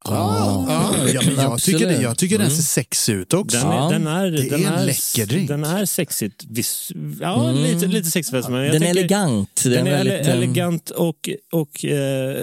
Ja, 0.05 0.65
ja, 1.13 1.21
men 1.25 1.35
jag, 1.35 1.61
tycker 1.61 1.87
det, 1.87 2.01
jag 2.01 2.17
tycker 2.17 2.37
den 2.37 2.47
Mm. 2.47 2.55
ser 2.57 2.63
sexig 2.63 3.13
ut 3.13 3.33
också. 3.33 3.57
Den 3.57 3.67
är, 3.71 3.89
den 3.91 4.07
är, 4.07 4.31
det 4.31 4.49
den 4.49 4.65
är 4.65 4.67
en 4.67 4.73
är, 4.73 4.85
läcker 4.85 5.25
drink. 5.25 5.47
Den 5.47 5.63
är 5.63 5.85
sexigt, 5.85 6.45
vis, 6.49 6.91
ja 7.21 7.49
Mm. 7.49 7.63
lite, 7.63 7.87
lite 7.87 8.11
sexigt. 8.11 8.49
Men 8.49 8.61
jag 8.63 8.73
Den 8.73 8.75
är 8.75 8.85
tänker- 8.85 8.89
elegant. 8.99 9.61
Den 9.63 9.87
är 9.87 9.91
väldigt, 9.91 10.27
eh, 10.27 10.33
elegant 10.33 10.89
och, 10.89 11.29
och 11.51 11.85
eh, 11.85 12.35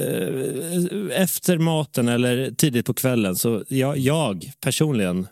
efter 1.13 1.59
maten 1.59 2.09
eller 2.09 2.51
tidigt 2.51 2.87
på 2.87 2.95
kvällen 2.95 3.37
så 3.37 3.65
jag, 3.69 3.99
jag 3.99 4.51
personligen 4.61 5.27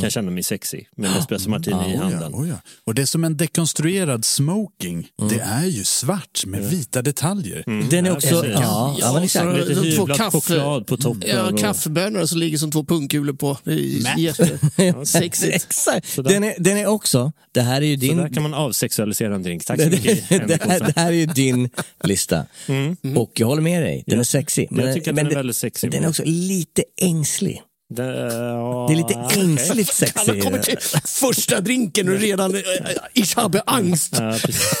kan 0.00 0.10
känna 0.10 0.30
mig 0.30 0.42
sexy 0.42 0.80
med 0.96 1.10
en 1.10 1.16
espresso 1.16 1.50
martini 1.50 1.76
i 1.76 1.78
Oh 1.80 1.92
ja, 1.94 2.02
handen. 2.02 2.34
oh 2.34 2.48
ja. 2.48 2.54
Och 2.86 2.94
det 2.94 3.02
är 3.02 3.06
som 3.06 3.24
en 3.24 3.36
dekonstruerad 3.36 4.24
smoking. 4.24 5.08
Det 5.30 5.40
är 5.40 5.66
ju 5.66 5.84
svart 5.84 6.46
med 6.46 6.70
vita 6.70 7.02
detaljer. 7.02 7.64
Den 7.90 8.06
är 8.06 8.12
också... 8.12 8.46
Ja, 8.46 8.96
ja, 9.00 9.12
men 9.12 9.22
exakt. 9.22 9.44
så- 9.44 9.52
Lite 9.68 9.80
hyvlad 9.80 10.10
kaffe- 10.18 10.30
choklad 10.30 10.86
på 10.86 10.96
toppen. 10.96 11.22
Ja, 11.30 11.50
och- 11.50 11.58
kaffebönor 11.58 12.26
som 12.26 12.38
ligger 12.38 12.58
som 12.58 12.70
två 12.70 12.84
pungkulor 12.84 13.32
på. 13.34 13.58
Det 13.64 13.72
är 13.72 14.18
jättesexigt. 14.18 15.54
Exakt. 15.64 16.16
Den 16.24 16.44
är, 16.44 16.54
den 16.58 16.76
är 16.76 16.86
också... 16.86 17.32
Det 17.52 17.60
här 17.60 17.82
är 17.82 17.86
ju 17.86 17.96
Så 17.96 18.00
din... 18.00 18.16
där 18.16 18.28
kan 18.28 18.42
man 18.42 18.54
avsexualisera 18.54 19.34
en 19.34 19.42
drink. 19.42 19.64
Tack 19.64 19.80
så 19.82 19.88
det, 19.88 19.90
mycket. 19.90 20.28
det, 20.48 20.62
här, 20.62 20.80
det 20.80 20.92
här 20.96 21.06
är 21.06 21.10
ju 21.16 21.26
din 21.26 21.70
lista. 22.04 22.46
Mm. 22.66 22.96
Och 23.16 23.32
jag 23.34 23.46
håller 23.46 23.62
med 23.62 23.82
dig, 23.82 24.04
den 24.06 24.18
är 24.20 24.24
sexig. 24.24 24.68
Jag 24.70 24.94
tycker 24.94 25.10
att 25.10 25.16
den 25.16 25.26
är 25.26 25.34
väldigt 25.34 25.56
sexig. 25.56 25.90
Den 25.90 26.04
är 26.04 26.08
också 26.08 26.22
lite 26.26 26.82
ängslig. 27.00 27.62
Det, 27.94 28.32
ja, 28.32 28.86
Det 28.88 28.94
är 28.94 28.96
lite 28.96 29.14
okej. 29.24 29.40
ängsligt 29.42 29.90
Han 29.90 30.08
sexig. 30.08 30.32
har 30.32 30.40
kommit 30.40 30.62
till 30.62 30.78
första 31.04 31.60
drinken 31.60 32.08
och 32.08 32.18
redan... 32.20 32.54
äh, 32.54 32.60
Ich 33.14 33.36
habe 33.36 33.62
Angst. 33.66 34.16
Precis. 34.44 34.72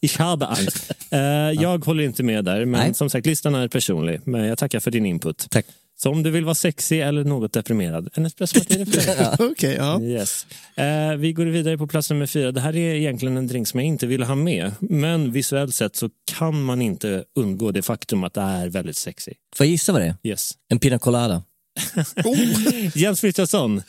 Ich 0.00 0.18
habe 0.18 0.46
Angst. 0.46 0.90
Eh, 1.10 1.18
jag 1.62 1.84
håller 1.84 2.04
inte 2.04 2.22
med 2.22 2.44
där, 2.44 2.64
men 2.64 2.80
Nej. 2.80 2.94
som 2.94 3.10
sagt, 3.10 3.26
listan 3.26 3.54
är 3.54 3.68
personlig. 3.68 4.20
Men 4.24 4.44
jag 4.44 4.58
tackar 4.58 4.80
för 4.80 4.90
din 4.90 5.06
input. 5.06 5.46
Tack. 5.50 5.66
Så 5.98 6.10
om 6.10 6.22
du 6.22 6.30
vill 6.30 6.44
vara 6.44 6.54
sexig 6.54 7.00
eller 7.00 7.24
något 7.24 7.52
deprimerad, 7.52 8.08
en 8.14 8.26
espresso 8.26 8.58
martini 8.58 8.86
för 8.86 8.92
dig. 9.06 9.28
Okej, 9.50 9.74
ja. 9.78 10.00
Yes. 10.02 10.46
Eh, 10.76 11.14
vi 11.16 11.32
går 11.32 11.44
vidare 11.46 11.78
på 11.78 11.86
plats 11.86 12.10
nummer 12.10 12.26
fyra. 12.26 12.52
Det 12.52 12.60
här 12.60 12.76
är 12.76 12.94
egentligen 12.94 13.36
en 13.36 13.46
drink 13.46 13.68
som 13.68 13.80
jag 13.80 13.86
inte 13.86 14.06
vill 14.06 14.22
ha 14.22 14.34
med. 14.34 14.72
Men 14.80 15.32
visuellt 15.32 15.74
sett 15.74 15.96
så 15.96 16.08
kan 16.38 16.62
man 16.62 16.82
inte 16.82 17.24
undgå 17.36 17.70
det 17.72 17.82
faktum 17.82 18.24
att 18.24 18.34
det 18.34 18.40
är 18.40 18.68
väldigt 18.68 18.96
sexy. 18.96 19.32
Får 19.56 19.66
jag 19.66 19.70
gissa 19.70 19.92
vad 19.92 20.00
det 20.00 20.06
är? 20.06 20.16
Yes. 20.30 20.52
En 20.68 20.78
pina 20.78 20.98
colada. 20.98 21.42
Jens 22.94 23.20
Frithiofsson. 23.20 23.82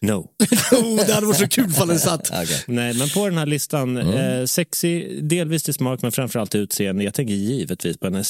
No. 0.00 0.30
Oh, 0.72 1.06
det 1.06 1.12
hade 1.12 1.26
varit 1.26 1.38
så 1.38 1.48
kul 1.48 1.70
ifall 1.70 1.88
den 1.88 1.98
satt. 1.98 2.30
Okej. 2.42 2.64
Nej, 2.66 2.94
men 2.94 3.08
på 3.08 3.28
den 3.28 3.38
här 3.38 3.46
listan, 3.46 3.96
eh, 3.96 4.44
sexy, 4.44 5.20
delvis 5.20 5.62
till 5.62 5.74
smak 5.74 6.02
men 6.02 6.12
framförallt 6.12 6.50
till 6.50 6.60
utseende. 6.60 7.04
Jag 7.04 7.14
tänker 7.14 7.34
givetvis 7.34 7.96
på 7.98 8.06
en 8.06 8.14
eh, 8.14 8.22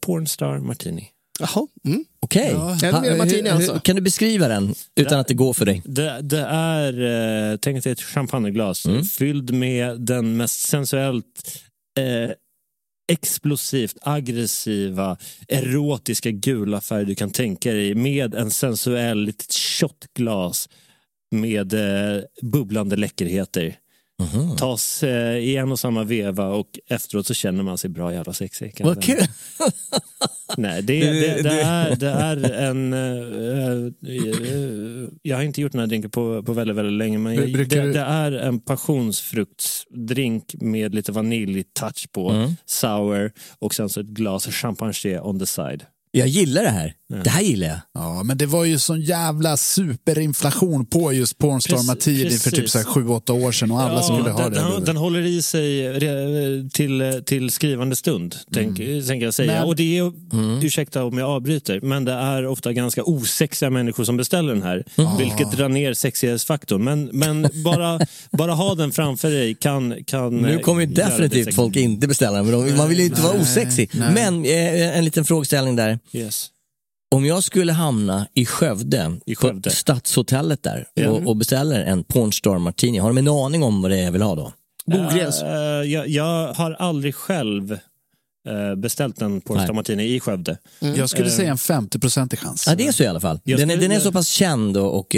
Pornstar 0.00 0.58
Martini. 0.58 1.08
Jaha. 1.40 1.66
Mm. 1.84 2.04
Okej. 2.20 2.54
Martini 2.54 2.92
hur- 2.92 3.42
hur- 3.42 3.50
alltså. 3.50 3.80
Kan 3.80 3.96
du 3.96 4.02
beskriva 4.02 4.48
den 4.48 4.74
utan 4.96 5.20
att 5.20 5.28
det 5.28 5.34
går 5.34 5.52
för 5.52 5.64
dig? 5.66 5.82
Det, 5.84 6.20
det 6.22 6.40
är, 6.50 6.92
eh, 7.52 7.56
tänk 7.56 7.84
dig 7.84 7.92
ett 7.92 8.00
champagneglas 8.02 8.86
Mm. 8.86 9.04
fylld 9.04 9.54
med 9.54 10.00
den 10.00 10.36
mest 10.36 10.68
sensuellt 10.68 11.24
eh, 11.98 12.30
explosivt 13.10 13.98
aggressiva, 14.02 15.16
erotiska 15.48 16.30
gula 16.30 16.80
färg 16.80 17.06
du 17.06 17.14
kan 17.14 17.30
tänka 17.30 17.72
dig 17.72 17.94
med 17.94 18.34
en 18.34 18.50
sensuell 18.50 19.24
litet 19.24 19.52
shotglas 19.52 20.68
med 21.30 21.72
eh, 21.72 22.22
bubblande 22.42 22.96
läckerheter. 22.96 23.76
Mhm. 24.20 24.56
Tas 24.56 25.02
eh, 25.02 25.36
i 25.36 25.56
en 25.56 25.72
och 25.72 25.78
samma 25.78 26.04
veva 26.04 26.46
och 26.48 26.66
efteråt 26.88 27.26
så 27.26 27.34
känner 27.34 27.62
man 27.62 27.78
sig 27.78 27.90
bra 27.90 28.12
jävla 28.12 28.32
sexig. 28.32 28.74
Vad 28.84 29.02
kul! 29.02 29.22
Nej, 30.56 30.82
det, 30.82 31.00
Du- 31.00 31.20
det, 31.20 31.34
du- 31.36 31.42
det, 31.42 31.60
är, 31.62 31.96
det 31.96 32.08
är 32.08 32.36
en... 32.70 32.92
eh, 32.92 33.92
jag 35.22 35.36
har 35.36 35.42
inte 35.42 35.60
gjort 35.60 35.72
den 35.72 35.78
här 35.80 35.86
drinken 35.86 36.10
på, 36.10 36.42
på 36.42 36.52
väldigt, 36.52 36.76
väldigt 36.76 36.98
länge, 36.98 37.18
men 37.18 37.34
jag, 37.34 37.52
det, 37.68 37.92
det 37.92 38.00
är 38.00 38.32
en 38.32 38.60
passionsfruktsdrink 38.60 40.54
med 40.60 40.94
lite 40.94 41.12
vanilj-touch 41.12 42.12
på, 42.12 42.30
Mm. 42.30 42.50
sour 42.66 43.32
och 43.58 43.74
sen 43.74 43.88
så 43.88 44.00
ett 44.00 44.06
glas 44.06 44.46
champagne 44.46 45.20
on 45.20 45.38
the 45.38 45.46
side. 45.46 45.82
Jag 46.12 46.28
gillar 46.28 46.62
det 46.62 46.68
här. 46.70 46.94
Det 47.24 47.30
här 47.30 47.42
gillar 47.42 47.68
jag. 47.68 47.78
Ja, 47.94 48.22
men 48.22 48.38
det 48.38 48.46
var 48.46 48.64
ju 48.64 48.78
sån 48.78 49.00
jävla 49.00 49.56
superinflation 49.56 50.86
på 50.86 51.12
just 51.12 51.38
Pornstar 51.38 51.86
Martini 51.86 52.30
för 52.30 52.50
typ 52.50 52.54
precis. 52.60 52.72
så 52.72 52.78
här 52.78 52.84
sju, 52.84 53.08
åtta 53.08 53.32
år 53.32 53.52
sedan 53.52 53.70
och 53.70 53.80
alla 53.80 54.02
skulle 54.02 54.30
ha 54.30 54.42
den, 54.42 54.52
det. 54.52 54.60
Den, 54.60 54.84
den 54.84 54.96
håller 54.96 55.20
i 55.26 55.42
sig 55.42 56.00
till, 56.70 57.22
till 57.26 57.50
skrivande 57.50 57.96
stund, 57.96 58.36
tänk, 58.54 58.76
tänker 58.76 59.24
jag 59.24 59.34
säga. 59.34 59.52
Men- 59.52 59.64
och 59.64 59.76
det 59.76 59.98
är, 59.98 60.12
ursäkta 60.64 61.04
om 61.04 61.18
jag 61.18 61.30
avbryter, 61.30 61.80
men 61.80 62.04
det 62.04 62.12
är 62.12 62.46
ofta 62.46 62.72
ganska 62.72 63.02
osexiga 63.04 63.70
människor 63.70 64.04
som 64.04 64.16
beställer 64.16 64.54
den 64.54 64.62
här. 64.62 64.84
Vilket 65.18 65.52
drar 65.52 65.68
ner 65.68 65.94
sexighetsfaktorn. 65.94 66.84
Men, 66.84 67.10
men 67.12 67.48
bara, 67.64 68.00
bara 68.30 68.52
ha 68.52 68.74
den 68.74 68.92
framför 68.92 69.30
dig 69.30 69.54
kan... 69.54 70.04
kan 70.04 70.36
Nu 70.36 70.58
kommer 70.58 70.80
ju 70.80 70.86
det 70.86 71.02
definitivt 71.02 71.54
folk 71.54 71.76
inte 71.76 72.08
beställa 72.08 72.42
den, 72.42 72.76
man 72.76 72.88
vill 72.88 72.98
ju 72.98 73.04
inte 73.04 73.20
vara 73.20 73.40
osexig. 73.40 73.90
nej. 73.94 74.14
Men 74.14 74.44
eh, 74.44 74.98
en 74.98 75.04
liten 75.04 75.24
frågeställning 75.24 75.76
där. 75.76 75.98
Yes. 76.12 76.50
Om 77.14 77.26
jag 77.26 77.44
skulle 77.44 77.72
hamna 77.72 78.26
i 78.34 78.46
Skövde, 78.46 79.16
I 79.26 79.34
Skövde. 79.34 79.70
på 79.70 79.76
Stadshotellet 79.76 80.62
där 80.62 80.86
Ja. 80.94 81.08
och, 81.10 81.26
och 81.26 81.36
beställer 81.36 81.80
en 81.84 82.04
Pornstar 82.04 82.58
Martini, 82.58 82.98
har 82.98 83.08
de 83.08 83.18
en 83.18 83.28
aning 83.28 83.62
om 83.62 83.82
vad 83.82 83.90
det 83.90 83.98
är 83.98 84.02
jag 84.04 84.12
vill 84.12 84.22
ha 84.22 84.34
då? 84.34 84.52
Bogräs. 84.86 85.42
Eh, 85.42 85.52
jag, 85.82 86.08
jag 86.08 86.52
har 86.54 86.72
aldrig 86.72 87.14
själv 87.14 87.72
eh, 87.72 88.74
beställt 88.76 89.22
en 89.22 89.40
Pornstar. 89.40 89.72
Martini 89.74 90.04
i 90.14 90.20
Skövde. 90.20 90.58
Jag 90.78 91.10
skulle 91.10 91.26
Eh, 91.26 91.32
säga 91.32 91.50
en 91.50 91.56
50-procentig 91.56 92.36
chans. 92.38 92.64
Ja, 92.66 92.74
det 92.74 92.86
är 92.86 92.92
så 92.92 93.02
i 93.02 93.06
alla 93.06 93.20
fall. 93.20 93.40
Den 93.44 93.70
är, 93.70 93.76
den 93.76 93.92
är 93.92 94.00
så 94.00 94.12
pass 94.12 94.28
känd 94.28 94.76
och, 94.76 94.98
och 94.98 95.16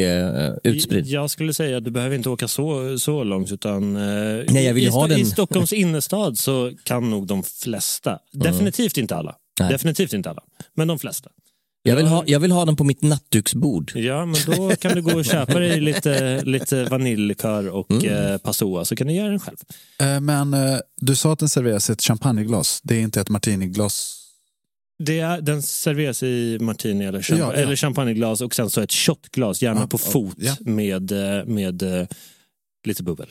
utspridd. 0.64 1.06
Jag 1.06 1.30
skulle 1.30 1.54
säga 1.54 1.76
att 1.76 1.84
du 1.84 1.90
behöver 1.90 2.16
inte 2.16 2.28
åka 2.28 2.48
så, 2.48 2.98
så 2.98 3.24
långt. 3.24 3.52
Utan, 3.52 3.92
Nej, 3.94 4.64
jag 4.64 4.74
vill 4.74 4.84
i, 4.84 4.88
ha 4.88 5.04
Sto- 5.04 5.08
den. 5.08 5.18
I 5.20 5.24
Stockholms 5.24 5.72
innerstad 5.72 6.38
så 6.38 6.72
kan 6.84 7.10
nog 7.10 7.26
de 7.26 7.42
flesta, 7.42 8.18
definitivt 8.32 8.96
inte 8.98 9.16
alla, 9.16 9.34
Nej. 9.60 9.68
definitivt 9.72 10.12
inte 10.12 10.30
alla, 10.30 10.42
men 10.74 10.88
de 10.88 10.98
flesta. 10.98 11.30
Jag 11.84 11.96
vill, 11.96 12.06
ha, 12.06 12.24
jag 12.26 12.40
vill 12.40 12.52
ha 12.52 12.64
den 12.64 12.76
på 12.76 12.84
mitt 12.84 13.02
nattduksbord. 13.02 13.92
Ja, 13.94 14.24
men 14.26 14.36
då 14.46 14.76
kan 14.76 14.94
du 14.94 15.02
gå 15.02 15.14
och 15.18 15.24
köpa 15.24 15.58
dig 15.58 15.80
lite, 15.80 16.42
lite 16.44 16.84
vaniljlikör 16.84 17.68
och 17.68 17.90
Mm. 17.90 18.06
eh, 18.32 18.38
Passoa 18.38 18.84
så 18.84 18.96
kan 18.96 19.06
du 19.06 19.12
göra 19.12 19.28
den 19.28 19.40
själv. 19.40 19.56
Eh, 20.00 20.20
Men 20.20 20.54
eh, 20.54 20.78
du 20.96 21.16
sa 21.16 21.32
att 21.32 21.38
den 21.38 21.48
serveras 21.48 21.90
i 21.90 21.92
ett 21.92 22.02
champagneglas. 22.02 22.80
Det 22.82 22.94
är 22.96 23.00
inte 23.00 23.20
ett 23.20 23.28
martiniglas. 23.28 24.18
Det 24.98 25.20
är, 25.20 25.40
den 25.40 25.62
serveras 25.62 26.22
i 26.22 26.58
martini 26.60 27.04
eller, 27.04 27.20
champ- 27.20 27.38
Ja, 27.38 27.52
ja. 27.54 27.60
eller 27.62 27.76
champagneglas 27.76 28.40
och 28.40 28.54
sen 28.54 28.70
så 28.70 28.80
ett 28.80 28.92
shotglas, 28.92 29.62
gärna 29.62 29.80
Ja, 29.80 29.86
på 29.86 29.98
fot 29.98 30.36
ja. 30.38 30.56
med, 30.60 31.12
eh, 31.12 31.44
med 31.44 31.82
eh, 31.82 32.06
lite 32.86 33.02
bubbel. 33.02 33.26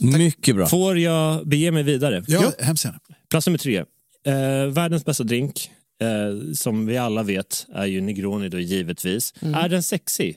Mycket 0.00 0.56
bra. 0.56 0.66
Får 0.66 0.98
jag 0.98 1.48
bege 1.48 1.70
mig 1.70 1.82
vidare? 1.82 2.24
Ja, 2.28 2.52
hemskt 2.58 2.84
gärna. 2.84 2.98
Plats 3.30 3.46
nummer 3.46 3.58
tre. 3.58 3.78
Eh, 4.26 4.66
världens 4.72 5.04
bästa 5.04 5.24
drink, 5.24 5.70
eh, 6.02 6.52
som 6.54 6.86
vi 6.86 6.96
alla 6.96 7.22
vet, 7.22 7.66
är 7.72 7.86
ju 7.86 8.00
Negroni 8.00 8.48
då 8.48 8.58
givetvis. 8.58 9.34
Är 9.40 9.68
den 9.68 9.82
sexy? 9.82 10.34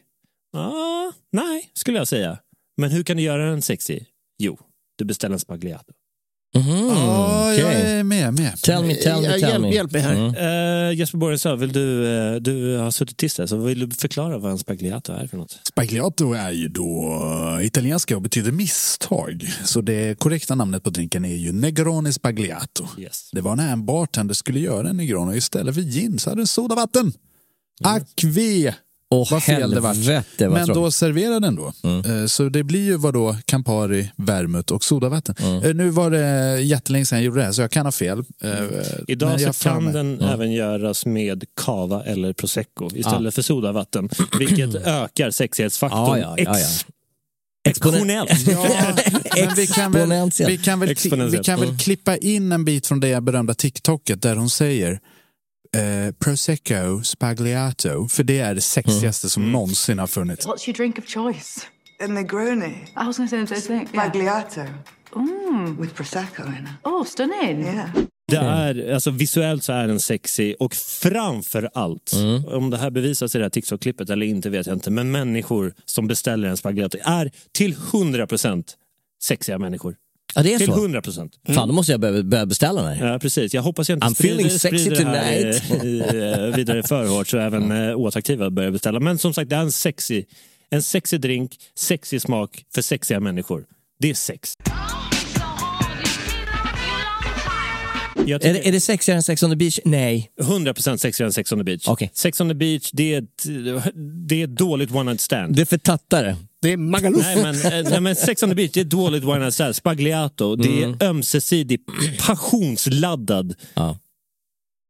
Ah, 0.53 1.11
nej, 1.31 1.71
skulle 1.73 1.97
jag 1.97 2.07
säga. 2.07 2.39
Men 2.77 2.91
hur 2.91 3.03
kan 3.03 3.17
du 3.17 3.23
göra 3.23 3.45
den 3.49 3.61
sexy? 3.61 3.99
Jo, 4.37 4.59
du 4.97 5.05
beställer 5.05 5.33
en 5.33 5.39
spagliato. 5.39 5.93
Mhm, 6.55 6.87
Ja, 6.87 7.53
jag 7.53 7.65
okej. 7.67 7.81
är 7.91 8.03
med. 8.03 8.33
med. 8.33 8.61
Tell 8.61 8.83
me, 8.85 8.95
tell 8.95 9.21
me, 9.21 9.27
tell 9.29 9.41
hjälp, 9.41 9.61
me. 9.61 9.73
hjälp 9.73 9.91
mig 9.91 10.01
här. 10.01 10.13
Mm. 10.15 10.89
Eh, 10.89 10.97
Jesper 10.99 11.17
Borgensson, 11.17 11.59
vill 11.59 11.71
du, 11.71 12.07
eh, 12.17 12.35
du 12.35 12.77
har 12.77 12.91
suttit 12.91 13.17
tyst 13.17 13.37
där, 13.37 13.45
så 13.47 13.57
vill 13.57 13.89
du 13.89 13.95
förklara 13.95 14.37
vad 14.37 14.51
en 14.51 14.57
spagliato 14.57 15.13
är 15.13 15.27
för 15.27 15.37
något? 15.37 15.59
Spagliato 15.63 16.33
är 16.33 16.51
ju 16.51 16.67
då 16.67 17.59
italienska 17.61 18.15
och 18.15 18.21
betyder 18.21 18.51
misstag. 18.51 19.47
Så 19.63 19.81
det 19.81 20.19
korrekta 20.19 20.55
namnet 20.55 20.83
på 20.83 20.89
drinken 20.89 21.25
är 21.25 21.35
ju 21.35 21.51
Negroni 21.51 22.13
Spagliato. 22.13 22.87
Yes. 22.97 23.29
Det 23.31 23.41
var 23.41 23.55
när 23.55 23.71
en 23.71 23.85
bartender 23.85 24.33
skulle 24.33 24.59
göra 24.59 24.89
en 24.89 24.97
Negroni 24.97 25.37
istället 25.37 25.75
för 25.75 25.81
gin 25.81 26.19
så 26.19 26.29
hade 26.29 26.39
den 26.39 26.47
sodavatten. 26.47 27.13
Ack 27.83 28.23
ve! 28.23 28.73
Åh 29.11 29.27
Vad 29.31 29.43
fel 29.43 29.71
det 29.71 29.79
vad 29.79 29.95
Men 30.51 30.67
då 30.67 30.91
serverar 30.91 31.39
den 31.39 31.55
då. 31.55 31.73
Eh, 32.09 32.25
Så 32.25 32.49
det 32.49 32.63
blir 32.63 32.83
ju 32.85 32.97
vad 32.97 33.13
då 33.13 33.35
Campari, 33.45 34.11
vermouth 34.15 34.73
och 34.73 34.83
sodavatten. 34.83 35.35
Eh, 35.63 35.73
Nu 35.73 35.89
var 35.89 36.11
det 36.11 36.61
jättelänge 36.61 37.05
sedan 37.05 37.17
jag 37.17 37.25
gjorde 37.25 37.39
det 37.39 37.45
här 37.45 37.51
så 37.51 37.61
jag 37.61 37.71
kan 37.71 37.85
ha 37.85 37.91
fel. 37.91 38.19
Eh, 38.43 38.51
Idag 39.07 39.29
men 39.29 39.53
så 39.53 39.63
kan 39.63 39.83
mig. 39.83 39.93
den 39.93 40.21
även 40.21 40.51
göras 40.51 41.05
med 41.05 41.43
cava 41.61 42.03
eller 42.03 42.33
prosecco 42.33 42.89
istället 42.95 43.35
för 43.35 43.41
sodavatten, 43.41 44.09
vilket 44.39 44.75
ökar 44.85 45.31
sexighetsfaktorn 45.31 46.19
Ja, 46.19 46.35
ja, 46.37 46.43
ja, 46.43 46.59
ja. 46.59 46.59
ex- 46.59 46.85
exponentiellt. 47.69 48.47
Ja, 49.35 49.45
men 49.45 49.55
vi 49.55 49.67
kan 49.67 49.91
väl, 49.91 50.01
Exponentiellt. 50.01 50.51
vi 50.51 50.57
kan 50.57 50.79
väl, 50.79 50.89
Exponentiellt. 50.89 51.39
vi 51.41 51.43
kan 51.43 51.59
väl 51.59 51.77
klippa 51.77 52.17
in 52.17 52.51
en 52.51 52.65
bit 52.65 52.87
från 52.87 52.99
det 52.99 53.21
berömda 53.23 53.53
TikToket 53.53 54.21
där 54.21 54.35
hon 54.35 54.49
säger 54.49 54.99
eh, 55.77 56.13
prosecco 56.19 57.03
spagliato, 57.03 58.07
för 58.07 58.23
det 58.23 58.39
är 58.39 58.55
det 58.55 58.61
sexigaste 58.61 59.29
som 59.29 59.51
någonsin 59.51 59.99
har 59.99 60.07
funnits. 60.07 60.47
What's 60.47 60.69
your 60.69 60.77
drink 60.77 60.97
of 60.97 61.05
choice? 61.05 61.67
A 62.03 62.07
Negroni. 62.07 62.65
I 62.65 63.05
was 63.05 63.17
to 63.17 63.27
say 63.27 63.45
the 63.45 63.61
same 63.61 63.79
thing. 63.79 63.87
Spagliato. 63.87 64.61
Mm. 65.15 65.81
With 65.81 65.93
Prosecco 65.93 66.43
in 66.43 66.53
it. 66.53 66.69
Oh, 66.83 67.05
stunning. 67.05 67.61
Yeah. 67.63 67.89
Det 68.27 68.37
är, 68.37 68.93
alltså 68.93 69.11
visuellt 69.11 69.63
så 69.63 69.73
är 69.73 69.87
den 69.87 69.99
sexy 69.99 70.53
och 70.59 70.73
framför 70.75 71.69
allt, 71.73 72.11
om 72.47 72.69
det 72.69 72.77
här 72.77 72.89
bevisas 72.89 73.35
i 73.35 73.37
det 73.37 73.43
här 73.43 73.49
TikTok-klippet 73.49 74.09
eller 74.09 74.25
inte 74.25 74.49
vet 74.49 74.67
jag 74.67 74.75
inte, 74.75 74.91
men 74.91 75.11
människor 75.11 75.73
som 75.85 76.07
beställer 76.07 76.47
en 76.47 76.57
spagetti 76.57 76.99
är 77.03 77.31
till 77.51 77.75
100% 77.75 78.63
sexiga 79.23 79.57
människor. 79.57 79.95
Ja, 80.35 80.43
det 80.43 80.53
är 80.53 80.57
Till 80.57 80.67
så? 80.67 80.87
100%. 80.87 81.31
Fan, 81.55 81.67
då 81.67 81.73
måste 81.73 81.91
jag 81.91 82.01
börja, 82.01 82.23
börja 82.23 82.45
beställa 82.45 82.81
här. 82.89 83.11
Ja, 83.11 83.19
precis. 83.19 83.53
Jag 83.53 83.61
hoppas 83.61 83.89
jag 83.89 83.95
inte 83.95 84.07
I'm 84.07 84.13
sprider, 84.13 84.49
sprider 84.49 85.05
det 85.05 85.17
här 85.19 85.33
i, 85.85 85.87
i, 85.87 85.99
eh, 85.99 86.55
vidare 86.55 86.83
för 86.83 87.07
hårt 87.07 87.27
så 87.27 87.37
även 87.37 87.71
eh, 87.71 87.95
oattraktiva 87.95 88.49
börjar 88.49 88.71
beställa. 88.71 88.99
Men 88.99 89.17
som 89.17 89.33
sagt, 89.33 89.49
det 89.49 89.55
är 89.55 89.59
en 89.59 89.71
sexy, 89.71 90.23
en 90.69 90.81
sexy 90.81 91.17
drink, 91.17 91.55
sexy 91.75 92.19
smak 92.19 92.63
för 92.73 92.81
sexiga 92.81 93.19
människor. 93.19 93.65
Det 93.99 94.09
är 94.09 94.13
sex. 94.13 94.55
Är 98.27 98.53
det, 98.53 98.67
är 98.67 98.71
det 98.71 98.81
sexigare 98.81 99.17
än 99.17 99.23
Sex 99.23 99.43
on 99.43 99.49
the 99.49 99.55
beach? 99.55 99.79
Nej. 99.85 100.31
100% 100.41 100.97
sexigare 100.97 101.27
än 101.27 101.33
Sex 101.33 101.51
on 101.51 101.59
the 101.59 101.63
beach. 101.63 101.87
Okej. 101.87 102.11
Sex 102.13 102.41
on 102.41 102.49
the 102.49 102.55
beach, 102.55 102.89
det 102.93 103.13
är 103.13 103.21
ett, 103.21 103.45
det 104.27 104.41
är 104.41 104.43
ett 104.43 104.57
dåligt 104.57 104.91
one 104.91 105.03
night 105.03 105.21
stand. 105.21 105.55
Det 105.55 105.61
är 105.61 105.65
för 105.65 105.77
tattare. 105.77 106.35
Det 106.61 106.73
är 106.73 106.77
Magaluf. 106.77 107.21
Nej 107.25 107.35
men, 107.43 107.55
eh, 107.85 107.89
nej 107.91 108.01
men 108.01 108.15
Sex 108.15 108.43
on 108.43 108.49
the 108.49 108.55
beach, 108.55 108.71
det 108.73 108.79
är 108.79 108.83
dåligt 108.85 109.23
one 109.23 109.39
night 109.39 109.53
stand. 109.53 109.75
Spagliato, 109.75 110.55
det 110.55 110.83
är 110.83 111.03
ömsesidig, 111.03 111.79
passionsladdad 112.19 113.55
Ja. 113.73 113.97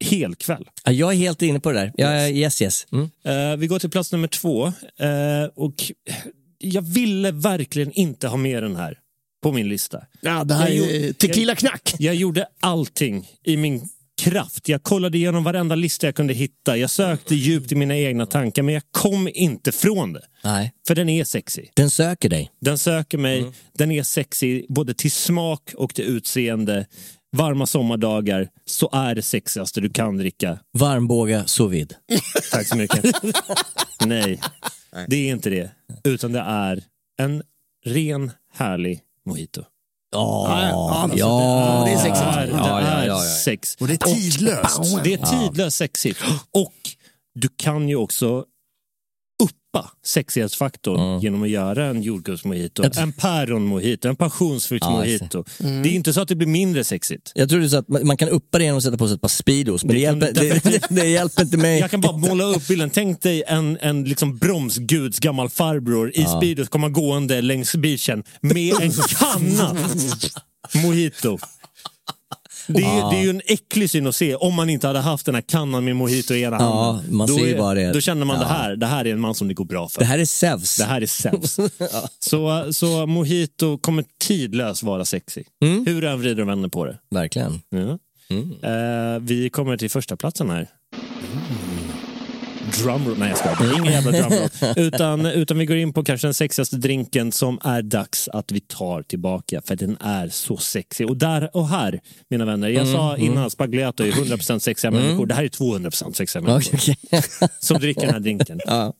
helkväll. 0.05 0.65
Ja, 0.83 0.91
Jag 0.91 1.11
är 1.13 1.17
helt 1.17 1.41
inne 1.41 1.59
på 1.59 1.71
det 1.71 1.79
där. 1.79 1.91
Ja, 1.97 2.27
yes, 2.27 2.61
yes. 2.61 2.87
Mm. 2.91 3.09
Eh, 3.23 3.57
vi 3.57 3.67
går 3.67 3.79
till 3.79 3.89
plats 3.89 4.11
nummer 4.11 4.27
två. 4.27 4.67
Eh, 4.99 5.43
och 5.55 5.73
jag 6.57 6.81
ville 6.81 7.31
verkligen 7.31 7.91
inte 7.91 8.27
ha 8.27 8.37
med 8.37 8.63
den 8.63 8.75
här 8.75 8.97
på 9.43 9.51
min 9.51 9.69
lista. 9.69 10.01
Ja, 10.21 10.43
det 10.43 10.53
här 10.53 10.69
Jag 10.69 10.89
är 10.89 10.99
gjorde- 10.99 11.13
tequila 11.13 11.55
knack. 11.55 11.93
Jag 11.99 12.15
gjorde 12.15 12.47
allting 12.59 13.27
i 13.43 13.57
min 13.57 13.89
kraft. 14.19 14.69
Jag 14.69 14.83
kollade 14.83 15.17
igenom 15.17 15.43
varenda 15.43 15.75
lista 15.75 16.07
jag 16.07 16.15
kunde 16.15 16.33
hitta. 16.33 16.77
Jag 16.77 16.89
sökte 16.89 17.35
djupt 17.35 17.71
i 17.71 17.75
mina 17.75 17.97
egna 17.97 18.25
tankar 18.25 18.63
men 18.63 18.73
jag 18.73 18.83
kom 18.91 19.29
inte 19.33 19.71
från 19.71 20.13
det. 20.13 20.21
Nej. 20.43 20.73
För 20.87 20.95
den 20.95 21.09
är 21.09 21.23
sexy. 21.23 21.65
Den 21.73 21.89
söker 21.89 22.29
dig. 22.29 22.51
Den 22.61 22.77
söker 22.77 23.17
mig. 23.17 23.39
Mm. 23.39 23.53
Den 23.77 23.91
är 23.91 24.03
sexy 24.03 24.65
både 24.69 24.93
till 24.93 25.11
smak 25.11 25.73
och 25.75 25.95
till 25.95 26.05
utseende. 26.05 26.85
Varma 27.37 27.65
sommardagar 27.65 28.47
så 28.65 28.89
är 28.93 29.15
det 29.15 29.21
sexigaste 29.21 29.81
du 29.81 29.89
kan 29.89 30.17
dricka. 30.17 30.59
Varmbåga 30.73 31.45
sous 31.45 31.71
vide. 31.71 31.95
Tack 32.51 32.67
så 32.67 32.77
mycket. 32.77 33.05
Nej, 34.05 34.41
det 35.07 35.15
är 35.15 35.31
inte 35.31 35.49
det. 35.49 35.71
Utan 36.03 36.31
det 36.31 36.39
är 36.39 36.83
en 37.19 37.43
ren, 37.85 38.31
härlig 38.53 38.99
mojito. 39.25 39.63
Ja, 40.11 40.61
ja, 40.71 41.09
ja, 41.15 41.83
det 41.85 41.91
är 41.91 41.97
sexigt. 41.97 42.57
Ja, 42.57 42.81
ja, 42.81 43.05
ja. 43.05 43.19
sex. 43.21 43.75
Och 43.79 43.87
det 43.87 43.93
är 43.93 43.97
tidlöst. 43.97 45.03
Det 45.03 45.13
är 45.13 45.17
tidlöst 45.17 45.77
sexigt. 45.77 46.19
Och 46.53 46.73
du 47.35 47.49
kan 47.57 47.89
ju 47.89 47.95
också 47.95 48.45
uppa 49.69 49.91
sexighetsfaktorn 50.05 51.19
genom 51.19 51.43
att 51.43 51.49
göra 51.49 51.85
en 51.85 52.01
jordgubbsmojito, 52.01 52.83
en 52.97 53.13
päronmojito, 53.13 54.09
en 54.09 54.15
passionsfruktsmojito. 54.15 55.43
Det 55.57 55.65
är 55.65 55.93
inte 55.93 56.13
så 56.13 56.21
att 56.21 56.27
det 56.27 56.35
blir 56.35 56.47
mindre 56.47 56.83
sexigt. 56.83 57.31
Jag 57.35 57.49
trodde 57.49 57.69
så 57.69 57.77
att 57.77 57.87
man 57.87 58.07
man 58.07 58.17
kan 58.17 58.29
uppa 58.29 58.57
det 58.57 58.63
genom 58.63 58.77
att 58.77 58.83
sätta 58.83 58.97
på 58.97 59.07
sig 59.07 59.15
ett 59.15 59.21
par 59.21 59.27
Speedos, 59.27 59.83
men 59.83 59.95
det, 59.95 60.01
Det 60.01 60.01
hjälper, 60.01 60.33
det, 60.33 60.63
det, 60.63 60.87
det 61.01 61.07
hjälper 61.07 61.41
inte 61.41 61.57
mig. 61.57 61.79
Jag 61.79 61.91
kan 61.91 62.01
bara 62.01 62.17
måla 62.17 62.43
upp 62.43 62.67
bilden. 62.67 62.89
Tänk 62.89 63.21
dig 63.21 63.43
en, 63.47 63.77
en 63.81 64.03
liksom 64.03 64.37
bromsguds 64.37 65.19
gammal 65.19 65.49
farbror 65.49 66.11
i 66.15 66.25
Speedos 66.25 66.69
komma 66.69 66.89
gående 66.89 67.41
längs 67.41 67.75
beachen 67.75 68.23
med 68.41 68.73
en 68.81 68.91
kanna 68.91 69.75
mojito. 70.83 71.37
Det 72.73 72.83
är, 72.83 73.11
det 73.11 73.17
är 73.17 73.23
ju 73.23 73.29
en 73.29 73.41
äcklig 73.45 73.89
syn 73.89 74.07
att 74.07 74.15
se 74.15 74.35
om 74.35 74.53
man 74.55 74.69
inte 74.69 74.87
hade 74.87 74.99
haft 74.99 75.25
den 75.25 75.35
här 75.35 75.41
kannan 75.41 75.85
med 75.85 75.95
mojito 75.95 76.33
i 76.33 76.41
ena 76.41 76.57
Ja, 76.59 76.83
handen. 76.91 77.15
man 77.17 77.27
då, 77.27 77.35
ser 77.37 77.57
bara 77.57 77.73
det. 77.73 77.91
då 77.93 78.01
känner 78.01 78.25
man 78.25 78.35
Ja. 78.35 78.41
det 78.47 78.49
här, 78.53 78.75
det 78.75 78.85
här 78.85 79.05
är 79.07 79.13
en 79.13 79.19
man 79.19 79.35
som 79.35 79.47
det 79.47 79.53
går 79.53 79.65
bra 79.65 79.87
för. 79.89 79.99
Det 79.99 80.05
här 80.05 80.19
är 80.19 80.25
Zeus. 80.25 80.77
Det 80.77 80.83
här 80.83 81.01
är 81.01 81.05
Zeus. 81.05 81.57
så, 82.19 82.73
så 82.73 83.05
mojito 83.05 83.77
kommer 83.77 84.05
tidlöst 84.21 84.83
vara 84.83 85.05
sexy. 85.05 85.43
Mm. 85.63 85.85
Hur 85.85 86.03
än 86.03 86.19
vrider 86.21 86.41
och 86.41 86.49
vänder 86.49 86.69
på 86.69 86.85
det. 86.85 86.97
Verkligen. 87.11 87.61
Ja. 87.69 87.97
Eh, 88.69 89.19
vi 89.21 89.49
kommer 89.49 89.77
till 89.77 89.89
första 89.89 90.15
platsen 90.17 90.49
här. 90.49 90.67
Drumroll. 92.69 93.17
Nej 93.17 93.29
jag 93.29 93.37
skojar, 93.37 93.77
ingen 93.79 93.93
jävla 93.93 94.11
drumroll. 94.11 94.49
utan, 94.75 95.25
utan 95.25 95.57
vi 95.57 95.65
går 95.65 95.77
in 95.77 95.93
på 95.93 96.03
kanske 96.03 96.27
den 96.27 96.33
sexigaste 96.33 96.75
drinken 96.77 97.31
som 97.31 97.59
är 97.63 97.81
dags 97.81 98.27
att 98.27 98.51
vi 98.51 98.59
tar 98.59 99.03
tillbaka 99.03 99.61
för 99.65 99.75
den 99.75 99.97
är 99.99 100.29
så 100.29 100.57
sexig. 100.57 101.09
Och 101.09 101.17
där 101.17 101.55
och 101.55 101.67
här, 101.67 101.99
mina 102.29 102.45
vänner, 102.45 102.69
jag 102.69 102.87
sa 102.87 103.17
innan 103.17 103.49
Spagliato 103.49 104.03
är 104.03 104.11
100% 104.11 104.59
sexiga 104.59 104.91
människor. 104.91 105.25
Det 105.25 105.33
här 105.33 105.43
är 105.43 105.47
200% 105.47 106.13
sexiga 106.13 106.41
människor 106.41 106.73
okej. 106.79 107.23
som 107.59 107.79
dricker 107.79 108.01
den 108.01 108.13
här 108.13 108.19
drinken. 108.19 108.59
Ja. 108.65 108.93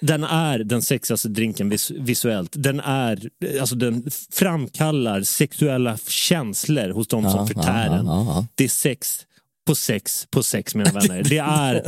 Den 0.00 0.24
är 0.24 0.58
den 0.58 0.82
sexigaste 0.82 1.28
drinken 1.28 1.68
vis 1.68 1.90
visuellt. 1.90 2.52
Den, 2.54 2.80
är, 2.80 3.30
alltså 3.60 3.74
den 3.74 4.10
framkallar 4.32 5.22
sexuella 5.22 5.98
känslor 6.08 6.90
hos 6.90 7.08
de 7.08 7.30
som 7.30 7.40
Ja, 7.40 7.46
förtär 7.46 7.86
ja, 7.86 7.92
den. 7.92 8.46
Det 8.54 8.64
är 8.64 8.68
sex 8.68 9.26
på 9.66 9.74
sex 9.74 10.26
på 10.30 10.42
sex 10.42 10.74
mina 10.74 10.90
vänner. 11.00 11.22
Det 11.22 11.38
är 11.38 11.82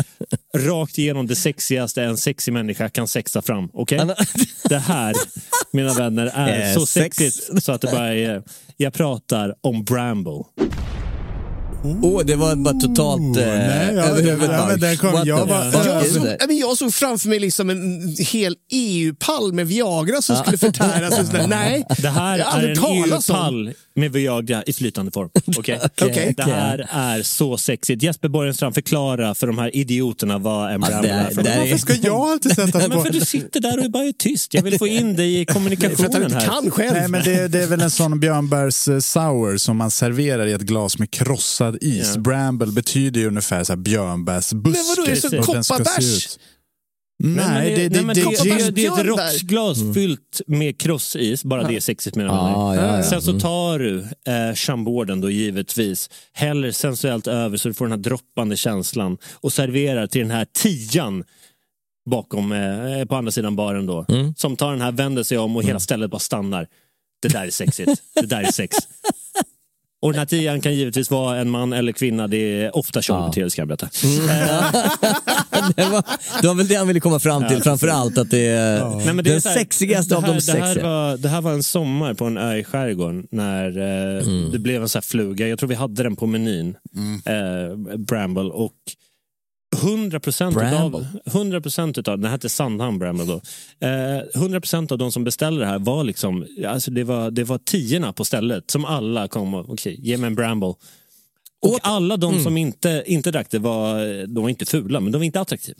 rakt 0.57 0.99
igenom 0.99 1.27
det 1.27 1.37
sexigaste 1.37 2.03
en 2.03 2.17
sexig 2.17 2.53
människa 2.53 2.89
kan 2.89 3.09
sexa 3.09 3.43
fram. 3.43 3.69
Okej? 3.73 4.01
Det 4.69 4.79
här, 4.79 5.15
mina 5.73 5.93
vänner, 5.95 6.27
är 6.35 6.69
Eh, 6.71 6.75
så 6.75 6.87
sex. 6.87 7.17
sexigt 7.17 7.65
så 7.65 7.73
att 7.73 7.81
det 7.81 7.91
bara 7.91 8.15
är... 8.15 8.43
Jag 8.77 8.93
pratar 8.93 9.55
om 9.61 9.85
Bramble. 9.85 10.43
Åh, 12.03 12.23
det 12.25 12.35
var 12.37 12.55
bara 12.57 12.75
totalt 12.75 13.37
eh, 13.37 13.47
nej, 13.47 13.95
ja, 13.95 14.03
över 14.03 14.23
huvudet. 14.23 14.51
ja, 14.53 14.77
men 14.81 14.97
kom- 14.97 15.23
jag 15.27 15.39
såg, 16.07 16.23
that? 16.23 16.25
nej, 16.25 16.39
men 16.47 16.59
jag 16.59 16.77
såg 16.79 16.95
framför 16.95 17.29
mig 17.29 17.39
liksom 17.41 17.71
en 17.71 18.15
hel 18.19 18.57
EU-pall 18.73 19.53
med 19.53 19.67
Viagra 19.67 20.23
som 20.23 20.37
skulle 20.37 20.59
förtäras. 20.59 21.33
Nej, 21.49 21.85
Det 21.99 22.09
här 22.09 22.39
är 22.39 22.69
en. 22.69 22.85
EU-pall 22.85 23.73
med 23.97 24.13
Viagra 24.13 24.63
i 24.63 24.73
flytande 24.73 25.11
form. 25.13 25.29
Okej? 25.59 25.81
Okej. 26.03 26.35
Det 26.37 26.43
här 26.43 26.89
är 26.93 27.23
så 27.23 27.57
sexigt. 27.59 28.03
Jesper 28.03 28.29
Borgenstrand, 28.29 28.75
förklara 28.75 29.35
för 29.35 29.47
de 29.47 29.59
här 29.59 29.77
idioterna 29.77 30.39
vad 30.39 30.73
en 30.73 30.81
Ja, 30.83 30.89
Bramble 30.89 31.09
det 31.09 31.15
är. 31.15 31.27
är- 31.27 31.31
för 31.35 31.47
är- 31.49 31.59
Varför 31.59 31.77
ska 31.79 31.95
jag 31.95 32.15
alltid 32.31 32.53
sätta 32.55 32.79
Men 32.89 32.91
på? 32.91 33.01
för 33.05 33.13
du 33.13 33.21
sitter 33.21 33.61
där 33.61 33.85
och 33.85 33.91
bara 33.91 34.05
är 34.05 34.13
tyst. 34.13 34.55
Jag 34.55 34.63
vill 34.63 34.79
få 34.79 34.87
in 34.87 35.17
dig 35.17 35.33
i 35.35 35.37
för 35.37 35.51
att 35.51 35.55
kommunikationen 35.55 36.23
inte 36.23 36.35
här. 36.37 36.47
kan 36.47 36.71
själv. 36.71 36.93
Nej, 36.93 37.09
men 37.09 37.25
det, 37.25 37.49
det 37.49 37.63
är 37.63 37.67
väl 37.67 37.81
en 37.81 37.91
sån 37.91 38.21
björnbärs 38.21 38.89
eh, 38.89 38.99
sour 38.99 39.57
som 39.57 39.77
man 39.77 39.91
serverar 39.91 40.47
i 40.47 40.53
ett 40.53 40.61
glas 40.63 40.99
med 40.99 41.11
krossad 41.11 41.74
is. 41.81 42.13
Ja. 42.15 42.21
Bramble 42.21 42.73
betyder 42.73 43.21
ju 43.21 43.27
ungefär 43.27 43.65
så 43.65 43.73
här 43.73 43.77
björnbärsbuske. 43.77 44.79
Men 44.79 44.97
vadå, 44.97 45.11
är 45.11 45.15
det 45.15 45.31
se 45.31 45.39
kopparbärs? 45.39 46.39
Nej, 47.19 47.75
det, 47.77 47.89
det, 47.89 48.03
nej, 48.03 48.15
det, 48.15 48.23
det, 48.23 48.43
det, 48.43 48.65
det, 48.65 48.71
det 48.71 48.87
är 48.87 49.01
ett 49.01 49.07
rocksglas 49.07 49.79
fyllt 49.95 50.41
med 50.47 50.81
krossis. 50.81 51.45
Bara 51.45 51.69
det 51.69 51.77
är 51.77 51.81
sexigt 51.81 52.17
med 52.17 52.31
Ah, 52.31 52.75
ja, 52.75 52.97
ja. 52.97 53.03
Sen 53.03 53.23
så 53.23 53.41
tar 53.41 53.79
du 53.79 54.01
eh, 54.01 54.55
chamborden 54.55 55.21
då 55.21 55.31
givetvis, 55.31 56.11
häller 56.33 56.73
sensuellt 56.73 57.27
över 57.27 57.57
så 57.57 57.69
du 57.69 57.75
får 57.75 57.85
den 57.85 57.93
här 57.93 57.99
droppande 57.99 58.57
känslan 58.57 59.19
och 59.33 59.53
serverar 59.53 60.07
till 60.07 60.21
den 60.21 60.31
här 60.31 60.47
tian 60.53 61.25
bakom, 62.11 62.53
eh, 62.53 63.05
på 63.05 63.17
andra 63.17 63.33
sidan 63.33 63.57
baren 63.57 63.87
då. 63.87 64.07
Mm. 64.09 64.35
Som 64.37 64.57
tar 64.57 64.71
den 64.71 64.81
här, 64.81 64.93
vänder 64.93 65.23
sig 65.23 65.39
om 65.39 65.57
och 65.57 65.65
hela 65.65 65.81
stället 65.81 66.11
bara 66.11 66.19
stannar. 66.19 66.69
Det 67.23 67.29
där 67.29 67.47
är 67.47 67.51
sexigt. 67.51 68.03
Det 68.15 68.27
där 68.27 68.43
är 68.43 68.53
sex. 68.53 68.77
Och 70.05 70.13
den 70.13 70.19
här 70.19 70.27
tian 70.27 70.61
kan 70.61 70.75
givetvis 70.75 71.11
vara 71.11 71.39
en 71.39 71.51
man 71.51 71.73
eller 71.73 71.93
kvinna. 71.93 72.29
Det 72.29 72.37
är 72.63 72.77
ofta 72.77 73.03
Sean 73.03 73.33
ska 73.51 73.61
jag 73.61 73.69
berätta. 73.69 73.89
det, 75.77 75.85
var, 75.85 76.05
det 76.43 76.49
var 76.49 76.55
väl 76.55 76.69
det 76.69 76.75
han 76.75 76.87
ville 76.87 77.01
komma 77.01 77.19
fram 77.19 77.49
till, 77.49 77.63
framför 77.63 77.89
allt 77.89 78.19
att 78.19 78.31
det 78.31 78.47
är 78.47 78.85
Nej, 79.05 79.15
men 79.15 79.25
det 79.25 79.31
är 79.31 79.35
den 79.35 79.43
här, 79.45 79.55
sexigaste 79.59 80.15
det 80.15 80.17
av 80.17 80.23
här, 80.25 80.33
de 80.35 80.41
det 80.47 80.53
här, 80.53 80.65
sexiga. 80.67 80.87
var, 80.87 81.17
det 81.17 81.29
här 81.29 81.41
var 81.41 81.53
en 81.53 81.63
sommar 81.63 82.15
på 82.15 82.25
en 82.25 82.39
ö 82.39 82.57
i 82.57 82.65
skärgården 82.65 83.27
när 83.31 83.79
eh, 83.79 84.23
Mm. 84.27 84.51
det 84.53 84.59
blev 84.59 84.83
en 84.83 84.89
sån 84.89 84.99
här 84.99 85.03
fluga. 85.03 85.49
Jag 85.49 85.59
tror 85.59 85.69
vi 85.69 85.75
hade 85.75 86.03
den 86.03 86.17
på 86.17 86.27
menyn. 86.27 86.77
Eh, 87.27 87.97
Bramble. 87.99 88.43
Och 88.43 88.73
100 89.83 90.21
procent 90.21 90.57
av, 90.57 91.07
100 91.25 91.61
utav, 91.97 92.25
hette 92.25 92.49
Sandhamn 92.49 92.99
Bramble 92.99 93.25
då. 93.27 93.41
Eh, 93.87 94.23
100 94.35 94.61
procent 94.61 94.93
av 94.93 94.99
de 94.99 95.13
som 95.13 95.25
beställde 95.25 95.61
det 95.61 95.67
här 95.67 95.79
var 95.79 96.05
liksom, 96.05 96.47
alltså 96.67 96.91
det 96.91 97.05
var, 97.05 97.31
det 97.31 97.45
var 97.45 97.59
tiorna 97.59 98.13
på 98.13 98.25
stället 98.25 98.71
som 98.71 98.85
alla 98.85 99.29
kom 99.29 99.55
och, 99.55 99.71
okej, 99.71 99.97
ge 100.01 100.17
mig 100.17 100.27
en 100.27 100.35
Bramble. 100.35 100.75
Och 101.63 101.79
alla 101.83 102.17
de 102.17 102.33
Mm. 102.33 102.45
som 102.45 102.57
inte, 102.57 103.03
inte 103.07 103.31
drack 103.31 103.51
det 103.51 103.59
var, 103.59 104.27
de 104.27 104.43
var 104.43 104.49
inte 104.49 104.67
fula, 104.67 105.01
men 105.01 105.13
de 105.13 105.19
var 105.19 105.25
inte 105.25 105.41
attraktiva. 105.41 105.79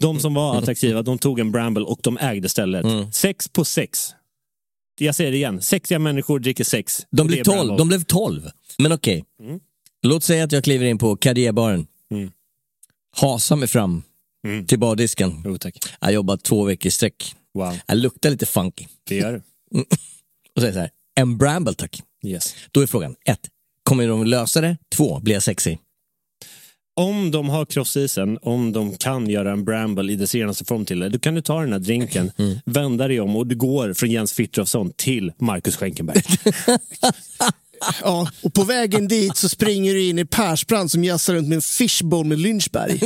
De 0.00 0.20
som 0.20 0.34
var 0.34 0.58
attraktiva, 0.58 1.02
de 1.02 1.18
tog 1.18 1.40
en 1.40 1.52
Bramble 1.52 1.84
och 1.84 2.00
de 2.02 2.18
ägde 2.18 2.48
stället. 2.48 2.84
Mm. 2.84 3.12
Sex 3.12 3.48
på 3.48 3.64
sex. 3.64 4.10
Jag 5.00 5.14
säger 5.14 5.30
det 5.30 5.36
igen, 5.36 5.60
sexiga 5.60 5.98
människor 5.98 6.38
dricker 6.38 6.64
sex. 6.64 7.06
De 7.10 7.26
blev 7.26 7.40
är 7.40 7.44
12, 7.44 7.56
Bramble. 7.56 7.76
de 7.76 7.88
blev 7.88 8.04
12. 8.04 8.48
Men 8.78 8.92
okej. 8.92 9.24
Mm. 9.40 9.60
Låt 10.02 10.24
säga 10.24 10.44
att 10.44 10.52
jag 10.52 10.64
kliver 10.64 10.86
in 10.86 10.98
på 10.98 11.16
Carrierbaren. 11.16 11.86
Mm. 13.20 13.30
Hasar 13.30 13.56
mig 13.56 13.68
fram 13.68 14.02
Mm. 14.46 14.66
till 14.66 14.78
bardisken. 14.78 15.42
Jo, 15.44 15.58
tack. 15.58 15.76
Jag 16.00 16.06
har 16.08 16.12
jobbat 16.12 16.42
två 16.42 16.64
veckor 16.64 16.86
i 16.86 16.90
sträck. 16.90 17.34
Wow, 17.54 17.78
Jag 17.86 17.98
luktar 17.98 18.30
lite 18.30 18.46
funky. 18.46 18.86
det 19.08 19.16
gör 19.16 19.32
det. 19.32 19.42
Och 20.56 20.60
säger 20.62 20.72
så 20.72 20.78
här, 20.78 20.90
en 21.20 21.38
Bramble 21.38 21.74
tack. 21.74 22.02
Yes. 22.26 22.54
Då 22.70 22.80
är 22.80 22.86
frågan, 22.86 23.14
ett, 23.24 23.40
kommer 23.84 24.08
de 24.08 24.24
lösa 24.26 24.60
det? 24.60 24.76
Två, 24.94 25.20
blir 25.20 25.34
jag 25.34 25.42
sexy? 25.42 25.76
Om 26.96 27.30
de 27.30 27.48
har 27.48 27.64
krossisen, 27.64 28.38
om 28.42 28.72
de 28.72 28.96
kan 28.96 29.30
göra 29.30 29.52
en 29.52 29.64
Bramble 29.64 30.12
i 30.12 30.16
dess 30.16 30.34
renaste 30.34 30.64
form 30.64 30.84
till 30.84 30.98
det, 31.00 31.08
då 31.08 31.18
kan 31.18 31.34
du 31.34 31.42
ta 31.42 31.60
den 31.60 31.72
här 31.72 31.78
drinken, 31.78 32.32
Mm. 32.38 32.58
vända 32.64 33.08
dig 33.08 33.20
om 33.20 33.36
och 33.36 33.46
du 33.46 33.54
går 33.56 33.92
från 33.92 34.10
Jens 34.10 34.32
Frithiofsson 34.32 34.92
till 34.96 35.32
Marcus 35.38 35.76
Schenkenberg. 35.76 36.22
Ja, 38.02 38.28
och 38.42 38.54
på 38.54 38.64
vägen 38.64 39.08
dit 39.08 39.36
så 39.36 39.48
springer 39.48 39.94
du 39.94 40.02
in 40.04 40.18
i 40.18 40.24
Persbrandt 40.24 40.92
som 40.92 41.04
jassar 41.04 41.34
runt 41.34 41.48
med 41.48 41.56
en 41.56 41.62
fishbowl 41.62 42.26
med 42.26 42.38
Lynchberg. 42.38 43.00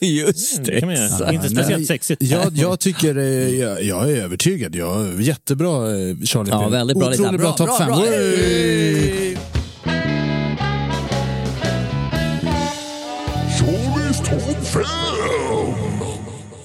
Just 0.00 0.64
Det 0.64 0.80
kan 0.80 0.88
man 0.88 0.96
göra. 0.96 1.06
exakt. 1.06 1.32
Inte 1.32 1.48
speciellt 1.48 1.86
sexigt. 1.86 2.22
jag, 2.22 2.56
jag 2.56 2.80
tycker, 2.80 3.18
eh, 3.18 3.24
jag, 3.60 3.82
jag 3.84 4.10
är 4.10 4.16
övertygad. 4.22 4.74
Jag, 4.74 5.22
jättebra 5.22 5.90
eh, 5.90 6.16
Charlie. 6.24 6.50
Ja, 6.50 6.68
väldigt 6.68 6.98
bra, 6.98 7.08
Otroligt 7.08 7.30
bra, 7.30 7.38
Bra, 7.38 7.52
topp 7.52 7.66
bra, 7.66 7.78
fem. 7.78 7.86
bra. 7.88 7.98
Oj! 8.02 9.31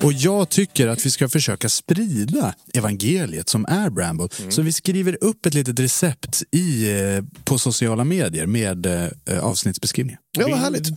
Och 0.07 0.13
jag 0.13 0.49
tycker 0.49 0.87
att 0.87 1.05
vi 1.05 1.11
ska 1.11 1.29
försöka 1.29 1.69
sprida 1.69 2.55
evangeliet 2.73 3.49
som 3.49 3.65
är 3.65 3.89
Bramble. 3.89 4.27
Så 4.49 4.61
vi 4.61 4.71
skriver 4.71 5.23
upp 5.23 5.45
ett 5.45 5.53
litet 5.53 5.79
recept 5.79 6.43
i, 6.51 6.91
eh, 6.91 7.23
på 7.43 7.57
sociala 7.59 8.03
medier 8.03 8.45
med 8.45 8.85
eh, 8.85 9.39
avsnittsbeskrivningar. 9.41 10.19
Ja, 10.37 10.47
vad 10.49 10.59
härligt. 10.59 10.87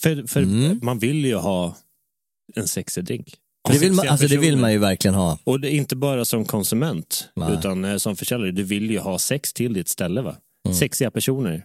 För, 0.00 0.26
för 0.26 0.42
Mm. 0.42 0.78
man 0.82 0.98
vill 0.98 1.24
ju 1.24 1.34
ha 1.34 1.76
en 2.56 2.68
sexig 2.68 3.04
drink. 3.04 3.34
Det 3.70 3.78
vill, 3.78 3.92
man, 3.92 4.08
alltså, 4.08 4.26
det 4.26 4.36
vill 4.36 4.56
man 4.56 4.72
ju 4.72 4.78
verkligen 4.78 5.14
ha. 5.14 5.38
Och 5.44 5.60
det 5.60 5.68
är 5.68 5.76
inte 5.76 5.96
bara 5.96 6.24
som 6.24 6.44
konsument, 6.44 7.28
Nej. 7.36 7.52
utan 7.58 7.84
eh, 7.84 7.96
som 7.96 8.16
försäljare. 8.16 8.50
Du 8.50 8.62
vill 8.62 8.90
ju 8.90 8.98
ha 8.98 9.18
sex 9.18 9.52
till 9.52 9.72
ditt 9.72 9.88
ställe. 9.88 10.22
va? 10.22 10.36
Sexiga 10.78 11.10
personer 11.10 11.64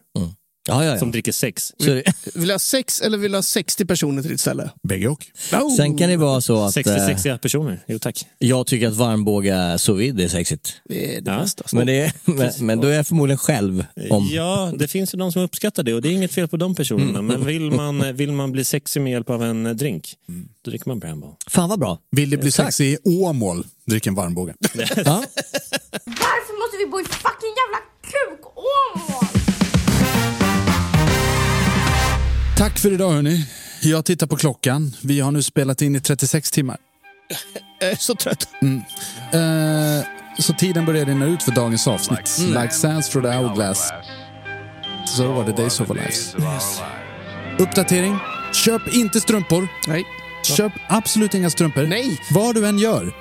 Ja, 0.67 0.85
ja, 0.85 0.99
som 0.99 1.07
ja. 1.07 1.11
dricker 1.11 1.31
sex. 1.31 1.73
Så, 1.79 1.85
det- 1.85 2.03
Vill 2.33 2.47
du 2.47 2.53
ha 2.53 2.59
sex 2.59 3.01
eller 3.01 3.17
vill 3.17 3.31
du 3.31 3.37
ha 3.37 3.43
60 3.43 3.85
personer 3.85 4.21
till 4.21 4.31
ditt 4.31 4.41
ställe? 4.41 4.69
Bägge 4.83 5.07
och. 5.07 5.25
Oh. 5.53 5.75
sen 5.75 5.97
kan 5.97 6.09
det 6.09 6.17
vara 6.17 6.41
så 6.41 6.63
att 6.63 6.73
60 6.73 6.91
eh, 6.93 7.07
sexiga 7.07 7.37
personer. 7.37 7.83
Jo 7.87 7.99
tack. 7.99 8.25
jag 8.37 8.67
tycker 8.67 8.87
att 8.87 8.93
varmbåga 8.95 9.77
sous 9.77 9.99
vide 9.99 10.23
är 10.23 10.27
sexigt. 10.27 10.73
Det 10.89 11.15
är 11.17 11.21
det 11.21 11.31
Ja. 11.31 11.39
bästa. 11.39 11.63
Men, 11.71 11.87
det 11.87 11.93
är, 11.99 12.11
men, 12.31 12.51
men 12.59 12.81
då 12.81 12.87
är 12.87 12.95
jag 12.95 13.07
förmodligen 13.07 13.37
själv 13.37 13.85
om... 14.09 14.27
Ja, 14.31 14.71
det 14.77 14.87
finns 14.87 15.13
ju 15.13 15.17
de 15.17 15.31
som 15.31 15.41
uppskattar 15.41 15.83
det 15.83 15.93
och 15.93 16.01
det 16.01 16.09
är 16.09 16.11
inget 16.13 16.31
fel 16.33 16.47
på 16.47 16.57
de 16.57 16.75
personerna. 16.75 17.19
Mm. 17.19 17.25
Men 17.25 17.45
vill 17.45 17.71
man, 17.71 18.15
vill 18.15 18.31
man 18.31 18.51
bli 18.51 18.63
sexig 18.65 19.01
med 19.01 19.11
hjälp 19.11 19.29
av 19.29 19.43
en 19.43 19.65
eh, 19.65 19.73
drink, 19.73 20.13
då 20.61 20.71
dricker 20.71 20.87
man 20.89 20.99
Bramble. 20.99 21.29
Fan 21.47 21.69
vad 21.69 21.79
bra. 21.79 21.99
Vill 22.11 22.29
det 22.29 22.37
bli 22.37 22.51
Tack. 22.51 22.65
sexig 22.65 22.85
i 22.93 22.97
Åmål, 23.03 23.65
drick 23.85 24.07
en 24.07 24.15
varmbåge. 24.15 24.53
Ja. 24.61 24.75
Varför 26.05 26.59
måste 26.61 26.77
vi 26.79 26.85
bo 26.91 26.99
i 26.99 27.03
fucking 27.03 27.53
jävla 27.61 27.79
kuk-Åmål? 28.11 29.24
Tack 32.65 32.79
för 32.79 32.93
idag 32.93 33.11
hörni. 33.11 33.45
Jag 33.81 34.05
tittar 34.05 34.27
på 34.27 34.35
klockan. 34.35 34.93
Vi 35.01 35.19
har 35.19 35.31
nu 35.31 35.43
spelat 35.43 35.81
in 35.81 35.95
i 35.95 35.99
36 35.99 36.51
timmar. 36.51 36.77
Jag 37.79 37.91
är 37.91 37.95
så 37.95 38.15
trött. 38.15 38.47
Eh, 39.33 40.07
så 40.39 40.53
tiden 40.53 40.85
börjar 40.85 41.05
rinna 41.05 41.25
ut 41.25 41.43
för 41.43 41.51
dagens 41.51 41.87
avsnitt. 41.87 42.39
Like 42.39 42.69
sands 42.69 43.09
through 43.09 43.31
the 43.31 43.37
hourglass. 43.37 43.91
So 45.07 45.39
are 45.39 45.53
the 45.53 45.61
days 45.61 45.79
of 45.79 45.89
our 45.89 45.97
lives. 45.97 46.35
Uppdatering. 47.59 48.17
Köp 48.53 48.93
inte 48.93 49.21
strumpor. 49.21 49.67
Nej. 49.87 50.03
Köp 50.43 50.71
absolut 50.87 51.33
inga 51.33 51.49
strumpor. 51.49 51.83
Nej. 51.83 52.19
Vad 52.31 52.55
du 52.55 52.67
än 52.67 52.79
gör. 52.79 53.13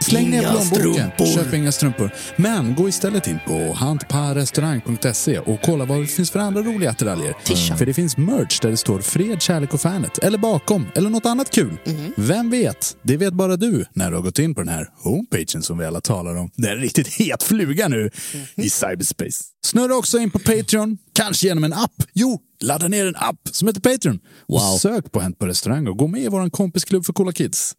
Släng 0.00 0.30
ner 0.30 0.42
plånboken. 0.42 1.10
Köp 1.34 1.54
inga 1.54 1.72
strumpor. 1.72 2.10
Men 2.36 2.74
gå 2.74 2.88
istället 2.88 3.26
in 3.26 3.38
på 3.46 3.72
hantparrestaurang.se 3.72 5.38
och 5.38 5.60
kolla 5.62 5.84
vad 5.84 6.00
det 6.00 6.06
finns 6.06 6.30
för 6.30 6.38
andra 6.38 6.62
roliga 6.62 6.90
attiraljer. 6.90 7.34
För 7.76 7.86
det 7.86 7.94
finns 7.94 8.16
merch 8.16 8.60
där 8.60 8.70
det 8.70 8.76
står 8.76 9.00
fred, 9.00 9.42
kärlek 9.42 9.74
och 9.74 9.80
fanet. 9.80 10.18
Eller 10.18 10.38
bakom. 10.38 10.86
Eller 10.94 11.10
något 11.10 11.26
annat 11.26 11.50
kul. 11.50 11.76
Vem 12.16 12.50
vet? 12.50 12.96
Det 13.02 13.16
vet 13.16 13.34
bara 13.34 13.56
du 13.56 13.84
när 13.92 14.10
du 14.10 14.16
har 14.16 14.22
gått 14.22 14.38
in 14.38 14.54
på 14.54 14.60
den 14.60 14.68
här 14.68 14.88
homepagen 15.02 15.62
som 15.62 15.78
vi 15.78 15.84
alla 15.86 16.00
talar 16.00 16.36
om. 16.36 16.50
Det 16.56 16.68
är 16.68 16.72
en 16.72 16.82
riktigt 16.82 17.08
het 17.18 17.42
fluga 17.42 17.88
nu 17.88 18.10
i 18.56 18.70
cyberspace. 18.70 19.44
Snurra 19.66 19.96
också 19.96 20.18
in 20.18 20.30
på 20.30 20.38
Patreon. 20.38 20.98
Kanske 21.12 21.46
genom 21.46 21.64
en 21.64 21.72
app. 21.72 21.94
Jo, 22.14 22.38
ladda 22.62 22.88
ner 22.88 23.06
en 23.06 23.16
app 23.16 23.40
som 23.50 23.68
heter 23.68 23.80
Patreon. 23.80 24.18
Wow. 24.48 24.56
Och 24.74 24.80
sök 24.80 25.12
på 25.12 25.20
Hänt 25.20 25.38
på 25.38 25.46
restaurang 25.46 25.86
och 25.88 25.96
gå 25.98 26.06
med 26.06 26.22
i 26.22 26.28
vår 26.28 26.50
kompisklubb 26.50 27.06
för 27.06 27.12
coola 27.12 27.32
kids. 27.32 27.74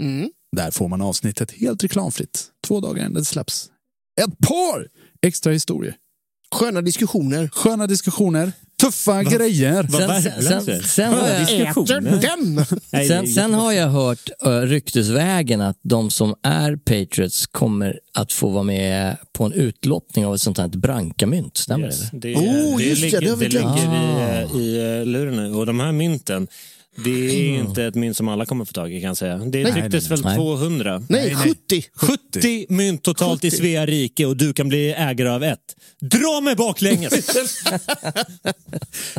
Där 0.55 0.71
får 0.71 0.87
man 0.87 1.01
avsnittet 1.01 1.51
helt 1.51 1.83
reklamfritt. 1.83 2.45
Två 2.67 2.79
dagar 2.79 3.01
innan 3.01 3.13
det 3.13 3.25
släpps. 3.25 3.69
Ett 4.21 4.47
par 4.47 4.87
extra 5.21 5.51
historier. 5.53 5.95
Sköna 6.55 6.81
diskussioner. 6.81 7.49
Sköna 7.53 7.87
diskussioner. 7.87 8.51
Tuffa 8.81 9.23
grejer. 9.23 9.87
Sen, 9.87 10.21
sen, 10.41 10.61
sen, 10.65 10.83
sen, 10.83 11.13
har 11.13 11.27
jag, 11.27 12.21
den! 12.21 12.65
sen, 13.07 13.27
sen 13.27 13.53
har 13.53 13.71
jag 13.71 13.87
hört 13.87 14.29
uh, 14.45 14.51
ryktesvägen 14.61 15.61
att 15.61 15.79
de 15.83 16.09
som 16.09 16.35
är 16.43 16.75
Patriots 16.75 17.47
kommer 17.47 17.99
att 18.13 18.33
få 18.33 18.49
vara 18.49 18.63
med 18.63 19.17
på 19.33 19.43
en 19.43 19.53
utlottning 19.53 20.25
av 20.25 20.35
ett 20.35 20.41
sånt 20.41 20.57
här 20.57 20.67
brankamynt. 20.67 21.57
Stämmer 21.57 21.87
Yes, 21.87 22.09
det? 22.11 22.17
det, 22.19 22.35
Oh, 22.35 22.77
det, 22.77 22.83
just 22.83 23.01
det, 23.01 23.05
ligger, 23.19 23.21
det 23.21 23.35
det 23.35 23.49
ligger 23.49 24.55
i, 24.55 24.61
i 24.63 24.99
eh, 24.99 25.05
luren 25.05 25.35
nu. 25.35 25.53
Och 25.55 25.65
de 25.65 25.79
här 25.79 25.91
mynten, 25.91 26.47
det 26.95 27.09
är 27.09 27.59
inte 27.59 27.83
ett 27.83 27.95
mynt 27.95 28.17
som 28.17 28.27
alla 28.27 28.45
kommer 28.45 28.65
få 28.65 28.73
tag 28.73 28.93
i 28.93 29.01
kan 29.01 29.07
jag 29.07 29.17
säga. 29.17 29.37
Det 29.37 29.63
Nej. 29.63 29.73
trycktes 29.73 30.11
väl 30.11 30.21
Nej. 30.23 30.37
200? 30.37 31.03
Nej, 31.09 31.35
70. 31.35 31.83
70 31.95 32.65
mynt 32.69 33.03
totalt 33.03 33.43
i 33.43 33.51
70. 33.51 33.57
Svea 33.57 33.85
rike 33.85 34.25
och 34.25 34.37
du 34.37 34.53
kan 34.53 34.69
bli 34.69 34.91
ägare 34.91 35.29
av 35.29 35.43
ett. 35.43 35.75
Dra 36.01 36.41
mig 36.41 36.55
baklänges! 36.55 37.25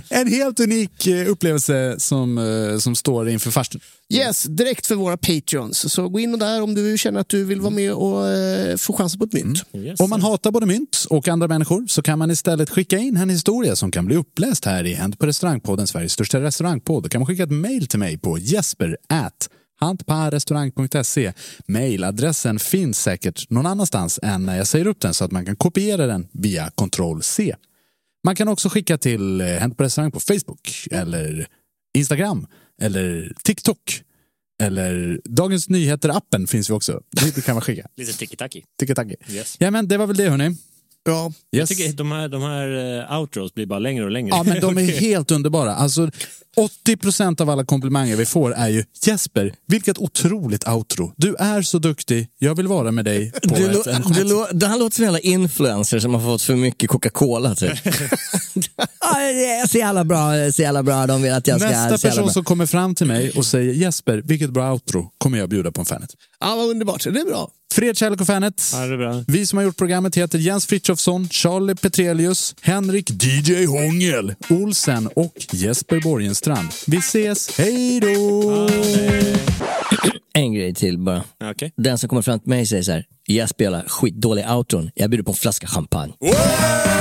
En 0.08 0.28
helt 0.28 0.60
unik 0.60 1.06
eh, 1.06 1.30
upplevelse 1.30 1.94
som, 1.98 2.38
eh, 2.38 2.78
som 2.78 2.94
står 2.94 3.28
inför 3.28 3.50
farstun. 3.50 3.80
Yes, 4.12 4.42
direkt 4.42 4.86
för 4.86 4.94
våra 4.94 5.16
patreons. 5.16 5.92
Så 5.92 6.08
gå 6.08 6.20
in 6.20 6.32
och 6.32 6.38
där 6.38 6.62
om 6.62 6.74
du 6.74 6.98
känner 6.98 7.20
att 7.20 7.28
du 7.28 7.44
vill 7.44 7.60
vara 7.60 7.70
med 7.70 7.92
och 7.92 8.28
eh, 8.28 8.76
få 8.76 8.92
chansen 8.92 9.18
på 9.18 9.24
ett 9.24 9.32
mynt. 9.32 9.64
Yes. 9.74 10.00
Om 10.00 10.10
man 10.10 10.22
hatar 10.22 10.50
både 10.50 10.66
mynt 10.66 11.06
och 11.10 11.28
andra 11.28 11.48
människor 11.48 11.86
så 11.86 12.02
kan 12.02 12.18
man 12.18 12.30
istället 12.30 12.70
skicka 12.70 12.98
in 12.98 13.16
en 13.16 13.30
historia 13.30 13.76
som 13.76 13.90
kan 13.90 14.06
bli 14.06 14.16
uppläst 14.16 14.64
här 14.64 14.84
i 14.84 14.94
Hänt 14.94 15.18
på 15.18 15.26
restaurangpodden, 15.26 15.86
Sveriges 15.86 16.12
största 16.12 16.40
restaurangpodd. 16.40 17.02
Då 17.02 17.08
kan 17.08 17.20
man 17.20 17.26
skicka 17.26 17.42
ett 17.42 17.50
mejl 17.50 17.86
till 17.86 17.98
mig 17.98 18.18
på 18.18 18.38
jesper 18.38 18.96
at 19.08 19.48
hantparrestaurang.se. 19.80 21.32
Mailadressen 21.66 22.58
finns 22.58 22.98
säkert 22.98 23.50
någon 23.50 23.66
annanstans 23.66 24.20
än 24.22 24.46
när 24.46 24.56
jag 24.56 24.66
säger 24.66 24.86
upp 24.86 25.00
den 25.00 25.14
så 25.14 25.24
att 25.24 25.32
man 25.32 25.46
kan 25.46 25.56
kopiera 25.56 26.06
den 26.06 26.28
via 26.32 26.70
Ctrl 26.70 27.20
C. 27.20 27.54
Man 28.24 28.36
kan 28.36 28.48
också 28.48 28.68
skicka 28.68 28.98
till 28.98 29.40
eh, 29.40 29.46
Hänt 29.46 29.76
på 29.76 29.82
restaurang 29.84 30.10
på 30.10 30.20
Facebook 30.20 30.88
eller 30.90 31.46
Instagram 31.94 32.46
eller 32.82 33.32
TikTok. 33.44 34.02
Eller 34.62 35.20
Dagens 35.24 35.68
Nyheter-appen 35.68 36.46
finns 36.46 36.70
vi 36.70 36.74
också. 36.74 37.00
Det 37.10 37.44
kan 37.44 37.54
man 37.54 37.62
skicka. 37.62 37.86
Lite 37.96 38.12
tiki-taki. 38.12 38.64
Tiki-taki. 38.80 39.16
Yes. 39.30 39.56
Ja, 39.58 39.70
men 39.70 39.88
det 39.88 39.96
var 39.96 40.06
väl 40.06 40.16
det 40.16 40.30
hörni. 40.30 40.56
Ja. 41.04 41.32
Jag 41.50 41.68
tycker 41.68 41.92
de 41.92 42.12
här, 42.12 42.28
de 42.28 42.42
här 42.42 42.98
eh, 43.10 43.20
outros 43.20 43.54
blir 43.54 43.66
bara 43.66 43.78
längre 43.78 44.04
och 44.04 44.10
längre. 44.10 44.36
Ja, 44.36 44.42
men 44.42 44.60
de 44.60 44.78
är 44.78 44.82
helt 45.00 45.30
underbara. 45.30 45.74
Alltså, 45.74 46.10
80% 46.86 47.42
av 47.42 47.50
alla 47.50 47.64
komplimanger 47.64 48.16
vi 48.16 48.26
får 48.26 48.54
är 48.54 48.68
ju 48.68 48.84
Jesper, 49.06 49.54
vilket 49.66 49.98
otroligt 49.98 50.68
outro. 50.68 51.12
Du 51.16 51.34
är 51.38 51.62
så 51.62 51.78
duktig, 51.78 52.28
jag 52.38 52.54
vill 52.54 52.66
vara 52.66 52.92
med 52.92 53.04
dig 53.04 53.32
på 53.48 53.54
Du, 53.54 53.80
ett... 53.80 53.86
En, 53.86 54.02
du, 54.02 54.46
det 54.52 54.66
här 54.66 54.78
låter 54.78 54.94
som 54.94 55.04
jävla 55.04 55.18
influencer 55.18 55.98
som 55.98 56.14
har 56.14 56.20
fått 56.20 56.42
för 56.42 56.56
mycket 56.56 56.90
Coca-Cola. 56.90 57.54
Typ. 57.54 57.78
så 59.70 59.78
jävla 59.78 60.04
bra, 60.04 60.52
så 60.52 60.62
jävla 60.62 60.82
bra. 60.82 61.06
De 61.06 61.22
vill 61.22 61.32
att 61.32 61.46
jag 61.46 61.60
ska... 61.60 61.70
nästa 61.70 62.08
person 62.08 62.30
som 62.30 62.44
kommer 62.44 62.66
fram 62.66 62.94
till 62.94 63.06
mig 63.06 63.30
och 63.30 63.46
säger 63.46 63.72
Jesper, 63.72 64.22
vilket 64.24 64.50
bra 64.50 64.72
outro, 64.72 65.10
kommer 65.18 65.38
jag 65.38 65.48
bjuda 65.48 65.72
på 65.72 65.80
en 65.80 65.86
Fanet. 65.86 66.10
Ja, 66.40 66.56
vad 66.56 66.70
underbart. 66.70 67.04
Det 67.04 67.20
är 67.20 67.24
bra. 67.24 67.50
Fred 67.72 67.96
kärlek 67.98 68.20
och 68.20 68.26
Fanet. 68.26 68.70
Ja, 68.72 68.86
det 68.86 68.94
är 68.94 68.98
bra. 68.98 69.24
Vi 69.26 69.46
som 69.46 69.56
har 69.56 69.64
gjort 69.64 69.76
programmet 69.76 70.16
heter 70.16 70.38
Jens 70.38 70.66
Frithiofsson, 70.66 71.28
Charlie 71.28 71.74
Petrelius, 71.74 72.54
Henrik 72.60 73.10
DJ 73.10 73.66
Hångel, 73.66 74.34
Olsen 74.48 75.08
och 75.16 75.34
Jesper 75.52 76.00
Borgenstrand. 76.00 76.68
Vi 76.86 76.96
ses, 76.96 77.58
hej 77.58 78.00
då! 78.00 78.68
En 80.34 80.52
grej 80.54 80.74
till 80.74 80.98
bara. 80.98 81.24
Okej. 81.50 81.72
Den 81.76 81.98
som 81.98 82.08
kommer 82.08 82.22
fram 82.22 82.40
till 82.40 82.48
mig 82.48 82.66
säger 82.66 82.82
så 82.82 82.92
här, 82.92 83.04
jag 83.26 83.48
spelar 83.48 83.84
skitdålig 83.88 84.50
outron, 84.50 84.90
jag 84.94 85.10
bjuder 85.10 85.24
på 85.24 85.30
en 85.30 85.36
flaska 85.36 85.66
champagne. 85.66 86.12
Ha 86.20 86.91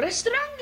det 0.00 0.12
så 0.14 0.28
kul 0.30 0.61